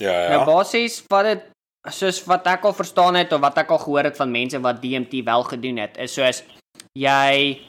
Ja, 0.00 0.12
Nou 0.28 0.40
ja. 0.40 0.44
basies 0.44 1.04
wat 1.08 1.24
dit 1.24 1.42
soos 1.90 2.18
wat 2.26 2.46
ek 2.46 2.64
al 2.64 2.74
verstaan 2.74 3.14
het 3.14 3.32
of 3.32 3.40
wat 3.40 3.58
ek 3.58 3.70
al 3.70 3.78
gehoor 3.78 4.04
het 4.04 4.16
van 4.16 4.30
mense 4.32 4.58
wat 4.60 4.82
DMT 4.82 5.22
wel 5.24 5.42
gedoen 5.46 5.78
het, 5.78 5.96
is 5.98 6.14
soos 6.14 6.42
jy 6.98 7.60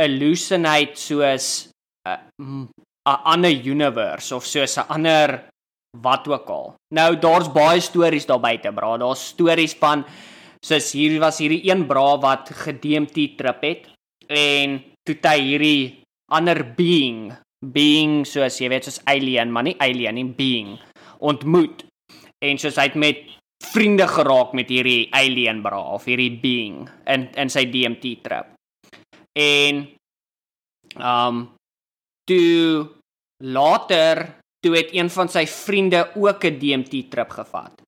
hallucinate 0.00 0.96
soos 0.96 1.68
'n 2.08 2.68
'n 3.06 3.20
ander 3.24 3.50
universe 3.52 4.34
of 4.34 4.44
soos 4.44 4.78
'n 4.78 4.88
ander 4.88 5.44
wat 6.02 6.28
ook 6.28 6.48
al. 6.50 6.74
Nou 6.94 7.16
daar's 7.16 7.48
baie 7.52 7.80
stories 7.80 8.26
daar 8.26 8.40
buite, 8.40 8.72
bra. 8.72 8.96
Daar's 8.96 9.28
stories 9.28 9.74
van 9.74 10.04
soos 10.64 10.92
hier 10.92 11.20
was 11.20 11.38
hierdie 11.38 11.70
een 11.70 11.86
bra 11.86 12.18
wat 12.18 12.50
ge-DMT 12.52 13.36
trip 13.38 13.62
het 13.62 13.95
en 14.28 14.80
toe 15.06 15.16
hy 15.22 15.38
hierdie 15.40 15.82
ander 16.32 16.62
being, 16.76 17.32
being 17.62 18.24
soos 18.26 18.60
jy 18.60 18.70
weet 18.70 18.88
soos 18.88 19.00
alien, 19.06 19.52
maar 19.52 19.66
nie 19.66 19.76
alien 19.80 20.18
nie, 20.18 20.26
being 20.26 20.76
ontmoet. 21.18 21.84
En 22.44 22.58
soos 22.60 22.76
hy 22.76 22.90
het 22.90 22.98
met 22.98 23.22
vriende 23.64 24.06
geraak 24.08 24.52
met 24.56 24.68
hierdie 24.70 25.08
alien 25.16 25.62
bra 25.64 25.80
of 25.96 26.04
hierdie 26.08 26.34
being 26.42 26.84
in 27.08 27.28
in 27.40 27.52
sy 27.52 27.64
DMT 27.70 28.18
trip. 28.24 28.52
En 29.36 29.86
um 30.96 31.46
toe 32.26 32.86
later 33.44 34.26
toe 34.64 34.74
het 34.76 34.92
een 34.92 35.10
van 35.12 35.28
sy 35.28 35.46
vriende 35.46 36.10
ook 36.14 36.44
'n 36.44 36.58
DMT 36.58 37.10
trip 37.10 37.30
gevat. 37.30 37.82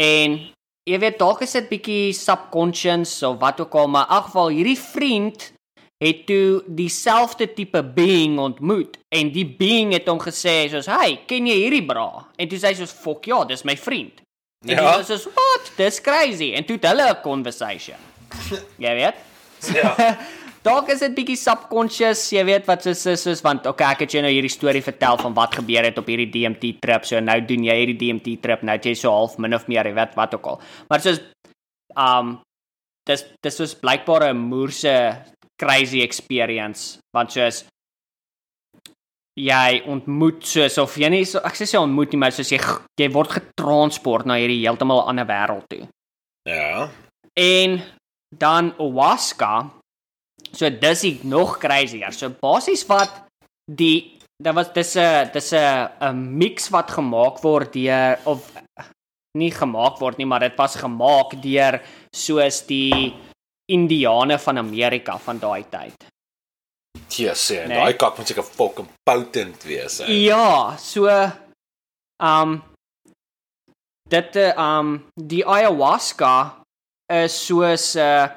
En 0.00 0.38
jy 0.84 0.98
weet 0.98 1.18
dalk 1.18 1.42
is 1.42 1.52
dit 1.52 1.68
bietjie 1.68 2.12
subconscious 2.12 3.22
of 3.22 3.38
wat 3.38 3.60
ook 3.60 3.74
al, 3.74 3.88
maar 3.88 4.06
in 4.08 4.14
elk 4.16 4.24
geval 4.24 4.48
hierdie 4.48 4.78
vriend 4.78 5.52
het 6.00 6.26
toe 6.26 6.62
dieselfde 6.66 7.52
tipe 7.52 7.82
being 7.84 8.38
ontmoet 8.40 8.96
en 9.12 9.30
die 9.34 9.44
being 9.44 9.92
het 9.92 10.08
hom 10.08 10.18
gesê 10.20 10.68
soos, 10.72 10.86
"Hey, 10.86 11.20
ken 11.26 11.46
jy 11.46 11.54
hierdie 11.54 11.86
bra?" 11.86 12.26
En 12.38 12.48
toe 12.48 12.58
sê 12.58 12.68
hy 12.68 12.74
soos, 12.74 12.92
"Fok 12.92 13.24
ja, 13.26 13.44
dis 13.44 13.64
my 13.64 13.76
vriend." 13.76 14.20
En 14.66 14.76
Ja. 14.76 14.96
hy 14.98 15.02
soos, 15.02 15.24
"What? 15.24 15.72
Dis 15.76 16.00
crazy." 16.00 16.52
En 16.54 16.64
toe 16.64 16.76
het 16.76 16.86
hulle 16.86 17.10
'n 17.10 17.22
conversation. 17.22 17.96
jy 18.78 18.94
weet? 18.94 19.14
Ja. 19.74 19.94
Dalk 20.62 20.90
is 20.92 20.98
dit 21.00 21.14
bietjie 21.14 21.36
subconscious, 21.36 22.30
jy 22.30 22.44
weet 22.44 22.66
wat 22.66 22.82
soos 22.82 23.06
is 23.06 23.22
soos 23.22 23.40
want 23.40 23.66
okay, 23.66 23.92
ek 23.92 24.00
het 24.04 24.12
jou 24.12 24.20
nou 24.22 24.32
hierdie 24.32 24.50
storie 24.52 24.82
vertel 24.82 25.16
van 25.16 25.32
wat 25.34 25.54
gebeur 25.54 25.84
het 25.84 25.98
op 25.98 26.06
hierdie 26.06 26.28
DMT 26.30 26.74
trip. 26.82 27.04
So 27.08 27.20
nou 27.20 27.40
doen 27.40 27.64
jy 27.64 27.76
hierdie 27.78 27.96
DMT 27.96 28.36
trip, 28.42 28.62
nou 28.62 28.76
jy 28.78 28.94
so 28.94 29.10
half 29.10 29.38
min 29.38 29.54
of 29.54 29.66
meer, 29.68 29.84
jy 29.88 29.94
weet 29.94 30.14
wat 30.16 30.34
ook 30.34 30.46
al. 30.46 30.60
Maar 30.90 31.00
soos 31.00 31.20
um 31.96 32.40
dis 33.08 33.24
dis 33.42 33.56
soos 33.56 33.74
blykbaar 33.74 34.28
'n 34.34 34.36
moerse 34.36 35.16
crazy 35.60 36.00
experience 36.06 36.98
want 37.16 37.34
soos 37.36 37.64
jy 39.40 39.80
ontmoet 39.88 40.44
soos 40.44 40.78
of 40.82 40.96
jy 40.98 41.10
nie 41.12 41.24
so 41.28 41.42
ek 41.46 41.56
sê 41.58 41.68
jy 41.68 41.80
ontmoet 41.80 42.12
nie 42.12 42.20
maar 42.22 42.34
soos 42.34 42.50
jy 42.52 42.60
jy 43.00 43.08
word 43.14 43.36
getransport 43.38 44.28
na 44.28 44.40
hierdie 44.40 44.62
heeltemal 44.64 45.04
ander 45.06 45.28
wêreld 45.28 45.68
toe. 45.70 45.84
Ja. 46.48 46.88
En 47.38 47.80
dan 48.36 48.72
ayahuasca. 48.78 49.70
So 50.52 50.70
dis 50.70 51.04
ek 51.06 51.24
nog 51.24 51.58
crazier. 51.62 52.12
So 52.12 52.32
basies 52.42 52.82
wat 52.88 53.22
die 53.70 54.18
daar 54.40 54.56
was 54.56 54.72
dis 54.72 54.96
'n 54.96 55.30
dis 55.32 55.52
'n 55.52 55.88
'n 56.00 56.38
mix 56.38 56.70
wat 56.70 56.90
gemaak 56.90 57.42
word 57.42 57.72
deur 57.72 58.18
of 58.24 58.50
nie 59.38 59.50
gemaak 59.50 60.00
word 60.00 60.18
nie, 60.18 60.26
maar 60.26 60.40
dit 60.40 60.56
was 60.56 60.74
gemaak 60.76 61.40
deur 61.42 61.80
soos 62.14 62.66
die 62.66 63.14
Indiane 63.76 64.38
van 64.38 64.58
Amerika 64.58 65.18
van 65.18 65.38
daai 65.38 65.64
tyd. 65.70 65.94
Jesus, 67.08 67.50
en 67.56 67.68
Nee. 67.68 67.78
daai 67.78 67.96
kak 67.96 68.16
moet 68.18 68.26
seker 68.26 68.42
fucking 68.46 68.88
potent 69.04 69.62
wees. 69.64 69.98
hè. 69.98 70.06
Ja, 70.06 70.76
so 70.76 71.06
um 72.22 72.62
dit 74.10 74.36
eh, 74.36 74.54
um 74.58 75.06
die 75.14 75.44
ayahuasca 75.46 76.34
is 77.08 77.34
soos 77.46 77.94
'n 77.96 78.00
uh, 78.00 78.28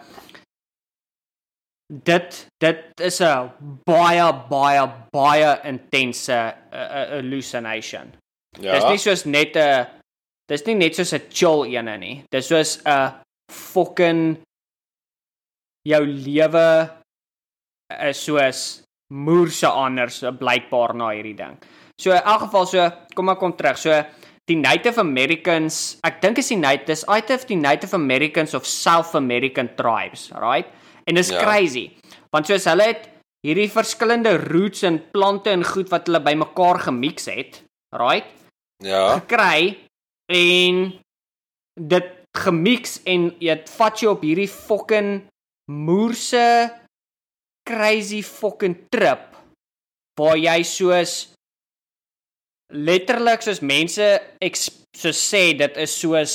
dit 2.03 2.47
dit 2.63 2.99
is 3.01 3.19
'n 3.21 3.51
baie 3.85 4.27
baie 4.49 4.85
baie 5.11 5.51
intense 5.63 6.31
uh, 6.73 6.79
uh, 6.79 7.09
hallucination. 7.17 8.13
Ja. 8.61 8.73
Dis 8.73 8.83
nie 8.89 8.97
soos 8.97 9.25
net 9.25 9.55
'n 9.57 9.87
dis 10.49 10.65
nie 10.65 10.75
net 10.75 10.95
soos 10.95 11.13
'n 11.13 11.21
chill 11.29 11.65
ene 11.65 11.97
nie. 11.97 12.23
Dis 12.31 12.47
soos 12.47 12.79
'n 12.85 13.13
fucking 13.51 14.37
jou 15.87 16.01
lewe 16.05 16.67
is 18.09 18.21
soos 18.25 18.61
moerse 19.13 19.69
anders 19.69 20.21
blykbaar 20.39 20.95
na 20.97 21.11
hierdie 21.13 21.37
ding. 21.37 21.57
So 22.01 22.11
in 22.15 22.23
elk 22.23 22.47
geval 22.47 22.69
so 22.69 22.85
kom 23.15 23.31
ek 23.33 23.41
kom 23.41 23.55
terug. 23.57 23.77
So 23.77 23.97
die 24.49 24.57
Native 24.59 24.99
Americans, 24.99 25.97
ek 26.03 26.21
dink 26.23 26.41
is 26.41 26.51
die 26.51 26.59
Native 26.59 27.05
uit 27.07 27.31
of 27.31 27.45
die 27.47 27.59
Native 27.59 27.95
Americans 27.95 28.55
of 28.57 28.67
South 28.67 29.13
American 29.15 29.69
tribes, 29.77 30.29
right? 30.35 30.67
En 31.07 31.15
dis 31.15 31.29
Ja. 31.29 31.39
ja. 31.39 31.43
crazy. 31.43 31.91
Want 32.31 32.47
soos 32.47 32.65
hulle 32.65 32.83
het 32.83 33.09
hierdie 33.43 33.69
verskillende 33.69 34.37
roots 34.37 34.83
en 34.83 35.01
plante 35.11 35.51
en 35.51 35.63
goed 35.63 35.89
wat 35.91 36.07
hulle 36.07 36.23
bymekaar 36.23 36.79
gemix 36.87 37.27
het, 37.27 37.63
right? 37.91 38.25
Ja. 38.83 39.19
gekry 39.19 39.77
en 40.27 40.99
dit 41.79 42.07
gemix 42.35 42.99
en 43.05 43.29
dit 43.39 43.69
vat 43.77 43.99
jou 43.99 44.11
op 44.11 44.23
hierdie 44.25 44.49
fucking 44.49 45.21
moerse 45.71 46.71
crazy 47.67 48.21
fucking 48.21 48.87
trip 48.91 49.31
waar 50.19 50.37
jy 50.37 50.59
soos 50.67 51.13
letterlik 52.73 53.45
soos 53.45 53.61
mense 53.61 54.07
ex, 54.43 54.69
soos 54.95 55.19
sê 55.19 55.53
dit 55.57 55.77
is 55.77 55.93
soos 55.95 56.33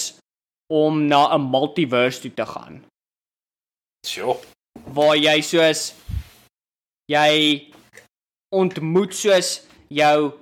om 0.73 1.07
na 1.09 1.35
'n 1.35 1.51
multiverse 1.51 2.21
toe 2.21 2.35
te 2.35 2.47
gaan 2.47 2.85
Sjoe. 4.07 4.37
waar 4.95 5.17
jy 5.17 5.41
soos 5.43 5.93
jy 7.09 7.71
ontmoet 8.55 9.15
soos 9.15 9.61
jou 9.89 10.33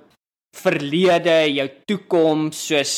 verlede, 0.57 1.47
jou 1.53 1.67
toekoms, 1.87 2.57
soos 2.69 2.93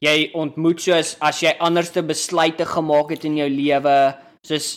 jy 0.00 0.30
ontmoet 0.38 0.80
soos 0.80 1.16
as 1.24 1.42
jy 1.42 1.54
anderste 1.64 2.02
besluite 2.06 2.66
gemaak 2.68 3.10
het 3.10 3.24
in 3.24 3.38
jou 3.40 3.48
lewe, 3.50 3.96
soos 4.48 4.68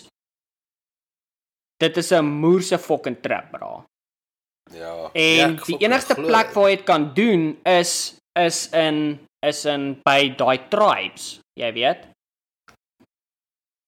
dit 1.82 1.98
is 1.98 2.12
'n 2.12 2.26
moerse 2.26 2.78
fucking 2.78 3.20
trip, 3.22 3.52
bra. 3.52 3.86
Ja. 4.72 5.10
En 5.14 5.56
ja, 5.58 5.64
die 5.66 5.78
enigste 5.78 6.14
glo 6.14 6.28
plek 6.28 6.54
waar 6.54 6.70
jy 6.70 6.76
dit 6.76 6.86
kan 6.86 7.14
doen 7.14 7.60
is 7.64 8.16
is 8.40 8.70
in 8.72 9.20
is 9.46 9.66
in 9.66 10.00
by 10.06 10.30
daai 10.38 10.60
tribes, 10.70 11.40
jy 11.60 11.72
weet. 11.74 12.08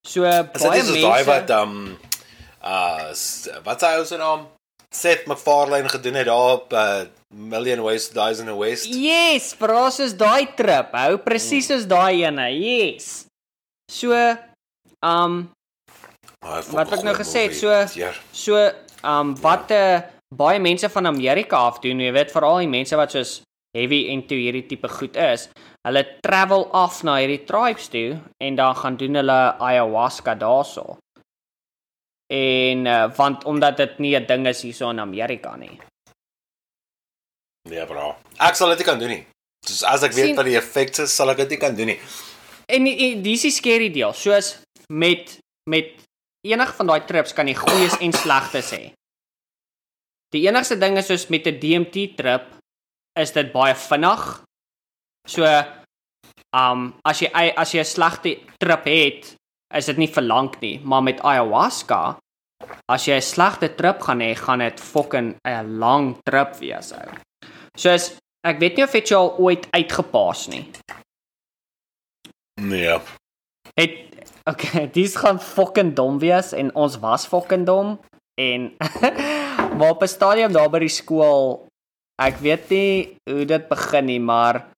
So 0.07 0.25
Is 0.25 0.41
dit 0.51 0.61
baie 0.61 0.81
nie 0.81 0.87
soos 0.87 1.01
daai 1.01 1.23
mense 1.23 1.29
wat 1.31 1.49
um 1.49 1.97
uh 2.63 3.13
wat 3.63 3.79
sy 3.79 3.93
ou 3.99 4.05
se 4.05 4.17
naam 4.17 4.47
Seth 4.93 5.25
MacFarlane 5.25 5.89
gedoen 5.89 6.13
het 6.13 6.27
daar 6.29 6.51
op 6.53 6.73
uh, 6.73 7.05
Million 7.33 7.81
Ways 7.81 8.07
to 8.07 8.13
Die 8.13 8.39
in 8.39 8.45
the 8.45 8.57
West? 8.57 8.85
Yes, 8.85 9.55
bra 9.57 9.89
soos 9.89 10.13
daai 10.13 10.53
trip, 10.55 10.91
hou 10.93 11.17
presies 11.17 11.67
soos 11.71 11.87
daai 11.89 12.23
ene. 12.27 12.51
Yes. 12.53 13.25
So 13.89 14.13
um 15.01 15.49
Oh, 15.49 15.62
Wat 16.43 16.91
ek 16.93 17.03
nou 17.03 17.15
gesê 17.15 17.47
het, 17.47 17.55
so- 17.55 17.99
Ja. 17.99 18.11
so 18.31 18.71
um 19.03 19.35
wat 19.41 19.71
uh, 19.71 20.01
baie 20.35 20.59
mense 20.59 20.89
van 20.89 21.05
Amerika 21.07 21.57
af 21.57 21.79
doen, 21.79 21.99
jy 21.99 22.11
weet 22.11 22.31
veral 22.31 22.57
die 22.57 22.67
mense 22.67 22.95
wat 22.95 23.11
soos 23.11 23.41
heavy 23.77 24.05
into 24.13 24.35
hierdie 24.35 24.65
tipe 24.67 24.87
goed 24.89 25.15
is, 25.15 25.49
hulle 25.87 26.03
travel 26.21 26.67
af 26.73 27.03
na 27.03 27.15
hierdie 27.17 27.43
tribes 27.45 27.87
toe 27.89 28.19
en 28.43 28.55
dan 28.55 28.75
gaan 28.75 28.97
doen 28.97 29.15
hulle 29.15 29.39
ayahuasca 29.59 30.35
daarso. 30.35 30.97
En 32.33 32.85
uh, 32.85 33.15
want 33.15 33.43
omdat 33.45 33.77
dit 33.77 33.99
nie 33.99 34.15
'n 34.19 34.25
ding 34.25 34.47
is 34.47 34.61
hierso 34.61 34.89
in 34.89 34.99
Amerika 34.99 35.55
nie. 35.55 35.79
Ja, 37.69 37.85
bro. 37.85 38.15
Ek 38.39 38.55
sal 38.55 38.69
dit 38.69 38.77
nie 38.83 38.85
kan 38.87 38.99
doen 38.99 39.09
nie. 39.09 39.25
Dus 39.65 39.83
as 39.83 40.03
ek 40.03 40.11
weet 40.13 40.25
Sien- 40.25 40.35
wat 40.35 40.45
die 40.45 40.57
effek 40.57 40.97
is, 40.99 41.15
sal 41.15 41.29
ek 41.31 41.37
dit 41.37 41.49
nie 41.55 41.57
kan 41.61 41.75
doen 41.75 41.85
nie. 41.93 41.99
En, 42.67 42.87
en 42.87 43.21
dis 43.23 43.41
die 43.41 43.51
scary 43.51 43.89
deel. 43.91 44.13
Soos 44.13 44.57
met 44.91 45.37
met 45.69 45.93
enige 46.43 46.75
van 46.77 46.87
daai 46.87 47.05
trips 47.07 47.33
kan 47.33 47.47
jy 47.47 47.55
goeies 47.55 47.95
en 48.01 48.13
slegtes 48.13 48.71
hê. 48.75 48.83
Die 50.33 50.43
enigste 50.47 50.79
ding 50.81 50.97
is 50.97 51.07
soos 51.07 51.29
met 51.29 51.47
'n 51.47 51.59
DMT 51.59 52.15
trip 52.17 52.45
is 53.15 53.31
dit 53.31 53.51
baie 53.53 53.75
vinnig. 53.75 54.43
So 55.27 55.45
um 56.53 56.93
as 57.05 57.21
jy 57.21 57.29
as 57.33 57.73
jy 57.73 57.79
'n 57.79 57.85
slegte 57.85 58.31
trip 58.59 58.85
het, 58.85 59.35
is 59.73 59.85
dit 59.85 59.97
nie 59.97 60.07
vir 60.07 60.23
lank 60.23 60.61
nie, 60.61 60.79
maar 60.79 61.01
met 61.01 61.21
ayahuasca 61.21 62.17
as 62.89 63.07
jy 63.07 63.15
'n 63.15 63.21
slegte 63.21 63.75
trip 63.75 64.01
gaan 64.01 64.21
hê, 64.21 64.35
gaan 64.35 64.59
dit 64.59 64.79
fucking 64.79 65.35
'n 65.45 65.79
lang 65.79 66.17
trip 66.25 66.55
wees 66.59 66.91
ou. 66.91 67.09
Soos 67.77 68.17
ek 68.43 68.59
weet 68.59 68.77
nie 68.77 68.83
of 68.83 68.91
dit 68.91 69.07
jou 69.07 69.19
al 69.19 69.37
ooit 69.37 69.67
uitgepaas 69.71 70.47
nie. 70.47 70.65
Nee. 72.61 72.99
Het 73.75 74.22
okay, 74.49 74.87
dis 74.91 75.15
gaan 75.15 75.39
fucking 75.39 75.93
dom 75.95 76.19
wees 76.19 76.53
en 76.53 76.71
ons 76.75 76.97
was 76.99 77.27
fucking 77.27 77.65
dom 77.65 77.99
en 78.41 78.71
maar 79.77 79.89
op 79.95 80.03
'n 80.03 80.07
stadium 80.07 80.53
daar 80.53 80.69
by 80.69 80.79
die 80.79 80.89
skool 80.93 81.67
ek 82.21 82.37
weet 82.45 82.69
nie 82.69 83.17
hoe 83.29 83.45
dit 83.45 83.67
begin 83.69 84.05
nie, 84.05 84.19
maar 84.19 84.69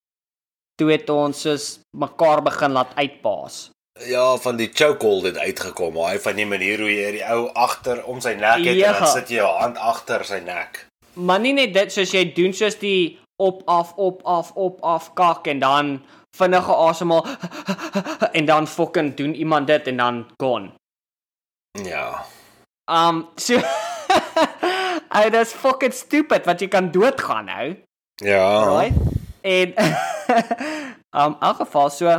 toe 0.80 0.92
het 0.92 1.10
ons 1.10 1.42
soos 1.42 1.80
mekaar 1.98 2.42
begin 2.44 2.72
laat 2.76 2.92
uitpaas. 2.96 3.70
Ja, 4.08 4.36
van 4.44 4.58
die 4.60 4.70
chokehold 4.74 5.24
het 5.24 5.38
uitgekom, 5.38 5.96
hy 6.04 6.18
van 6.20 6.36
die 6.36 6.46
manier 6.46 6.80
hoe 6.84 6.92
jy 6.92 7.12
die 7.12 7.24
ou 7.32 7.48
agter 7.56 8.04
om 8.12 8.20
sy 8.22 8.34
nek 8.36 8.60
het 8.66 8.76
Ja. 8.76 8.94
en 8.94 9.00
dan 9.00 9.08
sit 9.08 9.30
jy 9.30 9.36
jou 9.40 9.52
hand 9.60 9.78
agter 9.78 10.26
sy 10.26 10.40
nek. 10.44 10.88
Maar 11.14 11.40
nie 11.40 11.54
net 11.54 11.74
dit 11.74 11.92
soos 11.92 12.12
jy 12.12 12.34
doen 12.36 12.54
soos 12.54 12.76
die 12.76 13.20
op 13.40 13.64
af 13.68 13.94
op 13.96 14.22
af 14.26 14.52
op 14.56 14.84
af 14.84 15.14
kak 15.14 15.48
en 15.48 15.60
dan 15.60 16.04
vinnige 16.36 16.74
asemhaal 16.74 17.26
en 18.38 18.46
dan 18.46 18.68
fucking 18.68 19.16
doen 19.16 19.34
iemand 19.34 19.68
dit 19.68 19.88
en 19.88 19.98
dan 19.98 20.26
gone. 20.38 20.72
Ja. 21.84 22.26
Um 22.86 23.28
so 23.36 23.60
Hey, 25.16 25.30
dis 25.32 25.54
fucking 25.54 25.94
stupid 25.96 26.46
wat 26.46 26.60
jy 26.60 26.68
kan 26.68 26.92
doodgaan 26.92 27.48
nou. 27.48 27.68
Ja. 28.24 28.48
Right? 28.68 28.98
En 29.42 29.76
um 31.20 31.36
in 31.36 31.46
elk 31.48 31.62
geval 31.64 31.90
so 31.90 32.12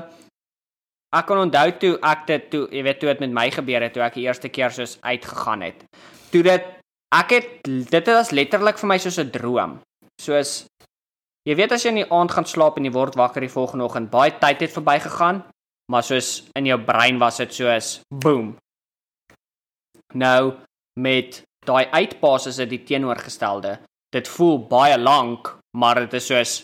ek 1.17 1.27
kan 1.29 1.41
onthou 1.41 1.69
toe 1.81 1.93
ek 2.05 2.27
dit 2.29 2.49
toe 2.53 2.65
jy 2.73 2.85
weet 2.87 3.01
toe 3.01 3.13
dit 3.13 3.27
met 3.27 3.37
my 3.41 3.47
gebeur 3.53 3.85
het 3.85 3.95
toe 3.97 4.05
ek 4.05 4.17
die 4.19 4.27
eerste 4.29 4.49
keer 4.53 4.73
soos 4.73 4.97
uitgegaan 5.05 5.65
het. 5.69 5.85
Toe 6.33 6.43
dit 6.47 6.73
ek 7.15 7.37
het 7.37 7.53
dit 7.65 8.09
was 8.13 8.33
letterlik 8.35 8.81
vir 8.81 8.91
my 8.93 8.99
soos 8.99 9.21
'n 9.21 9.31
droom. 9.31 9.79
Soos 10.21 10.65
jy 11.47 11.57
weet 11.59 11.73
as 11.73 11.85
jy 11.85 11.93
in 11.95 12.03
die 12.03 12.13
aand 12.13 12.35
gaan 12.35 12.49
slaap 12.49 12.79
en 12.79 12.89
jy 12.89 12.93
word 12.95 13.19
wakker 13.19 13.45
die 13.45 13.53
volgende 13.53 13.87
oggend, 13.87 14.11
baie 14.11 14.35
tyd 14.41 14.65
het 14.67 14.75
verbygegaan, 14.75 15.43
maar 15.93 16.07
soos 16.07 16.45
in 16.59 16.67
jou 16.67 16.79
brein 16.83 17.21
was 17.23 17.39
dit 17.43 17.55
soos 17.55 18.01
boom. 18.11 18.57
Nou 20.15 20.57
met 21.01 21.43
daai 21.67 21.87
uitpaas 21.93 22.49
is 22.51 22.59
dit 22.63 22.73
die 22.77 22.83
teenoorgestelde. 22.89 23.77
Dit 24.15 24.29
voel 24.31 24.59
baie 24.71 24.99
lank, 24.99 25.53
maar 25.77 26.07
dit 26.07 26.17
is 26.19 26.31
soos 26.31 26.57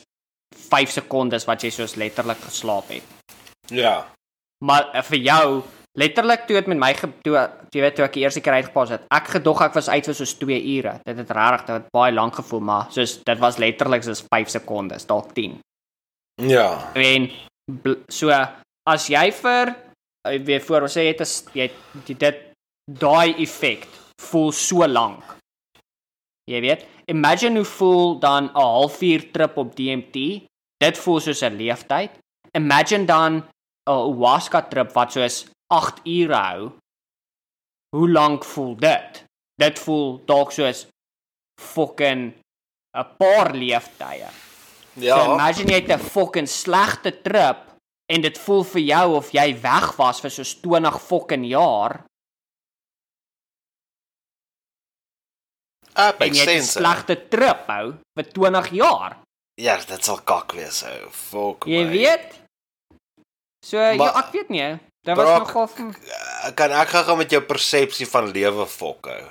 5 0.71 0.97
sekondes 0.99 1.47
wat 1.49 1.65
jy 1.65 1.71
soos 1.75 1.97
letterlik 2.01 2.41
geslaap 2.47 2.91
het. 2.93 3.39
Ja. 3.73 4.09
Maar 4.65 4.91
uh, 4.93 5.03
vir 5.03 5.19
jou 5.19 5.47
letterlik 5.99 6.47
toe 6.47 6.57
dit 6.57 6.67
met 6.67 6.79
my 6.79 6.93
toe 7.23 7.35
jy 7.73 7.81
weet 7.83 7.95
toe 7.97 8.05
ek 8.05 8.13
die 8.17 8.23
eerste 8.25 8.41
keer 8.41 8.53
uitgepaas 8.55 8.91
het, 8.91 9.03
ek 9.13 9.27
gedog 9.37 9.61
ek 9.63 9.75
was 9.75 9.89
uit 9.89 10.05
vir 10.07 10.15
soos 10.15 10.35
2 10.41 10.61
ure. 10.79 11.01
Dit 11.05 11.17
het 11.17 11.31
regtig 11.31 11.67
dit 11.67 11.75
het 11.77 11.89
baie 11.93 12.13
lank 12.13 12.35
gevoel, 12.35 12.61
maar 12.61 12.87
soos 12.91 13.19
dit 13.25 13.39
was 13.39 13.59
letterlik 13.59 14.03
soos 14.03 14.25
5 14.35 14.49
sekondes, 14.49 15.07
dalk 15.07 15.33
10. 15.35 15.59
Ja. 16.41 16.93
En 16.95 17.31
so 18.11 18.31
as 18.89 19.07
jy 19.09 19.31
vir 19.33 19.75
eh, 20.29 20.39
weer 20.45 20.61
voor 20.61 20.83
ons 20.83 20.97
sê 20.97 21.03
jy 21.05 21.13
het 21.13 21.21
'n 21.21 21.25
s- 21.27 21.45
jy 21.55 21.69
het 21.71 22.19
dit 22.19 22.37
daai 22.91 23.35
effek 23.43 23.87
voel 24.21 24.53
so 24.53 24.87
lank. 24.87 25.23
Jy 26.51 26.61
weet, 26.61 26.87
imagine 27.07 27.57
hoe 27.57 27.65
voel 27.65 28.19
dan 28.19 28.45
'n 28.45 28.55
halfuur 28.55 29.31
trip 29.33 29.57
op 29.57 29.77
DMT? 29.77 30.47
Dit 30.81 30.99
voel 30.99 31.21
soos 31.21 31.43
'n 31.43 31.57
leeftyd. 31.57 32.11
Imagine 32.57 33.05
dan 33.07 33.33
'n 33.37 33.45
ayahuasca 33.91 34.63
trip 34.69 34.93
wat 34.93 35.13
soos 35.13 35.47
8 35.73 36.01
ure 36.05 36.35
hou. 36.37 36.71
Hoe 37.97 38.09
lank 38.11 38.45
voel 38.45 38.77
dit? 38.77 39.23
Dit 39.61 39.79
voel 39.79 40.19
dalk 40.29 40.53
soos 40.53 40.87
fucking 41.61 42.33
'n 42.97 43.07
paar 43.19 43.53
leeftye. 43.55 44.29
Ja. 44.95 45.17
So 45.25 45.33
imagine 45.35 45.73
jy 45.73 45.81
het 45.81 45.91
'n 46.01 46.05
fucking 46.15 46.49
slegte 46.49 47.23
trip 47.23 47.59
en 48.13 48.21
dit 48.21 48.39
voel 48.39 48.65
vir 48.65 48.81
jou 48.83 49.17
of 49.17 49.31
jy 49.33 49.61
weg 49.63 49.97
was 49.97 50.21
vir 50.21 50.31
so 50.31 50.43
20 50.43 51.01
fucking 51.01 51.47
jaar 51.47 52.05
Ah, 55.95 56.13
en 56.25 56.33
jy 56.35 56.41
het 56.45 56.63
'n 56.63 56.67
slegte 56.67 57.17
trip 57.29 57.67
hou 57.69 57.95
vir 58.17 58.25
20 58.33 58.69
jaar. 58.71 59.19
Ja, 59.61 59.77
dit 59.77 60.05
sal 60.05 60.21
kak 60.25 60.53
wees 60.53 60.83
ou. 60.85 61.11
Fuck. 61.11 61.65
Jy 61.67 61.85
my. 61.85 61.91
weet? 61.91 62.41
So 63.65 63.77
ja, 63.79 63.95
Maar- 63.95 64.17
ek 64.25 64.33
weet 64.33 64.49
nie. 64.49 64.79
Dit 65.03 65.17
was 65.17 65.25
Brak- 65.27 65.47
nogal 65.47 65.67
v- 65.69 65.97
Eh, 66.09 66.55
Kan 66.55 66.71
ek 66.71 66.89
gou 66.89 67.17
met 67.17 67.31
jou 67.31 67.43
persepsie 67.43 68.07
van 68.07 68.31
lewe 68.31 68.67
fok 68.67 69.07
ou? 69.07 69.27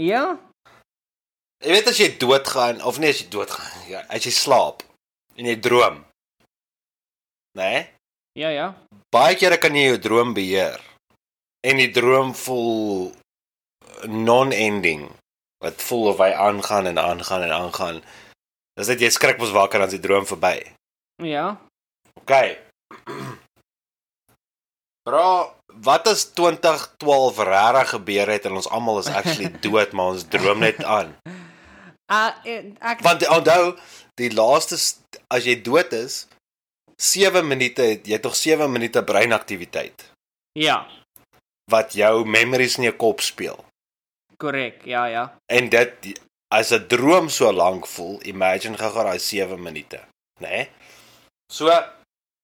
ja. 0.00 0.38
Jy 1.64 1.70
weet 1.70 1.86
as 1.88 1.96
jy 1.98 2.16
doodgaan 2.18 2.82
of 2.82 2.98
nee 2.98 3.08
as 3.10 3.20
jy 3.22 3.28
doodgaan, 3.32 3.86
ja, 3.88 4.00
as 4.08 4.24
jy 4.26 4.30
slaap 4.30 4.82
en 5.36 5.46
jy 5.46 5.54
droom. 5.60 6.04
Né? 7.56 7.62
Nee? 7.62 7.90
Ja, 8.36 8.48
ja. 8.48 8.74
Baie 9.14 9.36
kere 9.38 9.56
kan 9.58 9.74
jy 9.74 9.86
jou 9.88 9.98
droom 9.98 10.34
beheer. 10.34 10.80
En 11.64 11.76
die 11.76 11.90
droom 11.90 12.34
voel 12.34 13.12
non-ending. 14.06 15.08
Wat 15.64 15.80
voel 15.82 16.08
of 16.12 16.18
hy 16.18 16.32
aangaan 16.32 16.86
en 16.86 16.98
aangaan 16.98 17.42
en 17.42 17.50
aangaan. 17.52 18.02
Dis 18.76 18.90
net 18.90 19.00
jy 19.00 19.08
skrik 19.10 19.38
mos 19.38 19.50
wakker 19.54 19.78
dan 19.78 19.88
is 19.88 19.94
die 19.96 20.02
droom 20.04 20.26
verby. 20.26 20.58
Ja. 21.22 21.56
OK. 22.20 22.58
Bro, 25.04 25.52
wat 25.84 26.06
as 26.08 26.24
2012 26.32 27.38
regtig 27.44 27.88
gebeur 27.92 28.30
het 28.32 28.46
en 28.48 28.56
ons 28.56 28.68
almal 28.72 28.98
is 29.02 29.10
actually 29.12 29.50
dood, 29.64 29.92
maar 29.92 30.14
ons 30.14 30.24
droom 30.32 30.58
net 30.64 30.80
aan? 30.84 31.12
Uh, 32.12 32.30
ek 32.80 33.02
Want 33.04 33.24
onthou, 33.28 33.74
die 34.20 34.30
laaste 34.32 34.78
st- 34.80 35.20
as 35.32 35.44
jy 35.44 35.58
dood 35.64 35.92
is, 35.96 36.24
7 36.96 37.44
minute, 37.48 37.82
het- 37.82 38.06
jy 38.06 38.16
het 38.16 38.24
nog 38.24 38.36
7 38.36 38.70
minute 38.72 39.02
breinaktiwiteit 39.04 40.10
Ja, 40.56 40.86
wat 41.70 41.92
jou 41.98 42.24
memories 42.24 42.76
in 42.78 42.84
jou 42.88 42.94
kop 42.96 43.20
speel. 43.20 43.64
korrek. 44.38 44.84
Ja, 44.84 45.04
ja. 45.06 45.24
En 45.52 45.68
dit 45.68 46.20
as 46.52 46.70
'n 46.72 46.86
droom 46.88 47.28
so 47.28 47.52
lank 47.52 47.86
voel, 47.86 48.20
imagine 48.24 48.76
gou 48.76 48.92
daai 49.04 49.18
7 49.18 49.60
minute, 49.62 50.00
né? 50.40 50.48
Nee? 50.48 50.68
So 51.52 51.68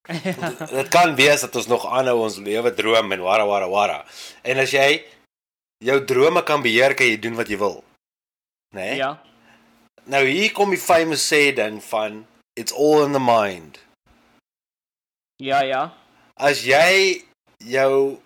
dit 0.09 0.89
kan 0.89 1.15
wees 1.15 1.41
dat 1.45 1.57
ons 1.57 1.69
nog 1.71 1.87
aanhou 1.87 2.23
ons 2.25 2.39
lewe 2.43 2.73
droom 2.75 3.13
en 3.13 3.21
wara 3.25 3.47
wara 3.47 3.69
wara. 3.69 3.99
En 4.43 4.59
as 4.59 4.73
jy 4.75 5.03
jou 5.85 5.99
drome 6.05 6.43
kan 6.43 6.63
beheer, 6.63 6.95
kan 6.95 7.07
jy 7.07 7.19
doen 7.21 7.37
wat 7.39 7.49
jy 7.49 7.59
wil. 7.61 7.81
Né? 8.75 8.81
Nee? 8.81 8.97
ja. 9.03 9.19
Nou 10.11 10.25
hier 10.27 10.53
kom 10.57 10.73
die 10.73 10.81
famous 10.81 11.23
sê 11.29 11.53
dan 11.55 11.81
van 11.85 12.25
it's 12.59 12.73
all 12.73 13.05
in 13.05 13.13
the 13.13 13.23
mind. 13.23 13.79
Ja, 15.41 15.63
ja. 15.63 15.93
As 16.37 16.65
jy 16.65 17.23
jou 17.65 18.19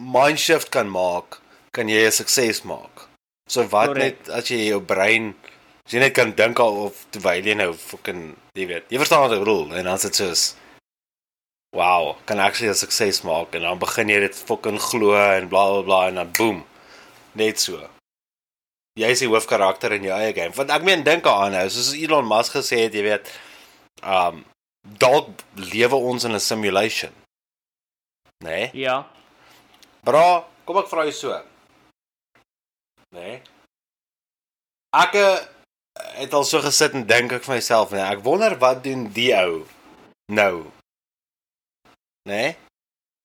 mind 0.00 0.40
shift 0.40 0.70
kan 0.70 0.88
maak, 0.88 1.40
kan 1.72 1.88
jy 1.88 2.06
'n 2.06 2.12
sukses 2.12 2.62
maak. 2.62 3.08
So 3.48 3.64
wat 3.68 3.94
Correct. 3.94 4.26
net 4.26 4.36
as 4.36 4.50
jy 4.50 4.68
jou 4.68 4.80
brein 4.80 5.34
as 5.86 5.92
jy 5.94 6.00
net 6.02 6.14
kan 6.14 6.32
dink 6.34 6.58
al 6.58 6.86
of 6.88 7.06
terwyl 7.14 7.46
jy 7.46 7.54
nou 7.54 7.72
fucking 7.78 8.22
jy 8.58 8.66
weet, 8.66 8.88
jy 8.90 8.98
verstaan 8.98 9.22
wat 9.22 9.36
ek 9.36 9.44
bedoel 9.44 9.70
en 9.70 9.86
dan 9.86 9.94
is 9.94 10.06
dit 10.08 10.18
soos 10.18 10.42
wow, 11.76 12.16
kan 12.24 12.40
actually 12.40 12.72
'n 12.72 12.74
sukses 12.74 13.22
maak 13.22 13.54
en 13.54 13.62
dan 13.62 13.78
begin 13.78 14.08
jy 14.08 14.20
dit 14.20 14.34
fucking 14.48 14.80
glo 14.80 15.12
en 15.14 15.48
bla 15.48 15.64
bla 15.70 15.82
bla 15.82 16.00
en 16.08 16.14
dan 16.14 16.32
boom. 16.38 16.64
Net 17.32 17.60
so. 17.60 17.76
Jy 18.96 19.10
is 19.12 19.20
die 19.20 19.28
hoofkarakter 19.28 19.92
in 19.92 20.08
jou 20.08 20.14
eie 20.16 20.32
game. 20.32 20.54
Want 20.56 20.70
ek 20.72 20.82
meen 20.82 21.04
dink 21.04 21.26
aan 21.28 21.52
nou, 21.52 21.68
soos 21.68 21.92
Elon 21.92 22.26
Musk 22.26 22.56
gesê 22.56 22.86
het, 22.86 22.94
jy 22.96 23.02
weet, 23.04 23.28
um 24.02 24.44
dalk 24.98 25.28
lewe 25.54 25.96
ons 25.96 26.24
in 26.24 26.32
'n 26.32 26.40
simulation. 26.40 27.12
Né? 28.44 28.50
Nee? 28.50 28.70
Ja. 28.72 29.06
Bra, 30.00 30.46
kom 30.64 30.78
ek 30.78 30.88
vra 30.88 31.04
jou 31.04 31.12
so. 31.12 31.28
Né? 33.12 33.20
Nee? 33.20 33.42
Ek 34.96 35.14
eh, 35.14 35.38
het 36.22 36.32
al 36.32 36.44
so 36.44 36.60
gesit 36.60 36.94
en 36.94 37.06
dink 37.06 37.32
ek 37.32 37.44
vir 37.44 37.54
myself, 37.54 37.90
nee, 37.90 38.00
ek 38.00 38.22
wonder 38.24 38.56
wat 38.58 38.84
doen 38.84 39.08
die 39.12 39.32
ou 39.36 39.66
nou. 40.32 40.75
Né? 42.26 42.34
Nee? 42.34 42.56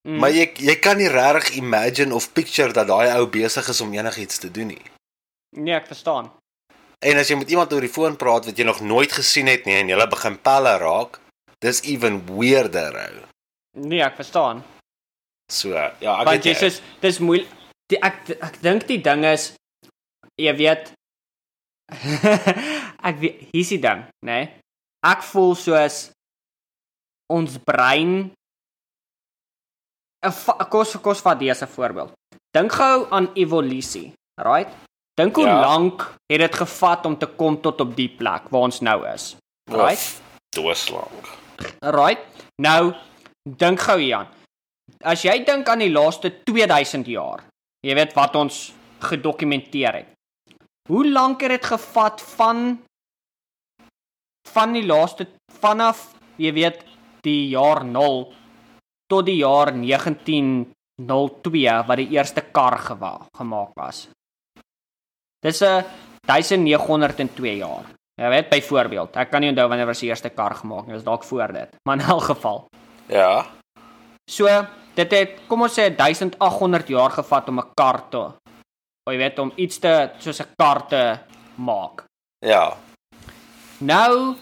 Mm. 0.08 0.18
Maar 0.18 0.34
jy 0.34 0.46
jy 0.66 0.76
kan 0.82 0.98
nie 0.98 1.10
regtig 1.14 1.60
imagine 1.62 2.16
of 2.16 2.32
picture 2.34 2.74
dat 2.74 2.88
daai 2.90 3.12
ou 3.20 3.28
besig 3.30 3.68
is 3.70 3.82
om 3.82 3.94
enigiets 3.94 4.42
te 4.42 4.50
doen 4.50 4.72
nie. 4.74 4.86
Nee, 5.58 5.76
ek 5.78 5.90
verstaan. 5.92 6.32
En 7.02 7.18
as 7.22 7.30
jy 7.30 7.38
met 7.38 7.50
iemand 7.54 7.74
oor 7.74 7.86
die 7.86 7.92
foon 7.92 8.18
praat 8.18 8.48
wat 8.50 8.58
jy 8.58 8.66
nog 8.66 8.82
nooit 8.82 9.14
gesien 9.14 9.50
het 9.50 9.66
nie 9.66 9.78
en 9.78 9.90
jy 9.90 10.08
begin 10.10 10.38
pelle 10.42 10.74
raak, 10.82 11.20
dis 11.62 11.82
even 11.90 12.22
weirder. 12.30 12.98
Ou. 12.98 13.26
Nee, 13.78 14.02
ek 14.06 14.18
verstaan. 14.18 14.64
So, 15.52 15.76
ja, 15.76 16.16
ek 16.22 16.26
Want 16.30 16.50
jy 16.50 16.56
sê 16.58 16.72
dis 17.04 17.20
moeilik. 17.22 17.50
Ek 17.92 18.24
ek 18.40 18.62
dink 18.64 18.88
die 18.88 19.02
ding 19.04 19.26
is 19.28 19.52
jy 20.40 20.54
weet 20.56 20.94
ek 23.08 23.18
weet 23.20 23.42
hier's 23.52 23.74
die 23.74 23.82
ding, 23.84 24.06
né? 24.26 24.32
Nee? 24.32 24.50
Ek 25.06 25.26
voel 25.26 25.58
soos 25.60 26.06
ons 27.34 27.58
brein 27.66 28.32
'n 30.26 30.68
kos 30.70 30.92
vir 30.94 31.02
kos 31.02 31.22
vat 31.22 31.40
dese 31.40 31.68
voorbeeld. 31.68 32.12
Dink 32.54 32.72
gou 32.72 33.08
aan 33.12 33.30
evolusie, 33.36 34.14
right? 34.38 34.70
Dink 35.18 35.36
hoe 35.36 35.46
Ja. 35.46 35.60
lank 35.62 36.02
het 36.32 36.40
dit 36.40 36.56
gevat 36.56 37.06
om 37.06 37.18
te 37.18 37.26
kom 37.28 37.62
tot 37.62 37.82
op 37.82 37.96
die 37.96 38.10
plek 38.10 38.50
waar 38.50 38.62
ons 38.62 38.80
nou 38.82 39.08
is. 39.08 39.36
Right? 39.70 40.22
Doodslank. 40.56 41.30
Right? 41.80 42.20
Nou 42.62 42.94
dink 43.50 43.80
gou 43.80 44.00
hieraan. 44.00 44.28
As 45.04 45.22
jy 45.24 45.44
dink 45.46 45.68
aan 45.70 45.80
die 45.80 45.92
laaste 45.92 46.44
2000 46.44 47.08
jaar, 47.08 47.44
jy 47.82 47.96
weet 47.96 48.14
wat 48.14 48.36
ons 48.36 48.74
gedokumenteer 49.00 49.94
het. 49.94 50.08
Hoe 50.90 51.10
lank 51.10 51.42
het 51.42 51.50
dit 51.50 51.66
gevat 51.66 52.22
van 52.22 52.80
van 54.52 54.74
die 54.74 54.86
laaste 54.86 55.28
vanaf 55.62 56.14
jy 56.38 56.52
weet 56.54 56.84
die 57.24 57.50
jaar 57.50 57.84
0 57.86 58.34
tot 59.12 59.28
die 59.28 59.42
jaar 59.42 59.74
1902 59.76 61.74
wat 61.88 61.98
die 62.00 62.12
eerste 62.16 62.42
kar 62.56 62.78
gewa, 62.80 63.14
gemaak 63.38 63.72
was. 63.76 64.08
Dis 65.44 65.62
'n 65.62 65.84
1902 66.28 67.58
jaar. 67.58 67.86
Jy 68.22 68.30
weet 68.30 68.50
byvoorbeeld, 68.50 69.16
ek 69.16 69.32
kan 69.32 69.42
nie 69.42 69.50
onthou 69.50 69.68
wanneer 69.68 69.88
was 69.88 70.00
die 70.00 70.10
eerste 70.10 70.30
kar 70.30 70.56
gemaak 70.56 70.86
nie, 70.86 70.94
was 70.94 71.04
dalk 71.04 71.24
voor 71.24 71.54
dit. 71.54 71.70
Maar 71.84 72.00
in 72.00 72.06
elk 72.06 72.24
geval. 72.24 72.68
Ja. 73.08 73.46
So, 74.30 74.46
dit 74.96 75.12
het 75.12 75.30
kom 75.48 75.62
ons 75.62 75.80
sê 75.80 75.96
1800 75.96 76.88
jaar 76.88 77.10
gevat 77.10 77.50
om 77.50 77.60
'n 77.60 77.72
kar 77.76 78.10
te 78.10 78.32
jy 79.10 79.18
weet 79.18 79.40
om 79.40 79.52
iets 79.56 79.80
te 79.80 80.12
soos 80.20 80.42
'n 80.42 80.54
kar 80.58 80.88
te 80.88 81.20
maak. 81.56 82.06
Ja. 82.40 82.78
Nou 83.80 84.36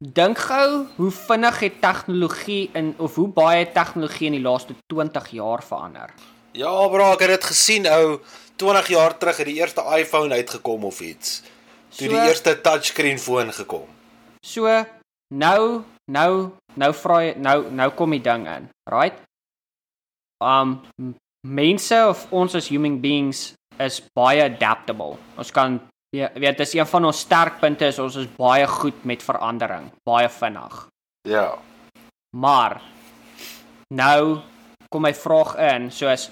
dink 0.00 0.38
gou 0.38 0.86
hoe 0.96 1.10
vinnig 1.10 1.58
het 1.60 1.80
tegnologie 1.80 2.70
in 2.72 2.94
of 2.98 3.14
hoe 3.14 3.28
baie 3.28 3.66
tegnologie 3.72 4.26
in 4.26 4.38
die 4.38 4.42
laaste 4.44 4.74
20 4.86 5.28
jaar 5.36 5.62
verander. 5.62 6.10
Ja, 6.56 6.72
bro, 6.88 7.12
ek 7.12 7.20
het 7.20 7.34
dit 7.36 7.44
gesien 7.44 7.86
ou 7.86 8.20
20 8.56 8.88
jaar 8.88 9.18
terug 9.18 9.36
het 9.36 9.46
die 9.46 9.60
eerste 9.60 9.84
iPhone 9.98 10.34
uitgekom 10.34 10.84
of 10.84 11.00
iets. 11.00 11.42
Toe 11.96 12.08
So- 12.08 12.12
die 12.14 12.28
eerste 12.28 12.60
touchscreen 12.60 13.18
foon 13.18 13.52
gekom. 13.52 13.86
So 14.40 14.84
nou 15.34 15.82
nou 16.10 16.50
nou 16.74 16.92
vra 16.94 17.20
jy 17.22 17.34
nou 17.36 17.70
nou 17.70 17.90
kom 17.90 18.10
die 18.10 18.22
ding 18.22 18.46
in, 18.48 18.68
right? 18.90 19.14
Um 20.42 20.80
mense 21.46 21.94
of 22.08 22.26
ons 22.32 22.54
as 22.54 22.68
human 22.68 23.00
beings 23.00 23.52
is 23.78 24.00
baie 24.14 24.42
adaptable. 24.44 25.16
Ons 25.36 25.50
kan 25.50 25.80
ja, 26.16 26.30
weet 26.34 26.58
dis 26.58 26.74
een 26.74 26.86
van 26.86 27.04
ons 27.04 27.20
sterkpunte 27.26 27.86
is 27.86 27.98
ons 27.98 28.16
is 28.16 28.28
baie 28.36 28.66
goed 28.66 29.04
met 29.04 29.22
verandering, 29.22 29.90
baie 30.08 30.28
vinnig. 30.28 30.86
Ja. 31.28 31.58
Maar 32.36 32.80
nou 33.94 34.40
kom 34.90 35.02
my 35.02 35.14
vraag 35.14 35.54
in, 35.74 35.90
soos 35.90 36.30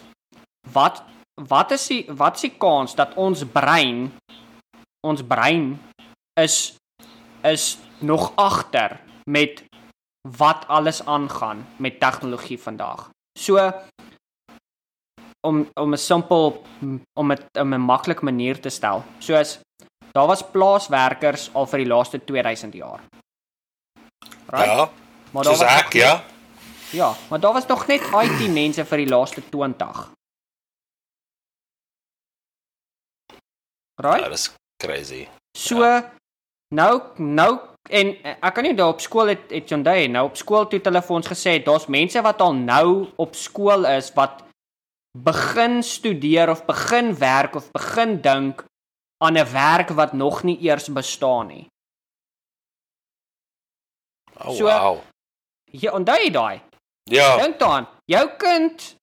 wat 0.72 1.02
wat 1.48 1.70
is 1.70 1.86
die 1.86 2.02
wat 2.18 2.34
is 2.34 2.48
die 2.48 2.56
kans 2.58 2.96
dat 2.98 3.14
ons 3.14 3.44
brein 3.46 4.08
ons 5.06 5.22
brein 5.22 5.76
is 6.40 6.74
is 7.46 7.78
nog 8.02 8.32
agter 8.34 8.98
met 9.30 9.62
wat 10.38 10.66
alles 10.66 11.04
aangaan 11.06 11.66
met 11.78 12.00
tegnologie 12.00 12.58
vandag. 12.58 13.10
So 13.38 13.72
om 15.46 15.68
om 15.80 15.92
'n 15.92 15.96
simpel 15.96 16.62
om 17.14 17.28
dit 17.28 17.58
om 17.58 17.74
'n 17.74 17.80
maklik 17.80 18.20
manier 18.22 18.60
te 18.60 18.68
stel. 18.68 19.04
Soos 19.18 19.58
daar 20.12 20.26
was 20.26 20.42
plaaswerkers 20.50 21.50
al 21.54 21.66
vir 21.66 21.78
die 21.84 21.86
laaste 21.90 22.20
2000 22.24 22.74
jaar. 22.74 23.00
Ja. 24.52 24.88
Maar 25.30 25.44
Soos 25.44 25.60
nog 25.60 25.68
ek, 25.68 25.92
nie- 25.94 26.00
ja. 26.02 26.24
Ja, 26.90 27.12
maar 27.28 27.40
daar 27.40 27.52
was 27.52 27.66
nog 27.66 27.86
net 27.86 28.00
IT 28.00 28.48
mense 28.52 28.84
vir 28.84 28.96
die 28.98 29.08
laaste 29.08 29.42
20. 29.50 30.08
Right? 34.00 34.20
Ja, 34.22 34.28
dis 34.28 34.52
crazy. 34.82 35.26
So 35.58 35.82
nou 36.74 36.92
nou 37.16 37.50
en 37.90 38.10
eh, 38.22 38.34
ek 38.44 38.54
kan 38.54 38.66
nie 38.68 38.74
daar 38.76 38.92
op 38.92 39.00
skool 39.00 39.30
het 39.32 39.50
het 39.50 39.70
Hyundai 39.72 40.06
nou 40.12 40.26
op 40.28 40.36
skool 40.36 40.66
toe 40.68 40.80
hulle 40.84 41.00
vir 41.02 41.16
ons 41.16 41.30
gesê 41.30 41.54
daar's 41.64 41.86
mense 41.88 42.20
wat 42.22 42.40
al 42.44 42.52
nou 42.54 43.08
op 43.16 43.34
skool 43.34 43.86
is 43.88 44.10
wat 44.14 44.42
begin 45.18 45.80
studeer 45.82 46.52
of 46.52 46.66
begin 46.68 47.14
werk 47.18 47.56
of 47.56 47.70
begin 47.72 48.18
dink 48.22 48.62
aan 49.24 49.36
'n 49.38 49.52
werk 49.52 49.88
wat 49.90 50.12
nog 50.12 50.42
nie 50.42 50.58
eers 50.62 50.88
bestaan 50.88 51.46
nie. 51.46 51.66
Oh, 54.44 54.54
So- 54.56 54.64
wow. 54.64 55.02
Jy 55.72 55.88
onthou 55.92 56.16
jy 56.16 56.30
daai? 56.30 56.60
Ja. 57.10 57.36
Dink 57.36 57.58
daaraan, 57.58 57.86
jou 58.06 58.28
kind 58.38 58.94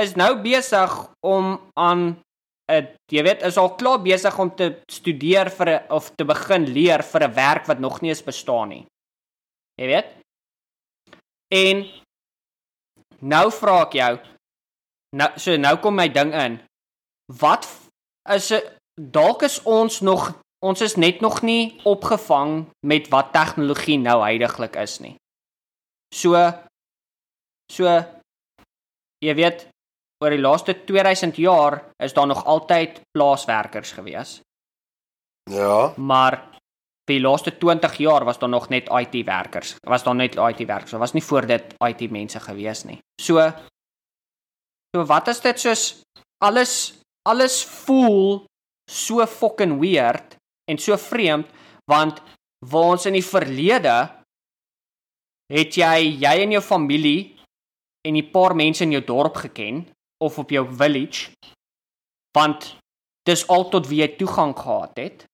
is 0.00 0.14
nou 0.14 0.36
besig 0.42 0.90
om 1.26 1.58
aan 1.74 2.22
'n 2.70 2.88
jy 3.10 3.22
weet, 3.22 3.42
is 3.42 3.56
al 3.56 3.74
klaar 3.74 4.02
besig 4.02 4.38
om 4.38 4.54
te 4.54 4.80
studeer 4.90 5.50
vir 5.50 5.68
'n 5.68 5.90
of 5.90 6.10
te 6.14 6.24
begin 6.24 6.64
leer 6.72 7.02
vir 7.02 7.22
'n 7.24 7.34
werk 7.34 7.66
wat 7.66 7.78
nog 7.78 8.00
nie 8.00 8.10
eens 8.10 8.22
bestaan 8.22 8.68
nie. 8.68 8.86
Jy 9.80 9.86
weet? 9.86 10.06
En 11.52 11.90
nou 13.20 13.50
vra 13.50 13.82
ek 13.82 13.92
jou, 13.92 14.18
nou 15.16 15.38
so 15.38 15.56
nou 15.56 15.76
kom 15.78 15.94
my 15.94 16.08
ding 16.08 16.32
in. 16.34 16.60
Wat 17.26 17.66
is 18.28 18.50
'n 18.52 18.62
dalk 19.00 19.42
is 19.42 19.62
ons 19.64 20.00
nog 20.04 20.32
ons 20.60 20.80
is 20.84 20.96
net 21.00 21.22
nog 21.24 21.40
nie 21.42 21.80
opgevang 21.88 22.66
met 22.84 23.08
wat 23.08 23.32
tegnologie 23.32 23.96
nou 23.98 24.18
heidaglik 24.20 24.76
is 24.76 24.98
nie. 25.00 25.14
So 26.12 26.36
so 27.72 27.86
jy 29.24 29.34
weet 29.38 29.66
oor 30.20 30.34
die 30.34 30.42
laaste 30.42 30.74
2000 30.84 31.38
jaar 31.40 31.80
is 32.02 32.12
daar 32.12 32.28
nog 32.28 32.44
altyd 32.44 33.00
plaaswerkers 33.16 33.92
gewees, 33.96 34.40
Ja. 35.48 35.94
maar 35.96 36.36
vir 37.08 37.16
die 37.16 37.24
laaste 37.24 37.50
20 37.58 37.96
jaar 37.98 38.24
was 38.24 38.38
daar 38.38 38.52
nog 38.52 38.68
net 38.68 38.88
IT 38.92 39.24
werkers. 39.26 39.76
Was 39.86 40.04
daar 40.04 40.14
net 40.14 40.36
IT 40.36 40.66
werkers. 40.66 40.90
Daar 40.90 41.00
was 41.00 41.12
nie 41.12 41.24
voor 41.24 41.46
dit 41.46 41.74
IT 41.88 42.10
mense 42.10 42.40
gewees 42.40 42.84
nie. 42.84 42.98
So 43.22 43.40
so 44.94 45.04
wat 45.06 45.28
is 45.28 45.40
dit 45.40 45.60
soos 45.60 46.02
alles 46.44 47.00
alles 47.28 47.64
voel 47.64 48.44
so 48.90 49.26
fucking 49.26 49.78
weird 49.80 50.36
en 50.70 50.78
so 50.78 50.96
vreemd 50.96 51.46
want 51.90 52.20
waar 52.66 52.90
ons 52.96 53.06
in 53.06 53.16
die 53.18 53.24
verlede 53.24 53.94
het 55.50 55.74
jy 55.78 56.18
jy 56.22 56.34
en 56.44 56.52
jou 56.56 56.62
familie 56.62 57.36
en 58.06 58.16
'n 58.16 58.30
paar 58.30 58.54
mense 58.56 58.82
in 58.84 58.92
jou 58.92 59.04
dorp 59.04 59.36
geken 59.36 59.86
of 60.24 60.38
op 60.38 60.50
jou 60.50 60.66
village 60.76 61.30
want 62.36 62.76
dis 63.26 63.46
al 63.48 63.68
tot 63.68 63.86
wie 63.88 64.00
jy 64.00 64.16
toegang 64.16 64.54
gehad 64.56 64.96
het. 64.96 65.24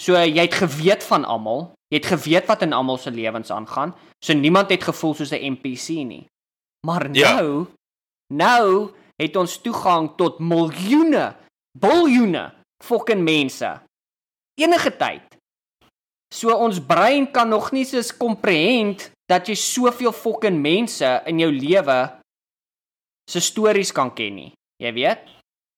So 0.00 0.12
jy 0.12 0.42
het 0.44 0.54
geweet 0.54 1.02
van 1.04 1.24
almal, 1.24 1.72
jy 1.88 1.96
het 2.02 2.06
geweet 2.06 2.46
wat 2.46 2.62
in 2.62 2.72
almal 2.72 2.98
se 2.98 3.10
lewens 3.10 3.50
aangaan. 3.50 3.94
So 4.24 4.34
niemand 4.34 4.70
het 4.70 4.82
gevoel 4.84 5.14
soos 5.14 5.30
'n 5.32 5.52
NPC 5.56 5.88
nie. 6.04 6.26
Maar 6.86 7.14
Ja. 7.14 7.34
nou 7.34 7.66
nou 8.34 8.92
het 9.16 9.36
ons 9.36 9.56
toegang 9.62 10.16
tot 10.16 10.38
miljoene, 10.38 11.36
biljoene 11.80 12.50
fucking 12.84 13.22
mense. 13.24 13.70
Enige 14.60 14.92
tyd. 14.96 15.36
So 16.34 16.52
ons 16.52 16.80
brein 16.82 17.28
kan 17.30 17.48
nog 17.48 17.70
nie 17.72 17.84
soos 17.86 18.10
komprehend 18.16 19.10
dat 19.30 19.48
jy 19.48 19.56
soveel 19.58 20.14
fucking 20.14 20.58
mense 20.60 21.06
in 21.26 21.40
jou 21.42 21.50
lewe 21.52 21.98
se 23.30 23.42
stories 23.42 23.92
kan 23.94 24.12
ken 24.14 24.38
nie. 24.38 24.52
Jy 24.82 24.92
weet? 24.96 25.22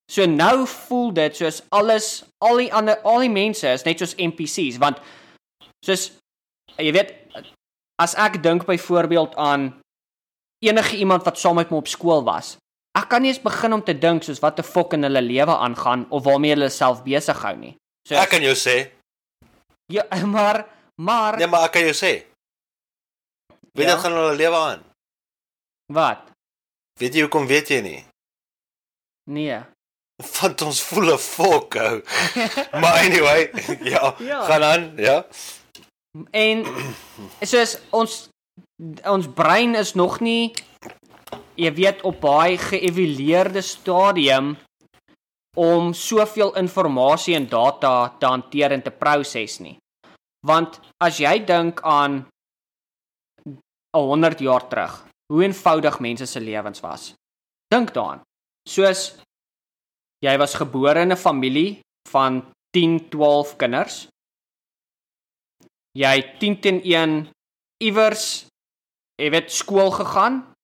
So 0.09 0.25
nou 0.25 0.65
voel 0.67 1.13
dit 1.17 1.37
soos 1.37 1.61
alles 1.75 2.25
al 2.45 2.63
die 2.65 2.71
ander 2.73 3.01
al 3.05 3.25
die 3.27 3.33
mense 3.33 3.69
is 3.69 3.85
net 3.85 4.01
soos 4.01 4.17
NPC's 4.17 4.81
want 4.81 5.03
soos 5.85 6.09
jy 6.79 6.93
weet 6.97 7.13
as 8.01 8.15
ek 8.17 8.41
dink 8.43 8.65
byvoorbeeld 8.69 9.37
aan 9.37 9.75
enige 10.65 10.97
iemand 10.97 11.27
wat 11.27 11.39
saam 11.39 11.59
met 11.61 11.71
my 11.71 11.79
op 11.83 11.91
skool 11.91 12.25
was. 12.25 12.57
Ek 12.97 13.09
kan 13.09 13.23
nie 13.23 13.29
eens 13.31 13.43
begin 13.43 13.73
om 13.73 13.83
te 13.85 13.95
dink 13.99 14.23
soos 14.23 14.41
wat 14.41 14.59
'n 14.59 14.63
fok 14.65 14.93
in 14.93 15.03
hulle 15.03 15.23
lewe 15.23 15.55
aangaan 15.57 16.07
of 16.11 16.25
waarmee 16.25 16.51
hulle 16.55 16.69
self 16.71 17.03
besig 17.05 17.43
hou 17.43 17.57
nie. 17.57 17.77
So 18.09 18.15
Ek 18.15 18.29
kan 18.31 18.43
jou 18.43 18.55
sê. 18.55 18.91
ja, 19.93 20.03
maar 20.27 20.67
maar 21.01 21.37
Nee, 21.39 21.47
maar 21.47 21.65
ek 21.65 21.73
kan 21.73 21.83
jou 21.83 21.95
sê. 21.95 22.25
Weet 23.75 23.87
Ja? 23.87 23.95
dit 23.95 24.03
gaan 24.03 24.13
hulle 24.13 24.35
lewe 24.37 24.57
aan. 24.57 24.85
wat? 25.93 26.19
Weet 27.01 27.15
jy 27.15 27.21
hoekom 27.23 27.47
weet 27.47 27.69
jy 27.69 27.81
nie? 27.81 28.05
Nee. 29.31 29.61
Want 30.41 30.63
ons 30.63 30.83
voel 30.83 31.13
'n 31.15 31.19
fok 31.19 31.75
ou. 31.77 32.03
maar 32.83 32.99
anyway, 33.05 33.51
ja, 33.93 34.15
Ja. 34.19 34.45
gaan 34.45 34.63
aan, 34.63 34.97
ja. 34.97 35.27
En 36.33 36.65
soos 37.51 37.79
ons 37.91 38.29
ons 39.05 39.27
brein 39.35 39.75
is 39.75 39.95
nog 39.95 40.21
nie 40.21 40.53
jy 41.59 41.71
weet 41.75 42.05
op 42.07 42.21
baie 42.23 42.59
geëvalueerde 42.59 43.63
stadium 43.67 44.55
om 45.59 45.91
soveel 45.95 46.55
inligting 46.55 47.37
en 47.37 47.49
data 47.51 47.95
te 48.19 48.27
hanteer 48.27 48.73
en 48.77 48.83
te 48.83 48.95
proses 48.95 49.59
nie. 49.61 49.77
Want 50.47 50.79
as 51.03 51.19
jy 51.19 51.39
dink 51.45 51.83
aan 51.83 52.27
'n 53.97 54.05
100 54.07 54.39
jaar 54.41 54.69
terug, 54.69 55.05
hoe 55.33 55.43
eenvoudig 55.43 56.01
mense 56.01 56.27
se 56.27 56.41
lewens 56.41 56.81
was. 56.81 57.15
Dink 57.75 57.93
daaraan. 57.95 58.23
Soos 58.69 59.19
jy 60.23 60.39
was 60.39 60.55
gebore 60.55 61.01
in 61.01 61.13
'n 61.13 61.17
familie 61.17 61.81
van 62.09 62.53
10, 62.71 63.09
12 63.11 63.57
kinders. 63.57 64.09
Jy 65.93 66.17
het 66.17 66.39
10 66.39 66.61
teen 66.61 66.81
1 66.85 67.29
iewers 67.83 68.47
jy 69.19 69.31
weet 69.31 69.51
skool 69.51 69.91
gegaan 69.91 70.55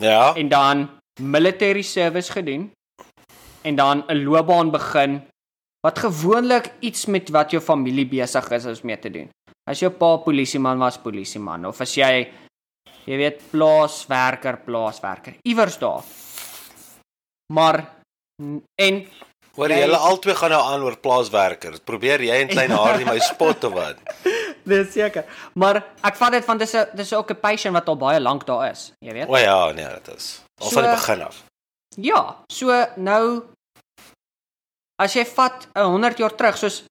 Ja. 0.00 0.34
en 0.34 0.48
dan 0.48 0.88
military 1.20 1.82
service 1.82 2.32
gedoen 2.32 2.70
en 3.62 3.74
dan 3.76 4.04
'n 4.08 4.22
loopbaan 4.24 4.70
begin 4.70 5.22
wat 5.86 5.98
gewoonlik 5.98 6.72
iets 6.80 7.06
met 7.06 7.28
wat 7.30 7.50
jou 7.50 7.62
familie 7.62 8.06
besig 8.06 8.50
is 8.50 8.64
is 8.64 8.82
mee 8.82 8.98
te 8.98 9.10
doen. 9.10 9.28
As 9.70 9.78
jou 9.80 9.92
pa 9.92 10.16
polisieman 10.16 10.78
was, 10.78 10.98
polisieman 10.98 11.66
of 11.66 11.80
as 11.80 11.94
jy 11.94 12.32
jy 13.04 13.16
weet 13.16 13.40
plaaswerker, 13.50 14.56
plaaswerker, 14.64 15.34
iewers 15.42 15.78
daar. 15.78 16.02
Maar 17.52 17.88
en 18.80 19.06
Hoor 19.54 19.68
Jy- 19.68 19.78
julle 19.84 19.96
albei 19.96 20.34
gaan 20.34 20.50
nou 20.50 20.62
aan 20.72 20.82
oor 20.82 20.96
plaaswerkers. 20.96 21.78
Probeer 21.84 22.20
jy 22.22 22.30
en 22.40 22.48
klein 22.48 22.70
Hardy 22.70 23.04
my 23.04 23.18
spot 23.18 23.64
of 23.64 23.72
wat? 23.72 23.96
dis 24.64 24.92
seker. 24.92 25.24
Maar 25.54 25.82
ek 26.02 26.16
vat 26.16 26.32
dit 26.32 26.44
van 26.44 26.58
dis 26.58 26.74
'n 26.74 26.86
dis 26.94 27.12
'n 27.12 27.16
occupation 27.16 27.72
wat 27.72 27.88
al 27.88 27.96
baie 27.96 28.20
lank 28.20 28.46
daar 28.46 28.70
is, 28.70 28.92
jy 29.00 29.12
weet. 29.12 29.28
O 29.28 29.36
ja, 29.36 29.72
nee, 29.72 29.88
dit 29.88 30.08
is 30.16 30.42
al 30.60 30.70
van 30.70 30.82
die 30.82 30.90
So- 30.90 30.96
begin 30.96 31.22
af. 31.26 31.44
Ja, 31.96 32.36
so 32.52 32.86
nou 32.96 33.42
as 34.98 35.14
jy 35.14 35.24
vat 35.26 35.68
'n 35.74 35.84
100 35.84 36.18
jaar 36.18 36.34
terug 36.34 36.56
soos 36.56 36.84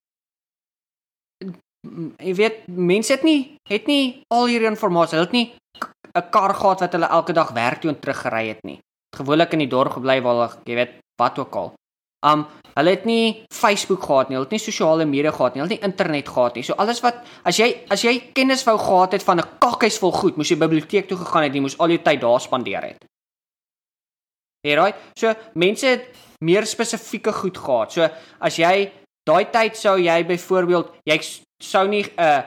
jy 2.22 2.34
weet 2.34 2.66
mense 2.68 3.12
het 3.12 3.22
nie 3.24 3.56
het 3.68 3.86
nie 3.86 4.22
al 4.30 4.46
hierdie 4.46 4.68
inligting, 4.70 5.10
hulle 5.10 5.24
het 5.26 5.32
nie 5.32 5.54
'n 6.14 6.30
kar 6.30 6.54
gehad 6.54 6.80
wat 6.80 6.92
hulle 6.92 7.08
elke 7.08 7.32
dag 7.32 7.50
werk 7.52 7.80
toe 7.80 7.90
en 7.90 8.00
terug 8.00 8.20
gery 8.22 8.48
het 8.48 8.62
nie. 8.64 8.78
Gewoonlik 9.16 9.52
in 9.52 9.58
die 9.58 9.68
dorp 9.68 9.92
gebly 9.92 10.20
waar 10.22 10.34
hulle 10.34 10.50
jy 10.64 10.74
weet 10.74 10.92
wat 11.20 11.38
ook 11.38 11.54
al. 11.56 11.72
Um 12.26 12.46
hulle 12.72 12.90
het 12.94 13.04
nie 13.04 13.44
Facebook 13.52 14.04
gehad 14.06 14.30
nie, 14.30 14.36
hulle 14.38 14.46
het 14.46 14.54
nie 14.54 14.62
sosiale 14.62 15.04
media 15.04 15.32
gehad 15.34 15.54
nie, 15.54 15.62
hulle 15.62 15.74
het 15.74 15.82
nie 15.82 15.88
internet 15.90 16.28
gehad 16.28 16.54
nie. 16.56 16.64
So 16.64 16.76
alles 16.80 17.02
wat 17.04 17.20
as 17.44 17.58
jy 17.60 17.68
as 17.92 18.04
jy 18.04 18.14
kennis 18.32 18.64
wou 18.64 18.78
gehad 18.80 19.12
het 19.12 19.22
van 19.22 19.40
'n 19.40 19.48
kakhuis 19.60 19.98
vol 19.98 20.12
goed, 20.12 20.36
moes 20.36 20.48
jy 20.48 20.56
biblioteek 20.56 21.08
toe 21.08 21.18
gegaan 21.18 21.42
het, 21.42 21.54
jy 21.54 21.60
moes 21.60 21.78
al 21.78 21.88
jou 21.88 21.98
tyd 21.98 22.20
daar 22.20 22.40
spandeer 22.40 22.82
het. 22.82 23.04
Alright. 24.66 24.96
So 25.18 25.34
mense 25.54 25.86
het 25.86 26.04
meer 26.40 26.66
spesifieke 26.66 27.32
goed 27.32 27.58
gehad. 27.58 27.92
So 27.92 28.08
as 28.40 28.56
jy 28.56 28.92
daai 29.26 29.50
tyd 29.50 29.76
sou 29.76 29.98
jy 29.98 30.24
byvoorbeeld 30.24 30.94
jy 31.04 31.18
sou 31.62 31.88
nie 31.88 32.04
'n 32.04 32.20
uh, 32.20 32.42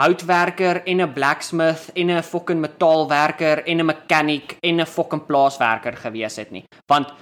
houtwerker 0.00 0.82
en 0.86 1.02
'n 1.02 1.12
blacksmith 1.12 1.90
en 1.94 2.10
'n 2.10 2.22
fucking 2.22 2.60
metaalwerker 2.60 3.66
en 3.66 3.80
'n 3.80 3.86
mechanic 3.86 4.56
en 4.62 4.80
'n 4.80 4.86
fucking 4.86 5.26
plaaswerker 5.26 5.96
gewees 5.96 6.36
het 6.36 6.50
nie. 6.50 6.64
Want 6.86 7.12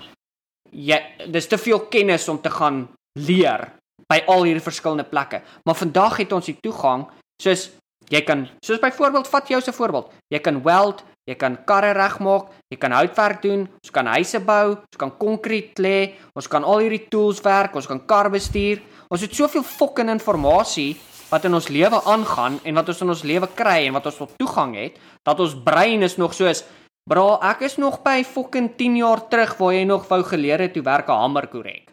jy 0.70 0.98
dis 1.32 1.48
te 1.50 1.58
veel 1.58 1.80
kennis 1.92 2.28
om 2.28 2.40
te 2.40 2.50
gaan 2.50 2.86
leer 3.18 3.68
by 4.10 4.22
al 4.30 4.46
hierdie 4.46 4.64
verskillende 4.64 5.06
plekke. 5.06 5.42
Maar 5.64 5.78
vandag 5.78 6.18
het 6.22 6.32
ons 6.32 6.48
die 6.50 6.58
toegang 6.62 7.06
soos 7.42 7.68
jy 8.10 8.24
kan 8.26 8.48
soos 8.64 8.80
byvoorbeeld 8.82 9.28
vat 9.30 9.50
jou 9.52 9.60
se 9.62 9.72
voorbeeld. 9.72 10.10
Jy 10.34 10.40
kan 10.42 10.58
weld, 10.64 11.04
jy 11.30 11.36
kan 11.38 11.58
karre 11.66 11.92
regmaak, 11.94 12.48
jy 12.72 12.78
kan 12.80 12.94
houtwerk 12.96 13.42
doen, 13.44 13.68
ons 13.68 13.92
kan 13.94 14.08
huise 14.16 14.40
bou, 14.42 14.74
ons 14.80 14.98
kan 14.98 15.12
konkreet 15.20 15.78
lê, 15.78 16.16
ons 16.34 16.48
kan 16.50 16.66
al 16.66 16.82
hierdie 16.82 17.06
tools 17.12 17.42
werk, 17.44 17.76
ons 17.78 17.86
kan 17.86 18.02
kar 18.06 18.30
bestuur. 18.32 18.82
Ons 19.10 19.22
het 19.26 19.34
soveel 19.34 19.62
fucking 19.66 20.10
inligting 20.10 20.98
wat 21.30 21.44
in 21.46 21.54
ons 21.54 21.68
lewe 21.70 21.98
aangaan 22.10 22.58
en 22.66 22.74
wat 22.74 22.88
ons 22.90 23.00
in 23.04 23.12
ons 23.14 23.22
lewe 23.22 23.46
kry 23.54 23.84
en 23.86 23.94
wat 23.94 24.08
ons 24.10 24.16
tot 24.18 24.32
toegang 24.40 24.74
het, 24.74 24.96
dat 25.22 25.38
ons 25.38 25.54
brein 25.62 26.02
is 26.02 26.16
nog 26.18 26.34
soos 26.34 26.64
Bra, 27.10 27.38
ek 27.50 27.64
is 27.66 27.74
nog 27.82 28.02
by 28.06 28.20
fucking 28.26 28.68
10 28.78 28.96
jaar 29.00 29.24
terug 29.28 29.56
waar 29.58 29.72
jy 29.74 29.84
nog 29.88 30.04
wou 30.10 30.20
geleer 30.22 30.62
het 30.62 30.76
hoe 30.78 30.84
werk 30.86 31.08
'n 31.08 31.18
hamer 31.22 31.46
korrek. 31.48 31.88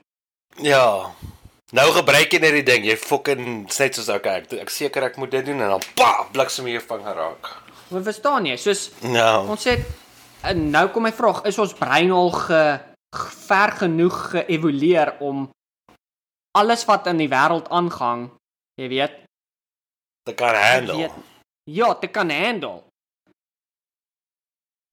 Ja. 0.61 1.09
Nou 1.74 1.91
gebruik 1.91 2.32
jy 2.32 2.39
net 2.39 2.53
die 2.53 2.63
ding, 2.63 2.86
jy 2.86 2.95
fucking 2.97 3.65
net 3.80 3.95
soos 3.95 4.09
okay, 4.09 4.38
ek, 4.41 4.53
ek 4.53 4.70
seker 4.70 5.03
ek 5.03 5.18
moet 5.18 5.32
dit 5.32 5.45
doen 5.45 5.61
en 5.61 5.70
dan 5.70 5.82
pa, 5.95 6.24
bliksem 6.32 6.65
hier 6.65 6.82
vinger 6.82 7.15
raak. 7.15 7.49
Hoe 7.89 8.01
verstaan 8.03 8.45
jy? 8.45 8.55
Soos 8.57 8.91
Ja. 9.01 9.41
ons 9.41 9.63
het 9.63 9.80
en 10.43 10.70
nou 10.72 10.88
kom 10.89 11.03
my 11.03 11.11
vraag, 11.11 11.43
is 11.45 11.57
ons 11.59 11.74
brein 11.74 12.11
al 12.11 12.30
ge, 12.32 12.80
ver 13.47 13.72
genoeg 13.72 14.30
geëvolueer 14.32 15.15
om 15.20 15.49
alles 16.51 16.86
wat 16.86 17.07
in 17.07 17.18
die 17.18 17.30
wêreld 17.30 17.70
aangaan, 17.70 18.32
jy 18.76 18.88
weet, 18.89 19.11
Dit 20.26 20.36
kan 20.36 20.55
handle. 20.55 20.95
weet 20.97 21.11
ja, 21.65 21.93
te 21.95 22.07
kan 22.07 22.30
handle. 22.30 22.84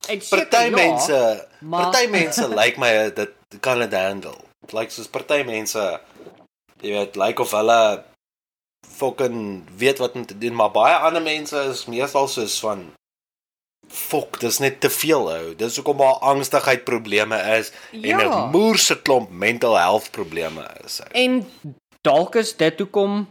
En 0.08 0.20
seker 0.20 0.46
Party 0.48 0.64
ja, 0.64 0.70
mense, 0.76 1.48
maar- 1.60 1.90
party 1.90 2.06
mense 2.10 2.48
lyk 2.60 2.76
my 2.78 2.90
uh, 3.06 3.14
dit 3.14 3.60
kan 3.60 3.78
dit 3.78 3.92
handle. 3.94 4.36
Like 4.72 4.90
soos 4.92 5.08
party 5.08 5.42
mense 5.46 6.00
jy 6.82 6.90
weet, 6.92 7.16
lyk 7.16 7.38
of 7.40 7.50
hulle 7.56 8.04
fucking 8.96 9.64
weet 9.76 9.98
wat 9.98 10.12
om 10.14 10.26
te 10.26 10.36
doen, 10.38 10.54
maar 10.54 10.70
baie 10.70 10.94
ander 10.94 11.22
mense 11.22 11.56
is 11.70 11.84
meestal 11.88 12.28
soos 12.28 12.58
van 12.60 12.92
fok, 13.88 14.38
dis 14.40 14.58
net 14.58 14.80
te 14.80 14.90
veel 14.90 15.28
ou. 15.32 15.54
Dis 15.54 15.76
hoekom 15.76 15.98
daar 16.02 16.20
angstigheid 16.32 16.84
probleme 16.84 17.36
is 17.58 17.72
en 17.92 18.00
Ja. 18.00 18.46
'n 18.46 18.50
moerse 18.50 19.02
klomp 19.02 19.30
mental 19.30 19.76
health 19.78 20.10
probleme 20.10 20.66
is. 20.84 21.00
Ou. 21.00 21.08
En 21.12 21.50
dalk 22.02 22.34
is 22.34 22.56
dit 22.56 22.78
hoekom 22.78 23.28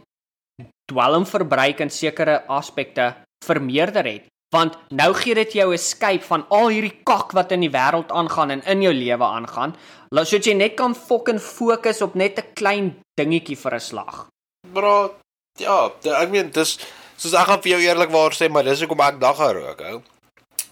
dwelmverbruik 0.92 1.78
in 1.80 1.90
sekere 1.90 2.42
aspekte 2.46 3.14
vermeerder 3.44 4.04
het. 4.04 4.26
Want 4.54 4.76
nou 4.94 5.10
gee 5.18 5.34
dit 5.34 5.52
jou 5.52 5.68
'n 5.70 5.74
escape 5.74 6.22
van 6.24 6.44
al 6.48 6.68
hierdie 6.68 7.00
kak 7.04 7.32
wat 7.32 7.50
in 7.52 7.60
die 7.60 7.70
wêreld 7.70 8.10
aangaan 8.12 8.50
en 8.50 8.62
in 8.64 8.82
jou 8.82 8.94
lewe 8.94 9.24
aangaan. 9.24 9.74
Laat 10.14 10.28
sodat 10.28 10.44
jy 10.46 10.54
net 10.54 10.74
kan 10.76 10.94
fucking 10.94 11.40
fokus 11.40 12.02
op 12.02 12.14
net 12.14 12.38
'n 12.38 12.52
klein 12.54 13.02
dingetjie 13.20 13.56
vir 13.58 13.74
'n 13.74 13.80
slag. 13.80 14.26
Bro, 14.72 15.14
ja, 15.58 15.90
ek 16.22 16.30
meen 16.30 16.50
dis 16.50 16.78
soos 17.16 17.32
ek 17.34 17.46
gaan 17.46 17.62
vir 17.62 17.70
jou 17.78 17.80
eerlikwaar 17.80 18.30
sê, 18.32 18.48
maar 18.50 18.62
dis 18.64 18.80
hoekom 18.80 19.00
ek 19.00 19.20
dagga 19.20 19.52
rook, 19.52 19.80
ou. 19.80 20.02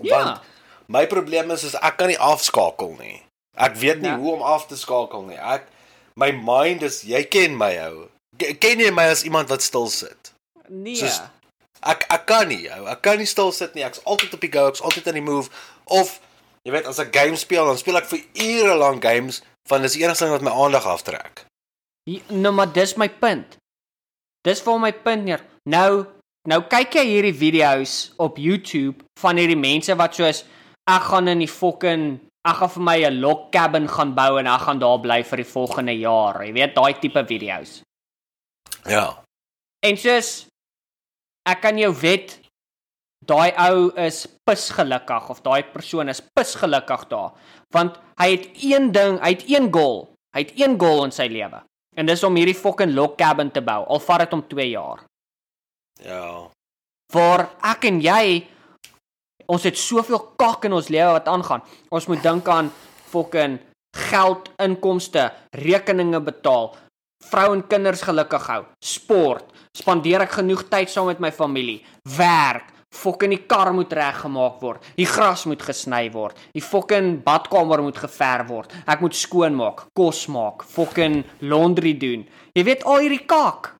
Ja. 0.00 0.16
Want 0.24 0.40
my 0.88 1.06
probleem 1.06 1.50
is 1.50 1.64
is 1.64 1.74
ek 1.74 1.96
kan 1.96 2.06
nie 2.08 2.18
afskakel 2.18 2.96
nie. 2.98 3.22
Ek 3.56 3.74
weet 3.76 4.00
nie 4.00 4.10
Ja. 4.10 4.16
hoe 4.18 4.32
om 4.32 4.42
af 4.42 4.66
te 4.66 4.76
skakel 4.76 5.22
nie. 5.22 5.36
Ek 5.38 5.66
my 6.16 6.30
mind 6.32 6.82
is 6.82 7.02
jy 7.02 7.24
ken 7.24 7.56
my 7.56 7.76
ou. 7.88 8.08
Ken 8.58 8.78
jy 8.78 8.90
my 8.90 9.02
as 9.10 9.22
iemand 9.24 9.48
wat 9.48 9.62
stil 9.62 9.86
sit? 9.88 10.32
Nee. 10.68 10.94
Soos- 10.96 11.20
Ek 11.82 12.06
ek 12.14 12.26
kan 12.30 12.48
nie 12.48 12.68
ou. 12.70 12.86
Ek 12.90 13.02
kan 13.02 13.18
nie 13.18 13.28
stil 13.28 13.52
sit 13.52 13.74
nie. 13.74 13.84
Ek's 13.86 14.02
altyd 14.06 14.36
op 14.36 14.44
die 14.44 14.52
go, 14.52 14.68
ek's 14.70 14.84
altyd 14.84 15.10
in 15.12 15.18
die 15.20 15.26
move 15.26 15.50
of 15.90 16.20
jy 16.62 16.74
weet 16.74 16.86
as 16.86 17.00
ek 17.02 17.10
game 17.14 17.38
speel, 17.38 17.66
dan 17.66 17.78
speel 17.80 17.98
ek 17.98 18.06
vir 18.10 18.22
ure 18.38 18.76
lank 18.78 19.02
games 19.02 19.42
van 19.68 19.82
dis 19.82 19.96
die 19.96 20.04
enigste 20.04 20.26
ding 20.26 20.36
wat 20.36 20.46
my 20.46 20.54
aandag 20.54 20.86
aftrek. 20.86 21.44
Nou 22.30 22.54
maar 22.54 22.70
dis 22.74 22.96
my 22.98 23.08
punt. 23.08 23.58
Dis 24.46 24.62
waar 24.66 24.80
my 24.82 24.92
punt 25.04 25.26
neer. 25.26 25.42
Nou 25.70 26.06
nou 26.50 26.58
kyk 26.66 26.98
jy 26.98 27.04
hierdie 27.06 27.36
video's 27.38 28.12
op 28.18 28.38
YouTube 28.42 29.04
van 29.22 29.38
hierdie 29.38 29.58
mense 29.58 29.94
wat 29.98 30.18
soos 30.18 30.42
ek 30.90 31.04
gaan 31.10 31.30
in 31.30 31.44
die 31.44 31.50
fucking 31.50 32.16
ek 32.42 32.56
gaan 32.58 32.72
vir 32.74 32.82
my 32.82 32.98
'n 33.06 33.20
log 33.22 33.50
cabin 33.54 33.86
gaan 33.86 34.14
bou 34.14 34.38
en 34.38 34.46
ek 34.46 34.62
gaan 34.66 34.78
daar 34.78 34.98
bly 34.98 35.22
vir 35.22 35.36
die 35.36 35.52
volgende 35.52 35.94
jaar. 35.98 36.42
Jy 36.44 36.52
weet 36.52 36.74
daai 36.74 36.94
tipe 36.98 37.22
video's. 37.26 37.82
Ja. 38.86 39.22
En 39.86 39.96
soos 39.96 40.46
ek 41.48 41.60
kan 41.64 41.78
jou 41.78 41.92
wet 42.02 42.38
daai 43.26 43.52
ou 43.68 43.90
is 44.02 44.24
pisgelukkig 44.48 45.28
of 45.30 45.42
daai 45.42 45.62
persoon 45.72 46.10
is 46.10 46.22
pisgelukkig 46.34 47.06
daar 47.10 47.32
want 47.74 47.98
hy 48.20 48.28
het 48.34 48.48
een 48.60 48.90
ding, 48.92 49.18
hy 49.22 49.34
het 49.34 49.44
een 49.48 49.70
goal. 49.72 50.06
Hy 50.32 50.44
het 50.46 50.52
een 50.56 50.78
goal 50.80 51.04
in 51.06 51.12
sy 51.12 51.26
lewe. 51.32 51.62
En 51.96 52.08
dis 52.08 52.24
om 52.24 52.36
hierdie 52.36 52.56
fucking 52.56 52.94
log 52.96 53.16
cabin 53.20 53.50
te 53.52 53.60
bou. 53.64 53.82
Al 53.84 54.00
vat 54.00 54.24
dit 54.24 54.32
hom 54.32 54.44
2 54.48 54.68
jaar. 54.70 55.02
Ja. 56.00 56.48
Waar 57.12 57.50
ek 57.72 57.84
en 57.90 58.00
jy 58.00 58.46
ons 59.52 59.66
het 59.68 59.76
soveel 59.76 60.20
kak 60.40 60.64
in 60.64 60.76
ons 60.76 60.88
lewe 60.92 61.18
wat 61.18 61.28
aangaan. 61.28 61.64
Ons 61.92 62.08
moet 62.08 62.22
dink 62.24 62.48
aan 62.48 62.70
fucking 63.12 63.58
geld, 63.92 64.48
inkomste, 64.62 65.26
rekeninge 65.52 66.22
betaal, 66.24 66.70
vrou 67.30 67.52
en 67.54 67.64
kinders 67.68 68.02
gelukkig 68.02 68.46
hou, 68.50 68.62
sport, 68.82 69.52
spandeer 69.76 70.26
ek 70.26 70.38
genoeg 70.40 70.66
tyd 70.70 70.90
saam 70.92 71.08
met 71.10 71.22
my 71.22 71.30
familie, 71.34 71.80
werk, 72.18 72.72
Fucking 72.92 73.32
die 73.32 73.40
kar 73.48 73.70
moet 73.72 73.92
reggemaak 73.96 74.58
word. 74.60 74.84
Die 74.98 75.06
gras 75.08 75.46
moet 75.48 75.62
gesny 75.64 76.10
word. 76.12 76.36
Die 76.52 76.60
fucking 76.60 77.22
badkamer 77.24 77.80
moet 77.80 77.96
geverf 77.96 78.50
word. 78.50 78.74
Ek 78.84 79.00
moet 79.00 79.16
skoonmaak, 79.16 79.86
kos 79.96 80.26
maak, 80.28 80.66
fucking 80.68 81.22
laundry 81.40 81.94
doen. 81.96 82.26
Jy 82.52 82.66
weet 82.68 82.84
al 82.84 83.00
hierdie 83.00 83.24
kak. 83.24 83.72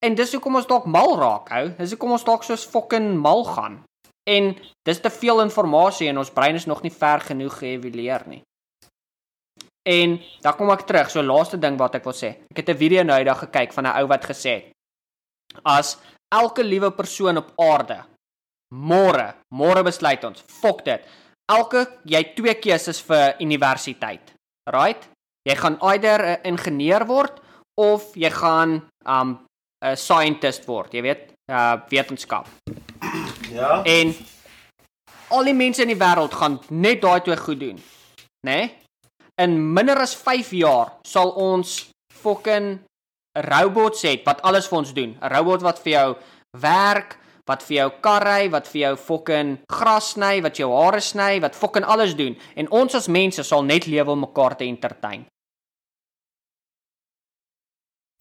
En 0.00 0.16
dis 0.16 0.32
hoekom 0.32 0.56
ons 0.56 0.70
dalk 0.70 0.88
mal 0.88 1.12
raak, 1.20 1.52
ou. 1.52 1.68
Dis 1.76 1.92
hoekom 1.92 2.16
ons 2.16 2.24
dalk 2.24 2.46
soos 2.46 2.64
fucking 2.72 3.12
mal 3.20 3.44
gaan. 3.44 3.82
En 4.28 4.54
dis 4.84 5.00
te 5.00 5.10
veel 5.12 5.44
inligting 5.44 6.08
en 6.08 6.18
ons 6.24 6.32
brein 6.32 6.56
is 6.56 6.66
nog 6.66 6.82
nie 6.82 6.92
ver 6.92 7.20
genoeg 7.20 7.60
geëvalueer 7.60 8.28
nie. 8.28 8.42
En 9.88 10.18
dan 10.42 10.56
kom 10.56 10.70
ek 10.70 10.84
terug, 10.86 11.10
so 11.10 11.22
laaste 11.22 11.58
ding 11.58 11.78
wat 11.80 11.94
ek 11.96 12.04
wil 12.04 12.16
sê. 12.16 12.34
Ek 12.52 12.60
het 12.60 12.68
'n 12.68 12.76
video 12.76 13.02
nou 13.02 13.16
eendag 13.18 13.40
gekyk 13.46 13.72
van 13.72 13.86
'n 13.86 13.96
ou 14.02 14.06
wat 14.06 14.24
gesê 14.24 14.54
het 14.54 14.72
as 15.64 15.96
elke 16.34 16.62
liewe 16.64 16.90
persoon 16.90 17.40
op 17.40 17.52
aarde 17.60 18.02
môre, 18.74 19.32
môre 19.54 19.82
besluit 19.84 20.24
ons, 20.24 20.42
fok 20.60 20.84
dit. 20.84 21.04
Elke 21.48 21.86
jy 22.04 22.22
twee 22.36 22.54
keuses 22.60 23.00
vir 23.08 23.38
universiteit. 23.40 24.34
Right? 24.68 25.08
Jy 25.48 25.56
gaan 25.56 25.78
either 25.80 26.20
'n 26.20 26.40
ingenieur 26.44 27.06
word 27.06 27.40
of 27.80 28.14
jy 28.14 28.30
gaan 28.30 28.82
um 29.06 29.38
'n 29.84 29.96
scientist 29.96 30.66
word, 30.66 30.92
jy 30.92 31.02
weet, 31.02 31.32
uh 31.50 31.80
wetenskap. 31.88 32.46
Ja. 33.50 33.82
En 33.84 34.14
al 35.30 35.44
die 35.44 35.54
mense 35.54 35.82
in 35.82 35.88
die 35.88 35.96
wêreld 35.96 36.34
gaan 36.34 36.60
net 36.68 37.00
daai 37.00 37.20
twee 37.20 37.36
goed 37.36 37.60
doen. 37.60 37.76
Né? 38.46 38.52
Nee? 38.52 38.76
In 39.38 39.54
minder 39.74 39.98
as 40.02 40.14
5 40.18 40.50
jaar 40.58 40.92
sal 41.06 41.30
ons 41.38 41.90
fucking 42.22 42.78
robots 43.46 44.02
het 44.02 44.24
wat 44.26 44.42
alles 44.42 44.66
vir 44.66 44.78
ons 44.78 44.92
doen. 44.94 45.16
'n 45.22 45.30
Robot 45.30 45.62
wat 45.62 45.78
vir 45.78 45.92
jou 45.92 46.16
werk, 46.58 47.18
wat 47.46 47.62
vir 47.62 47.76
jou 47.76 47.90
kar 48.02 48.22
ry, 48.26 48.50
wat 48.50 48.66
vir 48.66 48.80
jou 48.80 48.96
fucking 48.96 49.58
gras 49.70 50.10
sny, 50.12 50.42
wat 50.42 50.58
jou 50.58 50.70
hare 50.74 51.00
sny, 51.00 51.40
wat 51.40 51.54
fucking 51.54 51.84
alles 51.84 52.14
doen. 52.16 52.36
En 52.56 52.70
ons 52.70 52.94
as 52.94 53.08
mense 53.08 53.42
sal 53.44 53.62
net 53.62 53.86
lewe 53.86 54.10
om 54.10 54.20
mekaar 54.20 54.56
te 54.56 54.64
entertain. 54.64 55.26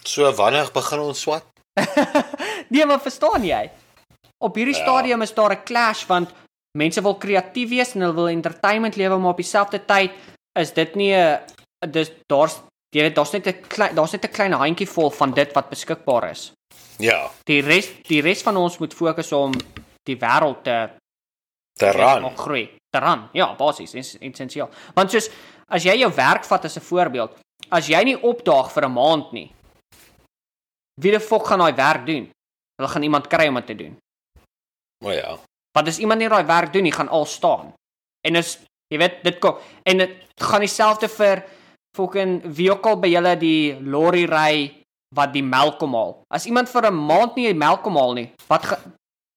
So 0.06 0.32
wanneer 0.32 0.70
begin 0.74 1.00
ons 1.00 1.20
swat? 1.22 1.44
nee, 2.72 2.86
maar 2.86 3.02
verstaan 3.04 3.44
jy? 3.44 3.70
Op 4.40 4.56
hierdie 4.56 4.76
Ja. 4.78 4.84
stadium 4.84 5.22
is 5.22 5.34
daar 5.34 5.52
'n 5.52 5.64
clash 5.66 6.06
want 6.06 6.30
mense 6.78 7.02
wil 7.02 7.16
kreatief 7.18 7.70
wees 7.70 7.96
en 7.96 8.02
hulle 8.02 8.14
wil 8.14 8.28
entertainment 8.30 8.96
lewe 8.96 9.18
maar 9.18 9.32
op 9.32 9.38
dieselfde 9.42 9.86
tyd 9.86 10.12
is 10.60 10.74
dit 10.74 10.96
nie 10.96 11.14
'n 11.14 11.40
dis 11.92 12.12
daar's 12.28 12.62
jy 12.96 13.02
weet 13.02 13.16
daar's 13.16 13.32
net 13.34 13.48
'n 13.48 13.62
klein 13.68 13.96
daar's 13.96 14.12
net 14.12 14.26
'n 14.26 14.32
klein 14.32 14.52
handjie 14.54 14.88
vol 14.88 15.10
van 15.12 15.32
dit 15.34 15.54
wat 15.54 15.70
beskikbaar 15.70 16.30
is. 16.32 16.52
Ja, 17.00 17.30
Die 17.46 17.62
res 17.62 17.90
die 18.04 18.22
res 18.22 18.42
van 18.42 18.58
ons 18.58 18.78
moet 18.80 18.94
fokus 18.94 19.32
om 19.32 19.52
die 20.04 20.18
wêreld 20.18 20.64
te 20.64 20.90
te 21.80 21.92
ran. 21.92 22.22
nog 22.22 22.36
groei. 22.36 22.76
Te 22.90 23.00
ran. 23.00 23.30
Ja, 23.34 23.56
basies 23.56 23.94
essensieel. 24.20 24.70
Want 24.96 25.12
soos 25.12 25.30
as 25.68 25.84
jy 25.84 25.98
jou 25.98 26.12
werk 26.16 26.46
vat 26.46 26.66
as 26.66 26.78
'n 26.78 26.82
voorbeeld, 26.82 27.38
as 27.70 27.88
jy 27.88 28.04
nie 28.04 28.22
opdaag 28.22 28.72
vir 28.72 28.84
'n 28.86 28.94
maand 28.94 29.32
nie, 29.32 29.52
wie 31.02 31.12
die 31.12 31.20
fok 31.20 31.48
gaan 31.48 31.60
daai 31.60 31.74
werk 31.76 32.06
doen? 32.06 32.30
Hulle 32.78 32.90
gaan 32.90 33.04
iemand 33.04 33.28
kry 33.28 33.48
om 33.48 33.56
dit 33.56 33.66
te 33.68 33.76
doen. 33.76 33.98
O 35.06 35.12
ja. 35.12 35.38
Want 35.76 35.88
as 35.88 36.00
iemand 36.00 36.20
nie 36.20 36.30
daai 36.30 36.46
werk 36.46 36.74
doen 36.74 36.84
nie, 36.84 36.92
gaan 36.92 37.10
al 37.10 37.26
staan. 37.26 37.74
En 38.26 38.36
is 38.36 38.58
jy 38.94 38.98
weet, 39.02 39.24
dit 39.24 39.40
kom 39.40 39.58
en 39.86 39.98
dit 39.98 40.12
gaan 40.42 40.62
dieselfde 40.64 41.08
vir 41.10 41.44
fucking 41.98 42.42
wie 42.58 42.70
ook 42.72 42.86
al 42.86 43.00
by 43.02 43.10
julle 43.10 43.36
die 43.42 43.76
lorry 43.82 44.26
ry 44.30 44.84
wat 45.16 45.34
die 45.34 45.44
melk 45.44 45.80
kom 45.80 45.96
haal. 45.96 46.22
As 46.34 46.46
iemand 46.46 46.70
vir 46.70 46.88
'n 46.92 46.94
maand 46.94 47.36
nie 47.36 47.48
die 47.48 47.58
melk 47.58 47.82
kom 47.84 47.96
haal 47.98 48.14
nie, 48.14 48.32
wat 48.50 48.66
ga, 48.66 48.78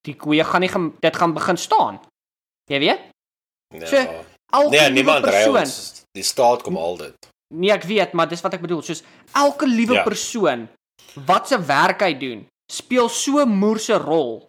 die 0.06 0.14
koeie 0.14 0.44
gaan 0.44 0.60
nie 0.60 0.70
dit 1.00 1.16
gaan 1.16 1.34
begin 1.34 1.56
staan. 1.56 2.00
Jy 2.70 2.78
weet? 2.78 3.00
ja. 3.74 3.86
So, 3.86 3.96
nee, 4.70 4.90
niemand 4.90 5.24
ry 5.24 5.30
persoon, 5.30 5.56
ons. 5.56 6.04
Die 6.12 6.22
staat 6.22 6.62
kom 6.62 6.76
al 6.76 6.96
dit. 6.96 7.14
Nee, 7.54 7.70
ek 7.70 7.84
weet, 7.84 8.12
maar 8.12 8.28
dis 8.28 8.40
wat 8.42 8.54
ek 8.54 8.60
bedoel, 8.60 8.82
soos 8.82 9.02
elke 9.34 9.66
liewe 9.66 9.94
Ja. 9.94 10.02
persoon 10.02 10.68
wat 11.26 11.48
se 11.48 11.58
werk 11.58 12.00
hy 12.02 12.14
doen, 12.14 12.46
speel 12.72 13.08
so 13.08 13.46
moerse 13.46 13.94
rol. 13.98 14.46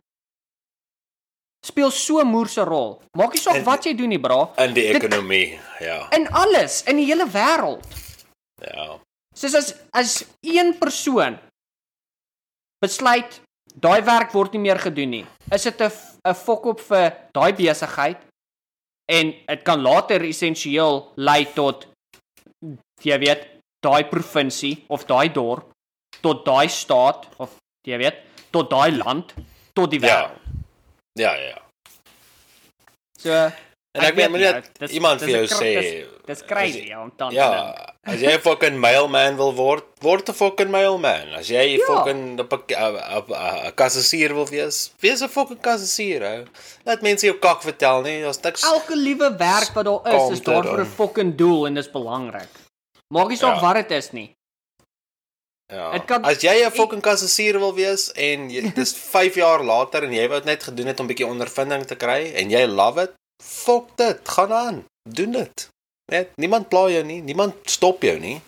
Speel 1.66 1.92
so 1.92 2.24
moerse 2.26 2.64
rol. 2.66 3.02
Maak 3.18 3.34
nie 3.34 3.42
saak 3.42 3.64
wat 3.66 3.86
jy 3.86 3.94
doen 3.94 4.10
nie, 4.10 4.20
bra. 4.20 4.50
In 4.58 4.74
die 4.74 4.88
Dit- 4.94 5.04
ekonomie. 5.04 5.60
Ja. 5.80 6.08
In 6.12 6.28
alles, 6.34 6.84
in 6.90 6.98
die 6.98 7.06
hele 7.06 7.28
wêreld. 7.30 7.86
Ja. 8.62 8.98
Soos 9.36 9.54
as 9.56 9.74
as 9.94 10.26
een 10.42 10.74
persoon 10.80 11.38
besluit 12.84 13.40
daai 13.80 14.02
werk 14.04 14.34
word 14.36 14.54
nie 14.54 14.64
meer 14.66 14.80
gedoen 14.82 15.10
nie. 15.10 15.26
Is 15.54 15.64
dit 15.64 15.82
'n 15.82 15.92
'n 16.28 16.34
fok 16.36 16.66
op 16.66 16.80
vir 16.80 17.14
daai 17.34 17.54
besigheid 17.54 18.18
en 19.10 19.34
dit 19.48 19.64
kan 19.64 19.82
later 19.82 20.22
essensieel 20.22 21.12
lei 21.16 21.46
tot 21.54 21.88
jy 23.04 23.18
weet 23.20 23.48
daai 23.86 24.04
provinsie 24.10 24.86
of 24.90 25.06
daai 25.06 25.30
dorp 25.34 25.72
tot 26.22 26.46
daai 26.46 26.68
staat 26.70 27.28
of 27.40 27.50
jy 27.88 27.98
weet 27.98 28.18
tot 28.52 28.70
daai 28.70 28.92
land 28.98 29.34
tot 29.74 29.90
die 29.92 30.00
Ja. 30.00 30.32
Wêreld. 31.14 31.24
Ja, 31.24 31.36
ja. 31.36 31.58
So 33.20 33.52
En 33.94 34.06
ek 34.08 34.16
nie, 34.16 34.28
net 34.40 34.92
iemand 34.96 35.20
vir 35.20 35.30
jou 35.34 35.48
sê 35.52 35.72
dis- 36.26 36.44
crazy 36.48 36.86
ja, 36.88 37.02
om 37.02 37.10
dan 37.18 37.34
dink. 37.34 37.42
Ja, 37.42 37.94
as 38.08 38.22
jy 38.22 38.32
'n 38.38 38.40
fucking 38.40 38.78
mailman 38.80 39.36
wil 39.36 39.52
word, 39.54 39.84
word 40.00 40.30
'n 40.30 40.34
fucking 40.34 40.72
mailman. 40.72 41.34
As 41.36 41.50
jy 41.50 41.76
Ja. 41.76 41.86
fucking 41.88 42.40
'n 42.40 42.40
'n 42.40 42.48
'n 42.48 43.68
'n 43.68 43.74
kassasier 43.76 44.34
wil 44.34 44.46
wees, 44.48 44.94
wees 45.02 45.22
'n 45.22 45.28
fucking 45.28 45.60
kassasier, 45.60 46.24
ou. 46.24 46.46
Laat 46.86 47.02
mense 47.02 47.26
jou 47.26 47.38
kak 47.38 47.62
vertel 47.64 48.02
nie, 48.02 48.22
daar's 48.22 48.40
niks 48.42 48.64
Elke 48.64 48.96
liewe 48.96 49.36
werk 49.38 49.74
wat 49.74 49.86
daar 49.86 50.08
is, 50.16 50.40
is 50.40 50.42
daar 50.42 50.64
vir 50.64 50.80
'n 50.80 50.86
fucking 50.86 51.36
doel 51.36 51.66
en 51.68 51.74
dis 51.74 51.92
belangrik. 51.92 52.50
Maak 53.10 53.28
nie 53.28 53.38
saak 53.38 53.56
Ja. 53.56 53.62
wat 53.62 53.76
dit 53.76 53.92
is 53.92 54.12
nie. 54.14 54.32
Ja. 55.72 56.00
Kan- 56.06 56.24
As 56.26 56.42
jy 56.42 56.66
'n 56.66 56.72
fucking 56.72 57.02
kassasier 57.02 57.60
wil 57.60 57.74
wees 57.74 58.12
en 58.12 58.50
jy 58.50 58.72
dis 58.76 58.94
5 58.94 59.36
jaar 59.36 59.64
later 59.64 60.04
en 60.04 60.12
jy 60.14 60.28
wou 60.28 60.40
dit 60.40 60.46
net 60.46 60.64
gedoen 60.64 60.88
het 60.88 61.00
om 61.00 61.06
'n 61.06 61.10
bietjie 61.10 61.28
ondervinding 61.28 61.86
te 61.86 61.96
kry 61.96 62.34
en 62.36 62.50
jy 62.50 62.66
love 62.68 63.02
it, 63.02 63.12
fuck 63.44 63.96
dit, 63.98 64.20
gaan 64.30 64.54
aan, 64.54 64.86
doen 65.10 65.32
dit. 65.32 65.70
Net 66.12 66.30
niemand 66.36 66.68
pla 66.70 66.90
jou 66.90 67.04
nie, 67.04 67.22
niemand 67.22 67.54
stop 67.66 68.02
jou 68.04 68.20
nie. 68.20 68.42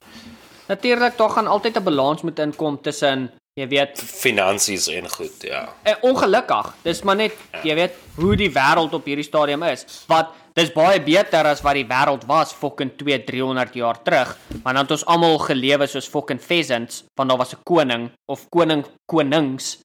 Natuurlik 0.68 1.18
daar 1.18 1.30
gaan 1.30 1.48
altyd 1.48 1.78
'n 1.78 1.84
balans 1.84 2.22
moet 2.22 2.40
inkom 2.40 2.82
tussen 2.82 3.32
jy 3.56 3.68
weet 3.68 4.00
Finansies 4.02 4.88
en 4.88 5.10
goed, 5.10 5.42
ja. 5.42 5.74
eh, 5.84 5.96
ongelukkig. 6.02 6.74
Dis 6.82 7.02
maar 7.04 7.16
net 7.16 7.34
jy 7.64 7.76
weet 7.76 7.92
hoe 8.16 8.36
die 8.36 8.50
wêreld 8.52 8.94
op 8.94 9.06
hierdie 9.06 9.24
stadium 9.24 9.64
is. 9.64 9.86
Wat 10.08 10.28
dis 10.56 10.72
baie 10.74 10.99
beter 11.01 11.45
as 11.45 11.62
wat 11.62 11.74
die 11.74 11.88
wêreld 11.88 12.26
was 12.30 12.54
fucking 12.54 12.91
2 12.97 13.24
300 13.26 13.74
jaar 13.74 14.01
terug. 14.04 14.38
Want 14.64 14.76
dan 14.76 14.84
het 14.84 14.91
ons 14.91 15.06
almal 15.06 15.38
gelewe 15.39 15.88
soos 15.88 16.08
fucking 16.08 16.41
pheasants, 16.41 17.04
want 17.18 17.30
daar 17.30 17.38
was 17.38 17.54
'n 17.54 17.64
koning 17.64 18.12
of 18.32 18.49
koning 18.49 18.86
konings 19.06 19.80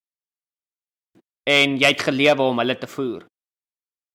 en 1.49 1.79
jy 1.79 1.89
het 1.89 2.03
gelewe 2.03 2.43
om 2.43 2.59
hulle 2.59 2.79
te 2.79 2.87
voer. 2.87 3.25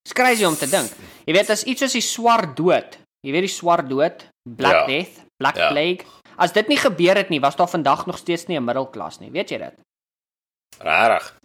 Dis 0.06 0.14
crazy 0.14 0.44
om 0.46 0.56
te 0.56 0.68
dink. 0.70 0.92
Jy 1.26 1.34
weet 1.34 1.50
as 1.50 1.64
iets 1.64 1.80
soos 1.80 1.94
die 1.94 2.02
swart 2.02 2.56
dood, 2.58 2.98
jy 3.26 3.32
weet 3.32 3.48
die 3.48 3.56
swart 3.56 3.90
dood, 3.90 4.28
Black 4.58 4.74
Ja. 4.74 4.86
Death, 4.86 5.24
Black 5.38 5.56
Ja. 5.56 5.70
Plague, 5.70 6.06
as 6.38 6.52
dit 6.52 6.68
nie 6.68 6.78
gebeur 6.78 7.16
het 7.16 7.30
nie, 7.30 7.40
was 7.40 7.56
daar 7.56 7.70
vandag 7.70 8.06
nog 8.06 8.18
steeds 8.18 8.48
nie 8.48 8.58
'n 8.58 8.66
middelklas 8.66 9.20
nie, 9.20 9.32
weet 9.32 9.50
jy 9.50 9.58
dit? 9.58 9.74
Regtig. 10.80 11.38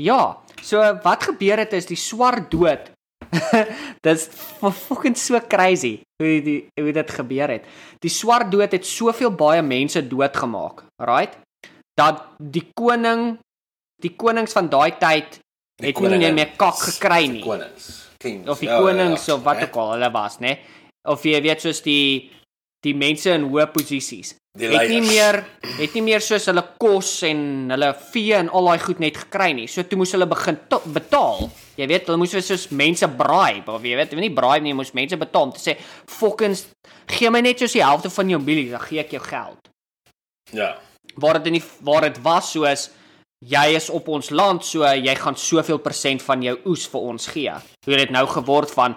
Ja, 0.00 0.38
so 0.62 0.78
wat 1.02 1.22
gebeur 1.22 1.58
het 1.58 1.72
is 1.72 1.86
die 1.86 1.96
swart 1.96 2.50
dood. 2.50 2.90
Dis 4.06 4.26
f- 4.28 4.72
fucking 4.86 5.16
so 5.18 5.40
crazy 5.48 6.00
hoe 6.22 6.36
die 6.44 6.58
hoe 6.80 6.92
dit 6.92 7.10
gebeur 7.10 7.48
het. 7.56 7.64
Die 8.04 8.10
swart 8.12 8.50
dood 8.52 8.72
het 8.76 8.86
soveel 8.86 9.32
baie 9.34 9.62
mense 9.62 10.02
doodgemaak, 10.08 10.84
right? 11.02 11.36
Dat 11.96 12.22
die 12.38 12.66
koning 12.76 13.36
die 14.02 14.12
konings 14.16 14.52
van 14.52 14.68
daai 14.68 14.92
tyd 15.00 15.38
Die 15.80 15.90
het 15.90 15.98
nie 16.00 16.08
koninge- 16.08 16.32
meer 16.36 16.52
kak 16.56 16.76
gekry 16.86 17.26
nie. 17.28 17.42
Konings. 17.44 17.86
Kings. 18.18 18.48
Of 18.48 18.60
die 18.60 18.68
Ja, 18.68 18.78
konings 18.80 19.26
ja, 19.26 19.34
of 19.34 19.42
wat 19.44 19.58
ja. 19.60 19.66
ook 19.68 19.76
al 19.76 19.90
hulle 19.96 20.10
was, 20.12 20.38
né? 20.40 20.56
Of 21.08 21.22
jy 21.24 21.40
weet 21.44 21.60
soos 21.60 21.82
die 21.84 22.30
die 22.84 22.94
mense 22.94 23.30
in 23.34 23.48
hoë 23.50 23.66
posisies 23.72 24.34
Die 24.56 24.68
het 24.72 24.88
nie 24.88 25.02
leiers. 25.02 25.08
meer 25.10 25.38
het 25.76 25.94
nie 25.94 26.02
meer 26.06 26.22
soos 26.24 26.46
hulle 26.48 26.62
kos 26.80 27.10
en 27.28 27.40
hulle 27.74 27.90
vee 28.12 28.34
en 28.38 28.48
al 28.48 28.70
daai 28.70 28.82
goed 28.86 29.02
net 29.02 29.18
gekry 29.26 29.50
nie. 29.56 29.66
So 29.68 29.84
toe 29.84 29.98
moes 30.00 30.14
hulle 30.16 30.28
begin 30.30 30.58
betaal. 30.94 31.50
Jy 31.76 31.88
weet, 31.90 32.08
hulle 32.08 32.20
moes 32.22 32.36
soos 32.46 32.68
mense 32.72 33.08
bribe 33.18 33.74
of 33.74 33.84
jy 33.84 33.98
weet, 33.98 34.16
nie 34.16 34.32
bribe 34.32 34.64
nie, 34.64 34.74
moes 34.76 34.94
mense 34.96 35.18
betaal 35.20 35.50
om 35.50 35.52
te 35.52 35.60
sê, 35.60 35.76
"Fokkens, 36.08 36.66
gee 37.06 37.30
my 37.30 37.40
net 37.40 37.58
soos 37.58 37.72
die 37.72 37.84
helfte 37.84 38.10
van 38.10 38.28
jou 38.28 38.40
milie, 38.40 38.70
dan 38.70 38.80
gee 38.80 39.00
ek 39.00 39.10
jou 39.10 39.22
geld." 39.22 39.68
Ja. 40.52 40.76
Waar 41.16 41.34
dit 41.34 41.46
in 41.46 41.60
die 41.60 41.64
waar 41.80 42.02
dit 42.02 42.22
was 42.22 42.52
soos 42.52 42.90
jy 43.44 43.74
is 43.76 43.90
op 43.90 44.08
ons 44.08 44.30
land, 44.30 44.64
so 44.64 44.84
jy 44.84 45.14
gaan 45.14 45.36
soveel 45.36 45.78
persent 45.78 46.22
van 46.22 46.42
jou 46.42 46.56
oes 46.64 46.86
vir 46.86 47.00
ons 47.00 47.26
gee. 47.26 47.52
Hoe 47.84 47.94
het 47.94 48.08
dit 48.08 48.10
nou 48.10 48.26
geword 48.26 48.70
van 48.70 48.96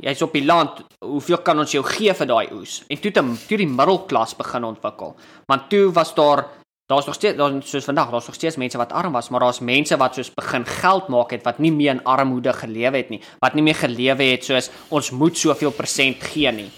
jy's 0.00 0.22
op 0.24 0.32
die 0.32 0.44
land, 0.44 0.82
hoeveel 1.04 1.42
kan 1.44 1.58
ons 1.58 1.72
jou 1.74 1.82
gee 1.84 2.14
vir 2.14 2.26
daai 2.26 2.52
oes? 2.56 2.80
En 2.88 3.00
toe 3.00 3.10
het 3.12 3.46
toe 3.48 3.58
die 3.60 3.68
middelklas 3.68 4.34
begin 4.38 4.64
ontwikkel. 4.64 5.16
Want 5.50 5.68
toe 5.70 5.90
was 5.92 6.14
daar 6.14 6.46
daar's 6.92 7.06
nog 7.06 7.14
steeds 7.14 7.36
daar 7.38 7.54
soos 7.64 7.84
vandag, 7.88 8.10
daar's 8.10 8.26
nog 8.26 8.34
steeds 8.36 8.56
mense 8.60 8.76
wat 8.76 8.92
arm 8.92 9.12
was, 9.12 9.28
maar 9.30 9.40
daar's 9.40 9.60
mense 9.60 9.96
wat 9.96 10.14
soos 10.14 10.30
begin 10.34 10.66
geld 10.66 11.08
maak 11.08 11.30
het 11.30 11.44
wat 11.44 11.58
nie 11.58 11.72
meer 11.72 11.90
in 11.94 12.04
armoede 12.04 12.52
gelewe 12.52 12.96
het 12.96 13.08
nie, 13.08 13.20
wat 13.40 13.54
nie 13.54 13.62
meer 13.62 13.78
gelewe 13.78 14.22
het 14.34 14.44
soos 14.44 14.68
ons 14.88 15.10
moet 15.10 15.36
soveel 15.38 15.72
persent 15.72 16.20
gee 16.22 16.50
nie. 16.52 16.70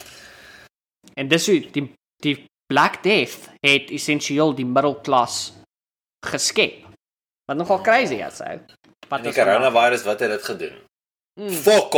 En 1.19 1.29
dis 1.29 1.47
hoe 1.51 1.61
die 1.75 1.89
die 2.23 2.37
Black 2.71 3.03
Death 3.03 3.51
het 3.61 3.91
essensieel 3.91 4.55
die 4.55 4.65
middelklas 4.67 5.53
geskep. 6.27 6.87
Wat 7.51 7.57
nogal 7.59 7.83
crazy 7.85 8.15
is, 8.25 8.41
ou. 8.41 8.59
Wat 9.09 9.23
Die 9.23 9.33
vandag? 9.33 9.45
coronavirus 9.45 10.05
wat 10.07 10.21
het 10.21 10.31
dit 10.31 10.45
gedoen? 10.45 10.79
Mm, 11.41 11.51
Fuck 11.51 11.95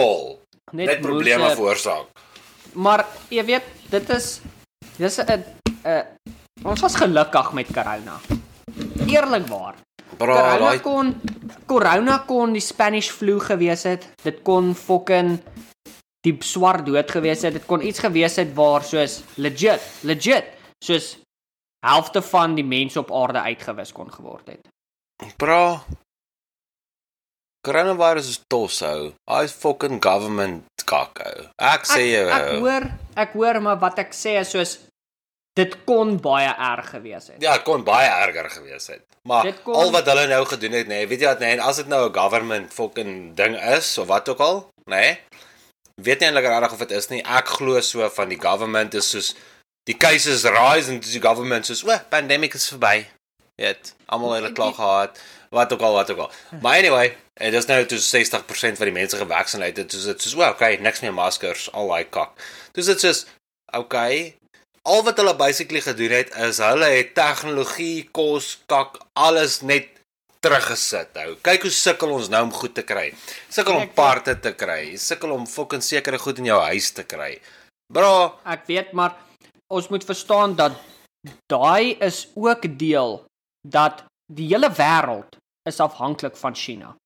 all. 0.66 0.78
Net 0.78 1.00
probleme 1.00 1.50
veroorsaak. 1.54 2.06
Maar 2.74 3.06
jy 3.32 3.44
weet, 3.44 3.66
dit 3.90 4.10
is 4.10 4.40
dis 4.98 5.18
'n 5.18 5.44
'n 5.84 6.04
ons 6.64 6.80
was 6.80 6.96
gelukkig 6.96 7.52
met 7.52 7.66
corona. 7.72 8.20
Eerlikwaar. 9.06 9.74
Bro, 10.16 10.32
Corona 10.32 10.58
daai 10.58 10.80
kon 10.80 11.20
corona 11.66 12.18
kon 12.26 12.52
die 12.52 12.60
Spanish 12.60 13.10
flu 13.10 13.38
gewees 13.40 13.82
het. 13.82 14.08
Dit 14.22 14.42
kon 14.42 14.74
fucking 14.74 15.40
die 16.22 16.36
swart 16.40 16.86
dood 16.86 17.10
gewees 17.10 17.42
het. 17.42 17.52
Dit 17.52 17.66
kon 17.66 17.82
iets 17.82 17.98
gewees 17.98 18.36
het 18.36 18.54
waar 18.54 18.82
soos 18.82 19.22
legit, 19.36 19.80
legit, 20.02 20.44
soos 20.84 21.18
helfte 21.86 22.22
van 22.22 22.54
die 22.54 22.64
mense 22.64 22.98
op 22.98 23.12
aarde 23.12 23.40
uitgewis 23.40 23.92
kon 23.92 24.10
geword 24.12 24.46
het. 24.46 24.68
bro. 25.36 25.80
Coronavirus 27.66 28.28
is 28.30 28.40
tos 28.52 28.80
ou. 28.86 29.12
Hy's 29.30 29.52
fucking 29.52 29.98
government 30.02 30.64
kakko. 30.86 31.48
Ek 31.58 31.86
sê 31.90 32.04
jou. 32.12 32.26
ek, 32.30 32.42
ek 32.42 32.60
hoor, 32.62 32.84
ek 33.24 33.32
hoor 33.40 33.60
maar 33.64 33.80
wat 33.82 33.98
ek 34.04 34.14
sê 34.14 34.36
is 34.40 34.52
soos 34.54 34.76
dit 35.56 35.72
kon 35.88 36.18
baie 36.22 36.50
erg 36.52 36.90
gewees 36.94 37.30
het. 37.32 37.40
Ja, 37.42 37.56
dit 37.56 37.64
kon 37.66 37.82
baie 37.86 38.08
erger 38.08 38.50
gewees 38.58 38.86
het. 38.92 39.02
Maar 39.26 39.48
kon- 39.64 39.74
al 39.80 39.90
wat 39.94 40.06
hulle 40.12 40.26
nou 40.30 40.42
gedoen 40.46 40.76
het, 40.78 40.86
nê, 40.86 41.00
nee, 41.00 41.06
weet 41.10 41.24
jy 41.24 41.30
wat, 41.32 41.40
nê, 41.42 41.54
nee, 41.56 41.64
as 41.64 41.80
dit 41.80 41.88
nou 41.88 42.02
'n 42.08 42.14
government 42.14 42.72
fucking 42.72 43.34
ding 43.34 43.56
is 43.56 43.98
of 43.98 44.06
wat 44.06 44.28
ook 44.28 44.38
al, 44.40 44.68
nê? 44.90 44.96
Nee, 44.96 45.18
weet 46.02 46.20
nie 46.20 46.28
eintlik 46.28 46.44
regtig 46.46 46.72
of 46.72 46.78
dit 46.78 46.90
is 46.90 47.08
nie. 47.08 47.22
Ek 47.24 47.48
glo 47.48 47.80
so 47.80 48.08
van 48.08 48.28
die 48.28 48.38
government 48.40 48.94
is 48.94 49.10
soos 49.10 49.34
die 49.88 49.96
cases 49.96 50.44
rise 50.44 50.92
en 50.92 51.00
die 51.00 51.20
government 51.20 51.66
soos, 51.66 51.84
"O, 51.84 51.98
pandemic 52.08 52.54
is 52.54 52.68
verby." 52.68 53.06
Weet, 53.56 53.94
almal 54.06 54.32
het 54.32 54.44
dit 54.44 54.52
klaar 54.54 54.74
gehad. 54.74 55.18
Wat 55.56 55.72
ook 55.72 55.84
al, 55.88 55.96
wat 55.96 56.10
ook 56.12 56.24
al. 56.26 56.30
Maar 56.60 56.82
anyway, 56.82 57.16
en 57.40 57.54
dis 57.54 57.68
nou 57.70 57.78
toe 57.88 57.98
60% 58.02 58.80
van 58.80 58.90
die 58.90 58.96
mense 58.96 59.16
gevaksinate 59.16 59.84
het, 59.84 59.92
soos 59.94 60.08
dit 60.10 60.22
soos, 60.22 60.36
"O, 60.36 60.44
okay, 60.48 60.76
niks 60.76 61.00
meer 61.00 61.14
maskers, 61.16 61.70
al 61.72 61.88
daai 61.88 62.04
kak." 62.04 62.36
Dis 62.76 62.90
dit 62.92 63.00
soos, 63.00 63.24
okay, 63.72 64.36
al 64.86 65.02
wat 65.02 65.18
hulle 65.18 65.34
basically 65.36 65.80
gedoen 65.82 66.14
het 66.14 66.34
is 66.46 66.60
hulle 66.62 66.88
het 66.92 67.14
tegnologie, 67.16 68.08
kos, 68.14 68.58
kak, 68.70 69.00
alles 69.18 69.60
net 69.66 69.88
teruggesit. 70.44 71.16
Ou, 71.24 71.34
kyk 71.42 71.66
hoe 71.66 71.74
sukkel 71.74 72.12
ons 72.14 72.30
nou 72.32 72.42
om 72.46 72.52
goed 72.54 72.74
te 72.76 72.84
kry. 72.86 73.08
Sukkel 73.52 73.80
om 73.80 73.88
parte 73.96 74.36
te 74.42 74.52
kry. 74.58 74.96
Sukkel 75.00 75.32
om 75.34 75.46
fucking 75.50 75.82
sekere 75.82 76.20
goed 76.22 76.38
in 76.42 76.50
jou 76.52 76.60
huis 76.68 76.90
te 76.94 77.06
kry. 77.08 77.36
Bro, 77.92 78.38
Ek 78.44 78.66
weet 78.70 78.92
maar 78.92 79.16
ons 79.72 79.88
moet 79.90 80.04
verstaan 80.06 80.54
dat 80.58 80.78
daai 81.50 81.96
is 82.02 82.26
ook 82.34 82.62
deel 82.78 83.24
dat 83.66 84.04
die 84.32 84.46
hele 84.52 84.70
wêreld 84.70 85.38
is 85.66 85.80
afhanklik 85.80 86.36
van 86.36 86.54
China. 86.54 86.96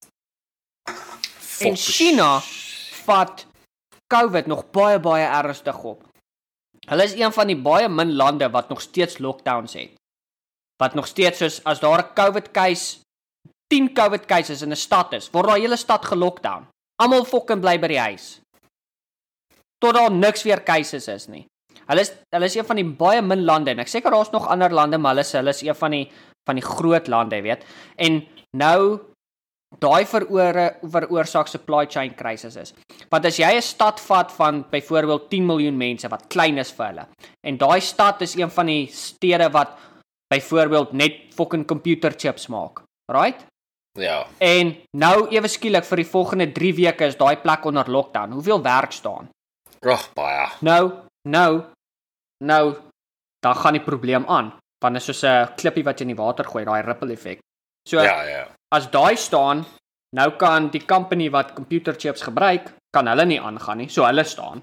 En 1.61 1.77
China 1.77 2.41
vat 3.05 3.47
COVID 4.13 4.47
nog 4.47 4.71
baie 4.71 5.01
baie 5.01 5.27
ernstig 5.27 5.83
op. 5.83 6.05
Hulle 6.89 7.05
is 7.05 7.15
een 7.15 7.33
van 7.33 7.47
die 7.47 7.57
baie 7.57 7.89
min 7.89 8.15
lande 8.17 8.51
wat 8.51 8.69
nog 8.69 8.81
steeds 8.81 9.19
lockdowns 9.19 9.77
het. 9.79 9.95
Wat 10.81 10.95
nog 10.95 11.07
steeds 11.07 11.39
soos 11.39 11.61
as 11.65 11.81
daar 11.81 12.03
'n 12.03 12.13
COVID 12.15 12.51
case 12.51 13.01
10 13.67 13.93
COVID 13.95 14.27
cases 14.27 14.63
in 14.63 14.73
'n 14.73 14.77
stad 14.77 15.13
is, 15.13 15.31
word 15.31 15.47
daai 15.47 15.61
hele 15.61 15.77
stad 15.77 16.05
gelockdown. 16.05 16.67
Almal 17.03 17.25
fucking 17.25 17.61
bly 17.61 17.79
by 17.79 17.87
die 17.87 18.01
huis. 18.01 18.41
Tot 19.79 19.95
daar 19.95 20.13
niks 20.13 20.43
weer 20.43 20.63
cases 20.63 21.09
is 21.09 21.27
nie. 21.27 21.47
Hulle 21.87 22.01
is 22.01 22.13
hulle 22.35 22.45
is 22.45 22.55
een 22.55 22.67
van 22.67 22.77
die 22.77 22.85
baie 22.85 23.23
min 23.23 23.45
lande 23.45 23.71
en 23.71 23.79
ek 23.79 23.89
seker 23.89 24.11
daar's 24.11 24.31
nog 24.31 24.49
ander 24.49 24.71
lande, 24.71 24.99
maar 24.99 25.11
hulle 25.15 25.21
is 25.21 25.33
hulle 25.33 25.51
is 25.51 25.63
een 25.63 25.75
van 25.75 25.91
die 25.91 26.11
van 26.49 26.55
die 26.55 26.65
groot 26.65 27.07
lande, 27.07 27.37
jy 27.37 27.43
weet. 27.43 27.65
En 27.97 28.27
nou 28.57 29.01
daai 29.79 30.05
veroore 30.07 30.65
veroorsaak 30.83 31.49
supply 31.49 31.87
chain 31.87 32.15
crisis 32.15 32.57
is. 32.57 32.75
Want 33.11 33.25
as 33.25 33.39
jy 33.39 33.55
'n 33.57 33.63
stad 33.63 34.01
vat 34.01 34.33
van 34.33 34.65
byvoorbeeld 34.71 35.31
10 35.31 35.47
miljoen 35.47 35.77
mense 35.77 36.09
wat 36.09 36.29
klein 36.29 36.59
is 36.59 36.73
vir 36.73 36.87
hulle 36.87 37.07
en 37.47 37.57
daai 37.57 37.81
stad 37.81 38.23
is 38.23 38.35
een 38.35 38.51
van 38.51 38.67
die 38.67 38.87
stede 38.87 39.51
wat 39.51 39.79
byvoorbeeld 40.35 40.93
net 40.93 41.35
fucking 41.35 41.67
computer 41.67 42.13
chips 42.17 42.47
maak. 42.47 42.83
Right? 43.13 43.47
ja. 43.99 44.27
En 44.39 44.77
nou 44.97 45.29
ewe 45.31 45.49
skielik 45.49 45.85
vir 45.85 45.97
die 45.97 46.11
volgende 46.11 46.53
3 46.53 46.75
weke 46.75 47.07
is 47.07 47.17
daai 47.17 47.37
plek 47.37 47.65
onder 47.65 47.91
lockdown. 47.91 48.33
Hoeveel 48.33 48.63
werk 48.63 48.93
staan? 48.93 49.29
Rog 49.81 50.13
baie. 50.15 50.47
Nou, 50.61 50.93
nou, 51.29 51.63
nou 52.45 52.65
dan 53.41 53.55
gaan 53.57 53.73
die 53.73 53.85
probleem 53.85 54.25
aan. 54.29 54.53
Want 54.81 54.95
dit 54.95 55.03
is 55.03 55.05
soos 55.05 55.25
'n 55.25 55.55
klippie 55.57 55.85
wat 55.85 55.99
jy 55.99 56.07
in 56.09 56.15
die 56.17 56.23
water 56.23 56.45
gooi, 56.45 56.65
daai 56.65 56.83
ripple 56.83 57.13
effek. 57.13 57.39
So 57.89 58.03
Ja, 58.03 58.23
ja. 58.29 58.49
as 58.75 58.91
daai 58.91 59.17
staan, 59.17 59.65
nou 60.17 60.31
kan 60.37 60.71
die 60.71 60.85
company 60.87 61.31
wat 61.31 61.55
computer 61.55 61.95
chips 61.95 62.23
gebruik, 62.23 62.73
kan 62.93 63.07
hulle 63.07 63.27
nie 63.27 63.41
aangaan 63.41 63.79
nie. 63.79 63.89
So 63.89 64.05
hulle 64.05 64.25
staan. 64.25 64.63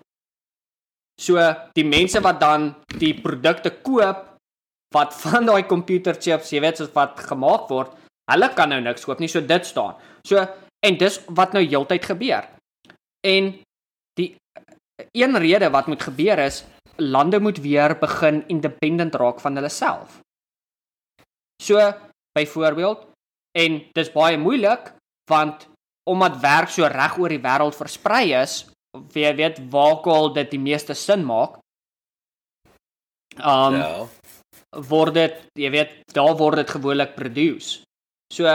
So 1.20 1.42
die 1.76 1.86
mense 1.86 2.22
wat 2.22 2.40
dan 2.40 2.76
die 3.00 3.14
produkte 3.14 3.72
koop 3.82 4.24
wat 4.94 5.14
van 5.24 5.46
daai 5.46 5.66
computer 5.68 6.16
chips, 6.16 6.52
jy 6.54 6.62
weet, 6.62 6.78
soos 6.78 6.94
wat 6.94 7.20
gemaak 7.20 7.70
word, 7.70 7.92
hulle 8.32 8.50
kan 8.56 8.70
nou 8.70 8.80
niks 8.82 9.06
koop 9.06 9.20
nie, 9.20 9.28
so 9.32 9.42
dit 9.42 9.66
staan. 9.66 9.96
So 10.28 10.46
en 10.86 10.98
dis 10.98 11.20
wat 11.36 11.54
nou 11.54 11.64
heeltyd 11.66 12.06
gebeur. 12.06 12.46
En 13.26 13.56
die 14.20 14.36
een 15.18 15.38
rede 15.38 15.70
wat 15.74 15.88
moet 15.88 16.04
gebeur 16.04 16.40
is 16.40 16.64
lande 16.98 17.40
moet 17.40 17.58
weer 17.62 17.94
begin 18.00 18.44
independent 18.48 19.16
raak 19.16 19.40
van 19.40 19.56
hulle 19.56 19.70
self. 19.70 20.20
So 21.62 21.82
byvoorbeeld 22.38 23.06
en 23.58 23.82
dis 23.98 24.14
baie 24.14 24.38
moeilik 24.38 24.94
want 25.32 25.68
omdat 26.08 26.40
werk 26.40 26.72
so 26.72 26.88
reg 26.88 27.18
oor 27.20 27.34
die 27.34 27.44
wêreld 27.44 27.76
versprei 27.76 28.32
is, 28.38 28.62
jy 29.14 29.34
weet 29.36 29.60
waar 29.74 30.00
al 30.08 30.32
dit 30.38 30.54
die 30.54 30.62
meeste 30.62 30.96
sin 30.96 31.26
maak. 31.28 31.60
Um 33.38 33.76
Ja. 33.82 34.08
word 34.88 35.14
dit, 35.14 35.36
jy 35.56 35.70
weet, 35.72 35.92
daar 36.14 36.36
word 36.38 36.62
dit 36.62 36.70
gewoonlik 36.70 37.16
produce. 37.16 37.84
So 38.34 38.46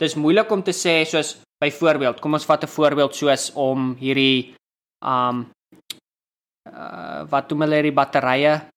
dis 0.00 0.14
moeilik 0.14 0.50
om 0.50 0.62
te 0.62 0.72
sê 0.72 1.04
soos 1.04 1.36
byvoorbeeld, 1.62 2.20
kom 2.20 2.34
ons 2.34 2.46
vat 2.46 2.64
'n 2.64 2.68
voorbeeld 2.70 3.14
soos 3.14 3.50
om 3.54 3.94
hierdie 3.98 4.54
um 5.02 5.50
uh 6.68 7.24
wat 7.30 7.48
doen 7.48 7.60
hulle 7.60 7.74
hierdie 7.80 7.94
batterye? 7.94 8.68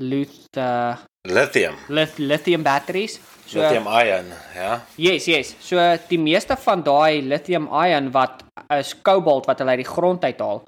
Luth 0.00 0.56
uh 0.56 0.96
Lithium. 1.28 1.76
lith 1.88 2.18
lithium 2.18 2.62
batteries. 2.62 3.20
So 3.46 3.60
Lithium 3.60 3.84
ion, 3.86 4.30
ja. 4.56 4.80
Yes, 4.96 5.26
yes. 5.28 5.54
So 5.60 5.76
die 6.08 6.18
meeste 6.18 6.56
van 6.56 6.82
daai 6.82 7.20
lithium 7.20 7.68
ion 7.68 8.08
wat 8.14 8.40
is 8.72 8.94
kobalt 9.04 9.46
wat 9.50 9.60
hulle 9.60 9.74
uit 9.76 9.82
die 9.82 9.90
grond 9.90 10.24
uithaal, 10.24 10.62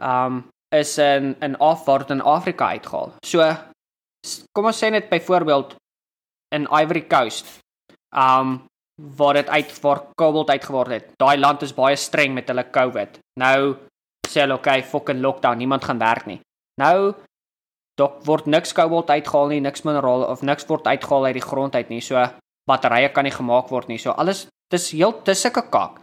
um 0.00 0.44
is 0.72 0.96
in 0.98 1.34
in 1.44 1.58
af 1.60 1.84
word 1.86 2.10
in 2.10 2.22
Afrika 2.24 2.70
uitgehaal. 2.72 3.12
So 3.26 3.44
kom 4.56 4.70
ons 4.70 4.80
sê 4.80 4.88
net 4.90 5.10
byvoorbeeld 5.10 5.74
in 6.56 6.64
Ivory 6.70 7.04
Coast, 7.10 7.58
um 8.16 8.62
waar 9.18 9.34
dit 9.34 9.48
uit 9.48 9.80
waar 9.82 10.00
kobalt 10.16 10.50
uitgeword 10.50 10.90
het. 10.96 11.12
Daai 11.20 11.36
land 11.36 11.62
is 11.62 11.74
baie 11.76 11.96
streng 11.96 12.32
met 12.34 12.48
hulle 12.48 12.64
COVID. 12.70 13.20
Nou 13.40 13.76
sê 14.28 14.46
hulle 14.46 14.56
okay, 14.56 14.80
fucking 14.82 15.20
lockdown, 15.20 15.60
niemand 15.60 15.84
gaan 15.84 16.00
werk 16.00 16.26
nie. 16.26 16.40
Nou 16.80 17.12
dok 18.02 18.22
word 18.26 18.50
niks 18.50 18.74
kobalt 18.76 19.10
uitgehaal 19.10 19.52
nie, 19.54 19.62
niks 19.62 19.86
mineraal 19.86 20.26
of 20.26 20.42
niks 20.42 20.66
word 20.68 20.88
uitgehaal 20.90 21.30
uit 21.30 21.38
die 21.38 21.46
grond 21.46 21.78
uit 21.78 21.92
nie. 21.92 22.02
So 22.02 22.18
batterye 22.68 23.12
kan 23.14 23.26
nie 23.26 23.34
gemaak 23.34 23.70
word 23.70 23.90
nie. 23.90 24.00
So 24.02 24.14
alles 24.18 24.46
dis 24.72 24.90
heel 24.96 25.14
dis 25.26 25.42
sulke 25.46 25.64
kak. 25.70 26.00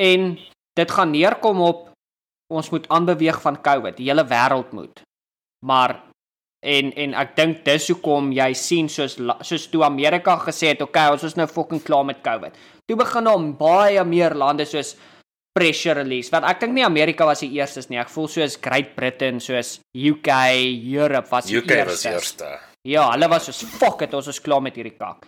En 0.00 0.36
dit 0.76 0.94
gaan 0.96 1.12
neerkom 1.12 1.60
op 1.64 1.88
ons 2.52 2.70
moet 2.70 2.88
aanbeweeg 2.92 3.40
van 3.40 3.60
COVID. 3.60 3.96
Die 3.96 4.08
hele 4.10 4.24
wêreld 4.28 4.72
moet. 4.76 5.02
Maar 5.64 5.96
en 6.62 6.92
en 7.04 7.14
ek 7.18 7.34
dink 7.36 7.64
dis 7.66 7.88
hoekom 7.90 8.30
jy 8.34 8.50
sien 8.58 8.90
soos 8.92 9.16
soos 9.18 9.64
toe 9.70 9.84
Amerika 9.86 10.36
gesê 10.44 10.72
het, 10.72 10.82
okay, 10.84 11.10
ons 11.10 11.24
is 11.26 11.36
nou 11.38 11.48
fucking 11.50 11.82
klaar 11.82 12.06
met 12.06 12.22
COVID. 12.22 12.58
Toe 12.86 12.98
begin 12.98 13.28
daar 13.30 13.48
baie 13.58 14.04
meer 14.04 14.36
lande 14.38 14.66
soos 14.68 14.94
pressure 15.52 15.94
release. 16.00 16.32
Want 16.32 16.48
ek 16.48 16.62
dink 16.64 16.76
nie 16.76 16.86
Amerika 16.86 17.26
was 17.28 17.44
die 17.44 17.52
eerstes 17.58 17.90
nie. 17.90 18.00
Ek 18.00 18.10
voel 18.12 18.28
soos 18.32 18.58
Great 18.62 18.94
Britain, 18.96 19.40
soos 19.42 19.78
UK, 19.92 20.30
Europe 20.80 21.28
was 21.32 21.50
die 21.50 21.60
UK 21.60 21.76
was 21.84 22.04
eerstes. 22.04 22.10
eerste. 22.12 22.50
Ja, 22.88 23.10
hulle 23.12 23.28
was 23.30 23.46
soos 23.50 23.62
fuck 23.78 24.02
it, 24.02 24.14
ons 24.18 24.30
is 24.32 24.42
klaar 24.42 24.62
met 24.64 24.76
hierdie 24.78 24.96
kak. 24.96 25.26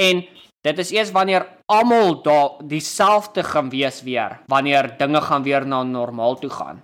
En 0.00 0.22
dit 0.64 0.80
is 0.80 0.92
eers 0.94 1.12
wanneer 1.12 1.44
almal 1.70 2.22
daar 2.24 2.62
dieselfde 2.64 3.44
gaan 3.44 3.68
wees 3.70 4.00
weer, 4.06 4.38
wanneer 4.48 4.94
dinge 4.98 5.20
gaan 5.20 5.44
weer 5.44 5.66
na 5.66 5.82
normaal 5.84 6.38
toe 6.40 6.50
gaan. 6.50 6.80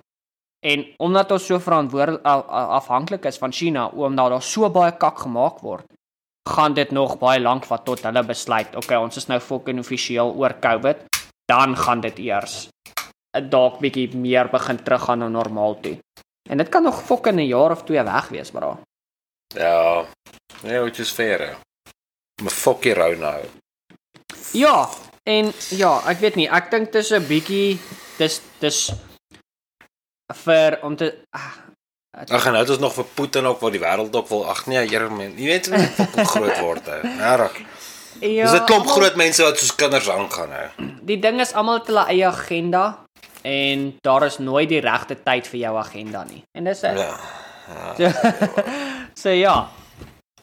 En 0.61 0.85
omdat 1.01 1.31
ons 1.33 1.47
so 1.49 1.57
verantwoordelik 1.59 2.21
afhanklik 2.25 3.25
is 3.25 3.41
van 3.41 3.53
China, 3.53 3.87
omdat 3.89 4.35
daar 4.35 4.45
so 4.45 4.69
baie 4.69 4.93
kak 4.93 5.23
gemaak 5.25 5.63
word, 5.65 5.87
gaan 6.51 6.75
dit 6.77 6.91
nog 6.93 7.17
baie 7.21 7.41
lank 7.41 7.65
vat 7.65 7.85
tot 7.85 8.03
hulle 8.05 8.23
besluit, 8.29 8.77
okay, 8.77 8.99
ons 9.01 9.17
is 9.17 9.29
nou 9.29 9.39
fucking 9.41 9.81
offisieel 9.81 10.35
oor 10.37 10.57
COVID, 10.61 11.07
dan 11.51 11.77
gaan 11.77 12.01
dit 12.01 12.19
eers 12.19 12.69
'n 13.39 13.49
dalk 13.49 13.79
bietjie 13.83 14.17
meer 14.17 14.47
begin 14.51 14.83
teruggaan 14.83 15.19
na 15.19 15.29
normaal 15.29 15.81
toe. 15.81 15.99
En 16.51 16.57
dit 16.59 16.69
kan 16.69 16.83
nog 16.83 17.03
fucking 17.03 17.39
'n 17.39 17.47
jaar 17.47 17.71
of 17.71 17.83
twee 17.85 18.03
weg 18.03 18.29
wees, 18.29 18.51
bra. 18.51 18.79
Ja. 19.47 20.05
Nee, 20.63 20.81
which 20.81 20.99
is 20.99 21.11
fair. 21.11 21.41
hè. 21.41 21.55
Maar 22.43 22.53
fuck 22.53 22.85
hier 22.85 22.97
rou 22.97 23.17
nou. 23.17 23.45
Ja, 24.53 24.89
en 25.23 25.53
ja, 25.69 26.03
ek 26.07 26.19
weet 26.19 26.35
nie, 26.35 26.49
ek 26.49 26.71
dink 26.71 26.93
dis 26.93 27.11
'n 27.11 27.27
bietjie 27.27 27.79
dis 28.19 28.41
dis 28.59 28.93
vir 30.45 30.79
om 30.83 30.97
te 30.97 31.25
ah, 31.31 31.57
Ag 32.11 32.47
en 32.47 32.53
nou 32.53 32.63
het 32.63 32.71
ons 32.71 32.79
nog 32.79 32.95
vir 32.95 33.05
Putin 33.15 33.47
ook 33.47 33.61
wat 33.61 33.73
die 33.73 33.81
wêreld 33.81 34.15
ook 34.17 34.29
wil. 34.29 34.49
Ag 34.51 34.67
nee, 34.67 34.89
Here. 34.89 35.09
Jy 35.37 35.47
weet 35.47 35.67
hoe 36.15 36.25
groot 36.25 36.59
word 36.59 36.87
hy. 36.91 36.99
Regtig. 37.03 37.63
Ja, 38.21 38.45
Dis 38.51 38.61
'n 38.61 38.65
klomp 38.67 38.87
almal- 38.87 38.95
groot 38.97 39.17
mense 39.17 39.43
wat 39.43 39.59
soos 39.59 39.75
kinders 39.75 40.09
aangaan 40.11 40.49
nou. 40.49 40.69
Die 41.03 41.19
ding 41.19 41.41
is 41.41 41.53
almal 41.53 41.79
het 41.79 41.87
hulle 41.87 42.05
eie 42.07 42.27
agenda 42.27 42.99
en 43.43 43.99
daar 44.03 44.23
is 44.27 44.39
nooit 44.39 44.69
die 44.69 44.81
regte 44.81 45.17
tyd 45.23 45.47
vir 45.47 45.61
jou 45.61 45.77
agenda 45.79 46.25
nie. 46.25 46.43
En 46.55 46.65
dis 46.65 46.83
'n 46.83 46.97
Ja. 46.97 47.17
so 49.23 49.29
ja, 49.31 49.69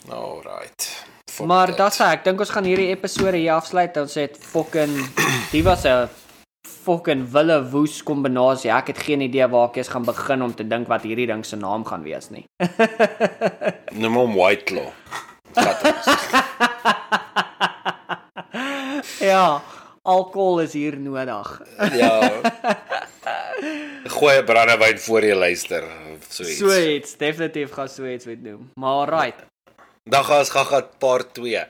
Alright. 0.09 1.03
Fuck 1.32 1.45
maar 1.47 1.67
dit. 1.67 1.78
dit 1.78 1.93
sê 1.93 2.03
ek 2.11 2.23
dink 2.23 2.39
ons 2.39 2.49
gaan 2.49 2.63
hierdie 2.63 2.88
episode 2.89 3.38
hier 3.38 3.53
afsluit. 3.53 3.97
Ons 3.97 4.13
het 4.15 4.38
fucking 4.41 5.09
die 5.53 5.63
was 5.63 5.84
'n 5.86 6.07
fucking 6.86 7.32
wille 7.32 7.69
woes 7.69 8.03
kombinasie. 8.03 8.71
Ek 8.71 8.88
het 8.88 8.97
geen 8.97 9.21
idee 9.21 9.47
waar 9.47 9.67
ek 9.69 9.75
eers 9.75 9.88
gaan 9.89 10.03
begin 10.05 10.41
om 10.41 10.53
te 10.55 10.67
dink 10.67 10.88
wat 10.88 11.01
hierdie 11.03 11.28
ding 11.28 11.45
se 11.45 11.55
naam 11.55 11.84
gaan 11.86 12.03
wees 12.03 12.30
nie. 12.30 12.45
Noem 14.01 14.15
hom 14.15 14.34
White 14.36 14.63
Claw. 14.63 14.88
Ja, 19.31 19.61
alkohol 20.01 20.59
is 20.63 20.73
hier 20.73 20.97
nodig. 20.99 21.61
ja. 21.93 22.31
Goeie 24.07 24.43
brandewyn 24.43 24.99
voor 24.99 25.25
jy 25.25 25.35
luister 25.35 25.83
of 25.83 26.25
so 26.29 26.43
iets. 26.43 26.57
So 26.57 26.71
iets, 26.71 27.17
definitief 27.17 27.71
gaan 27.75 27.89
so 27.89 28.05
iets 28.05 28.25
moet 28.25 28.43
doen. 28.43 28.69
Maar 28.73 29.09
right. 29.09 29.45
Dan 30.07 30.23
gaan 30.23 30.39
ons 30.39 30.49
gaga 30.49 30.81
part 30.97 31.33
2. 31.33 31.65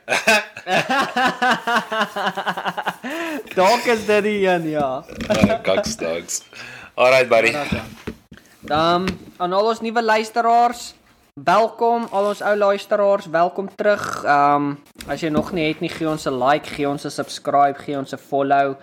Dalk 3.57 3.87
is 3.89 4.05
dit 4.05 4.23
die 4.23 4.47
een, 4.47 4.69
ja. 4.69 5.03
Kakstaks. 5.65 6.43
Alright 6.93 7.29
buddy. 7.29 7.53
Dan 8.61 9.07
aan 9.37 9.53
al 9.53 9.65
ons 9.71 9.81
nuwe 9.81 10.03
luisteraars, 10.03 10.93
welkom 11.43 12.07
al 12.11 12.25
ons 12.31 12.41
ou 12.41 12.55
luisteraars, 12.57 13.25
welkom 13.29 13.69
terug. 13.75 14.23
Ehm 14.23 14.55
um, 14.55 14.77
as 15.07 15.21
jy 15.21 15.29
nog 15.29 15.51
nie 15.53 15.67
het 15.69 15.79
nie, 15.79 15.89
gee 15.89 16.07
ons 16.09 16.25
'n 16.27 16.37
like, 16.43 16.67
gee 16.69 16.87
ons 16.89 17.05
'n 17.05 17.09
subscribe, 17.11 17.77
gee 17.79 17.97
ons 17.97 18.13
'n 18.13 18.17
follow. 18.17 18.75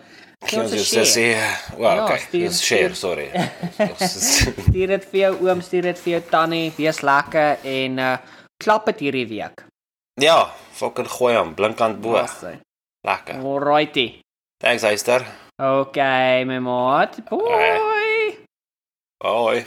Gee 0.47 0.61
ons 0.61 0.73
'n 0.73 0.79
share. 0.79 1.05
sê, 1.07 1.77
well, 1.79 1.97
Ja, 1.97 2.05
okay. 2.05 2.19
stuur- 2.19 2.49
Dis 2.49 2.63
share, 2.63 2.95
stuur- 2.95 2.97
sorry. 2.97 3.31
Stuur 4.69 4.87
dit 4.87 5.05
vir 5.05 5.21
jou 5.21 5.49
oom, 5.49 5.61
stuur 5.61 5.83
dit 5.83 5.99
vir 5.99 6.13
jou 6.13 6.23
tannie, 6.31 6.73
wees 6.77 7.01
lekker 7.03 7.59
en 7.65 7.99
uh 7.99 8.17
klap 8.65 8.87
dit 8.87 8.99
hierdie 9.01 9.29
week. 9.29 9.65
ja, 10.21 10.51
fucking 10.73 11.09
gooi 11.09 11.35
hom 11.37 11.55
blinkkant 11.55 12.01
bo. 12.01 12.13
Lekker. 13.07 13.35
Alrighty. 13.45 14.21
Thanks, 14.63 14.83
Eyster. 14.83 15.27
Okay, 15.61 16.45
my 16.45 16.59
maat. 16.59 17.21
Boy. 17.29 18.37
Bye. 19.21 19.67